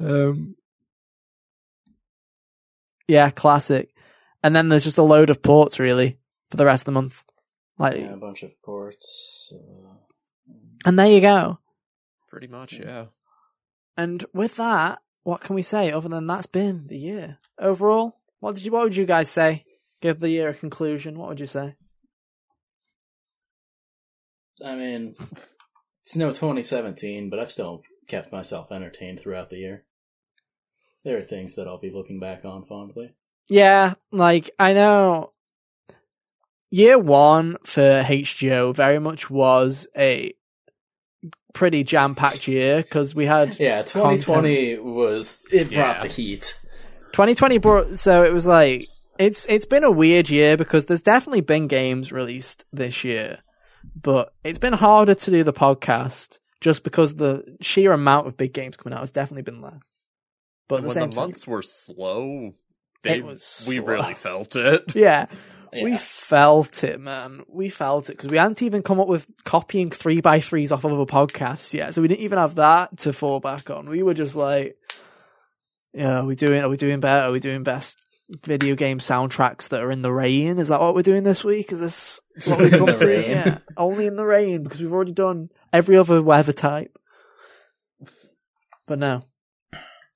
[0.00, 0.56] Um,
[3.06, 3.94] yeah, classic.
[4.42, 6.18] And then there's just a load of ports really
[6.50, 7.22] for the rest of the month.
[7.78, 9.52] Like, yeah, a bunch of ports.
[9.54, 9.94] Uh,
[10.86, 11.58] and there you go.
[12.28, 13.06] Pretty much, yeah.
[13.96, 18.20] And with that, what can we say other than that's been the year overall?
[18.40, 18.72] What did you?
[18.72, 19.64] What would you guys say?
[20.00, 21.18] Give the year a conclusion.
[21.18, 21.76] What would you say?
[24.64, 25.16] I mean,
[26.02, 29.84] it's no 2017, but I've still kept myself entertained throughout the year.
[31.04, 33.14] There are things that I'll be looking back on fondly.
[33.48, 35.32] Yeah, like I know
[36.70, 40.34] year one for HGO very much was a
[41.54, 46.02] pretty jam packed year because we had Yeah, 2020 was it brought Yeah.
[46.02, 46.58] the heat.
[47.12, 48.86] 2020 brought so it was like
[49.18, 53.38] it's it's been a weird year because there's definitely been games released this year,
[53.94, 58.52] but it's been harder to do the podcast just because the sheer amount of big
[58.52, 59.80] games coming out has definitely been less.
[60.68, 62.54] But at And the when same the time, months were slow,
[63.04, 63.84] they, It was we slow.
[63.84, 64.94] really felt it.
[64.96, 65.26] yeah,
[65.82, 67.42] We felt it, man.
[67.48, 70.84] We felt it because we hadn't even come up with copying three by threes off
[70.84, 73.88] of other podcasts yet, so we didn't even have that to fall back on.
[73.88, 74.76] We were just like,
[75.92, 76.62] "Yeah, are we doing?
[76.62, 77.28] Are we doing better?
[77.28, 77.98] Are we doing best
[78.42, 80.58] video game soundtracks that are in the rain?
[80.58, 81.72] Is that what we're doing this week?
[81.72, 83.06] Is this what we come to?
[83.06, 83.30] rain.
[83.30, 86.96] Yeah, only in the rain because we've already done every other weather type.
[88.86, 89.22] But no,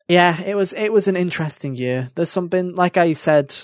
[0.08, 2.08] yeah, it was it was an interesting year.
[2.14, 3.54] There's something like I said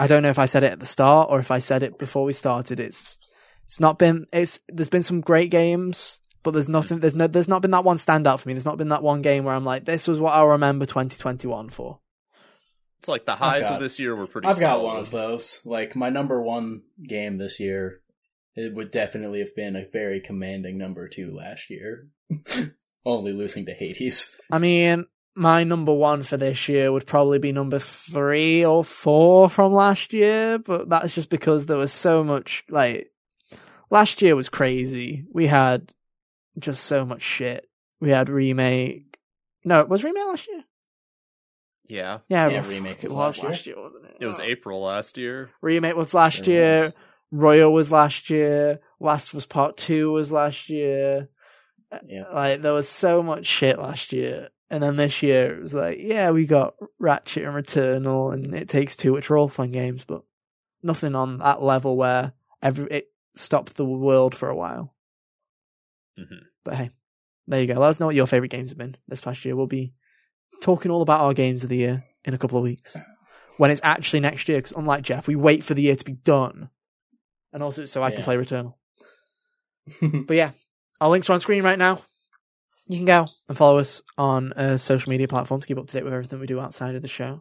[0.00, 1.98] I don't know if I said it at the start or if I said it
[1.98, 2.80] before we started.
[2.80, 3.16] It's
[3.64, 7.48] it's not been it's there's been some great games, but there's nothing there's no there's
[7.48, 8.54] not been that one standout for me.
[8.54, 11.70] There's not been that one game where I'm like, this was what I'll remember 2021
[11.70, 12.00] for.
[12.98, 14.46] It's like the highs got- of this year were pretty.
[14.46, 15.60] I've got one of those.
[15.64, 18.00] Like my number one game this year,
[18.54, 22.08] it would definitely have been a very commanding number two last year.
[23.04, 24.40] Only losing to Hades.
[24.52, 29.48] I mean, my number one for this year would probably be number three or four
[29.48, 33.10] from last year, but that's just because there was so much like
[33.90, 35.24] last year was crazy.
[35.32, 35.92] We had
[36.58, 37.66] just so much shit.
[38.00, 39.18] We had remake.
[39.64, 40.64] No, it was remake last year.
[41.88, 44.16] Yeah, Yeah, Yeah, well, remake it was was last last year, wasn't it?
[44.20, 44.44] it was Oh.
[44.44, 45.50] April last year.
[45.60, 46.74] Remake was last Sure year.
[46.84, 46.92] was.
[47.30, 48.80] Royal was last year.
[49.00, 51.28] Last was Part Two was last year.
[52.06, 52.28] Yeah.
[52.32, 55.98] Like there was so much shit last year, and then this year it was like,
[56.00, 60.02] yeah, we got Ratchet and Returnal, and It Takes Two, which are all fun games,
[60.04, 60.22] but
[60.82, 62.32] nothing on that level where
[62.62, 64.94] every it stopped the world for a while.
[66.18, 66.40] Mhm.
[66.64, 66.90] But hey,
[67.46, 67.74] there you go.
[67.78, 69.54] Let us know what your favorite games have been this past year.
[69.54, 69.92] We'll be
[70.62, 72.96] talking all about our games of the year in a couple of weeks
[73.58, 74.56] when it's actually next year.
[74.58, 76.70] Because unlike Jeff, we wait for the year to be done,
[77.52, 78.74] and also so I can play Returnal.
[80.26, 80.52] But yeah,
[80.98, 82.02] our links are on screen right now.
[82.92, 85.94] You can go and follow us on uh, social media platforms to keep up to
[85.94, 87.40] date with everything we do outside of the show.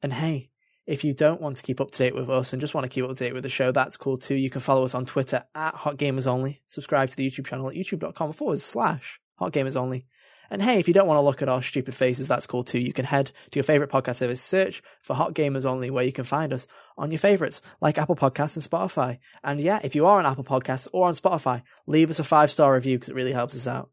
[0.00, 0.50] And hey,
[0.86, 2.88] if you don't want to keep up to date with us and just want to
[2.88, 4.36] keep up to date with the show, that's cool too.
[4.36, 6.62] You can follow us on Twitter at Hot Gamers Only.
[6.68, 10.06] Subscribe to the YouTube channel at youtube.com forward slash Hot Gamers Only.
[10.48, 12.78] And hey, if you don't want to look at our stupid faces, that's cool too.
[12.78, 16.12] You can head to your favorite podcast service, search for Hot Gamers Only, where you
[16.12, 19.18] can find us on your favorites like Apple Podcasts and Spotify.
[19.42, 22.48] And yeah, if you are on Apple Podcasts or on Spotify, leave us a five
[22.48, 23.90] star review because it really helps us out.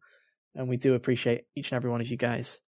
[0.56, 2.60] And we do appreciate each and every one of you guys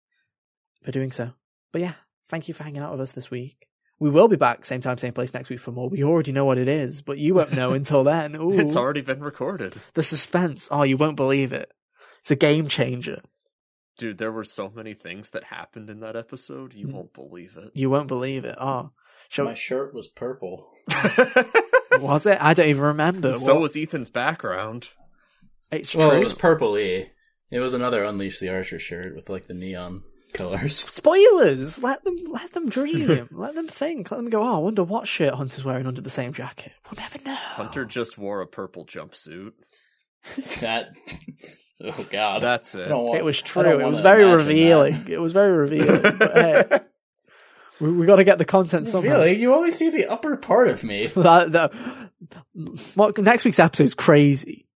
[0.84, 1.32] for doing so.
[1.72, 1.94] But yeah,
[2.28, 3.66] thank you for hanging out with us this week.
[3.98, 5.88] We will be back same time, same place next week for more.
[5.88, 8.34] We already know what it is, but you won't know until then.
[8.40, 9.74] Ooh, It's already been recorded.
[9.94, 10.68] the suspense.
[10.70, 11.70] Oh, you won't believe it.
[12.20, 13.20] It's a game changer.
[13.98, 16.92] Dude, there were so many things that happened in that episode, you Mm.
[16.92, 17.70] won't believe it.
[17.74, 18.56] You won't believe it.
[18.58, 18.92] Oh,
[19.28, 20.70] shall My shirt was purple.
[21.98, 22.38] was it?
[22.40, 23.32] I don't even remember.
[23.34, 24.90] so What- was Ethan's background.
[25.70, 26.18] it's Well, true.
[26.18, 27.10] it was purpley.
[27.50, 30.02] It was another Unleash the Archer shirt with like the neon
[30.32, 30.76] colors.
[30.84, 31.82] Spoilers.
[31.82, 33.28] Let them let them dream.
[33.32, 34.10] let them think.
[34.10, 34.42] Let them go.
[34.42, 36.72] Oh, I wonder what shirt Hunter's wearing under the same jacket.
[36.90, 37.34] We'll never know.
[37.34, 39.52] Hunter just wore a purple jumpsuit.
[40.60, 40.92] That.
[41.82, 42.42] Oh God.
[42.42, 42.90] That's it.
[42.90, 43.80] want- It was true.
[43.80, 45.06] It was very imagine revealing.
[45.08, 46.02] It was very revealing.
[46.02, 46.80] but hey,
[47.80, 48.90] we, we got to get the content that.
[48.90, 49.12] somehow.
[49.12, 51.06] Really, you only see the upper part of me.
[51.06, 51.72] That, that,
[52.94, 54.66] what, next week's episode is crazy.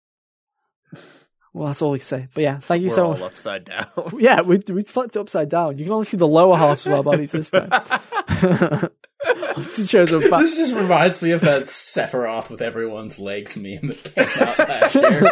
[1.54, 2.28] Well, that's all we can say.
[2.34, 3.22] But yeah, thank you We're so all much.
[3.22, 3.86] upside down.
[4.18, 5.78] Yeah, we we flipped it upside down.
[5.78, 7.70] You can only see the lower halves of our bodies this time.
[9.86, 10.18] Shows a.
[10.18, 14.94] This just reminds me of that Sephiroth with everyone's legs meme that came out last
[14.94, 15.30] year.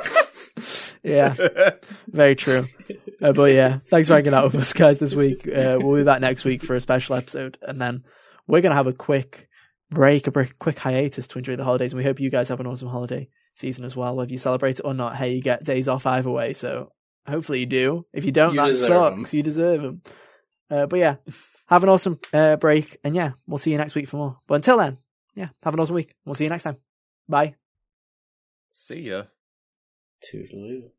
[1.02, 1.70] Yeah,
[2.06, 2.68] very true.
[3.20, 5.46] Uh, but yeah, thanks for hanging out with us guys this week.
[5.48, 8.04] Uh, we'll be back next week for a special episode, and then
[8.46, 9.48] we're gonna have a quick
[9.90, 11.92] break, a break, quick hiatus to enjoy the holidays.
[11.92, 14.78] And we hope you guys have an awesome holiday season as well, whether you celebrate
[14.78, 15.16] it or not.
[15.16, 16.92] Hey, you get days off either way, so
[17.28, 18.06] hopefully you do.
[18.12, 19.32] If you don't, You that deserve sucks.
[19.32, 19.36] 'em.
[19.36, 20.02] You deserve them.
[20.70, 21.16] Uh, but yeah,
[21.66, 24.38] have an awesome uh, break, and yeah, we'll see you next week for more.
[24.46, 24.98] But until then,
[25.34, 26.14] yeah, have an awesome week.
[26.24, 26.76] We'll see you next time.
[27.28, 27.54] Bye.
[28.72, 29.24] See ya.
[30.24, 30.90] Toodaloo.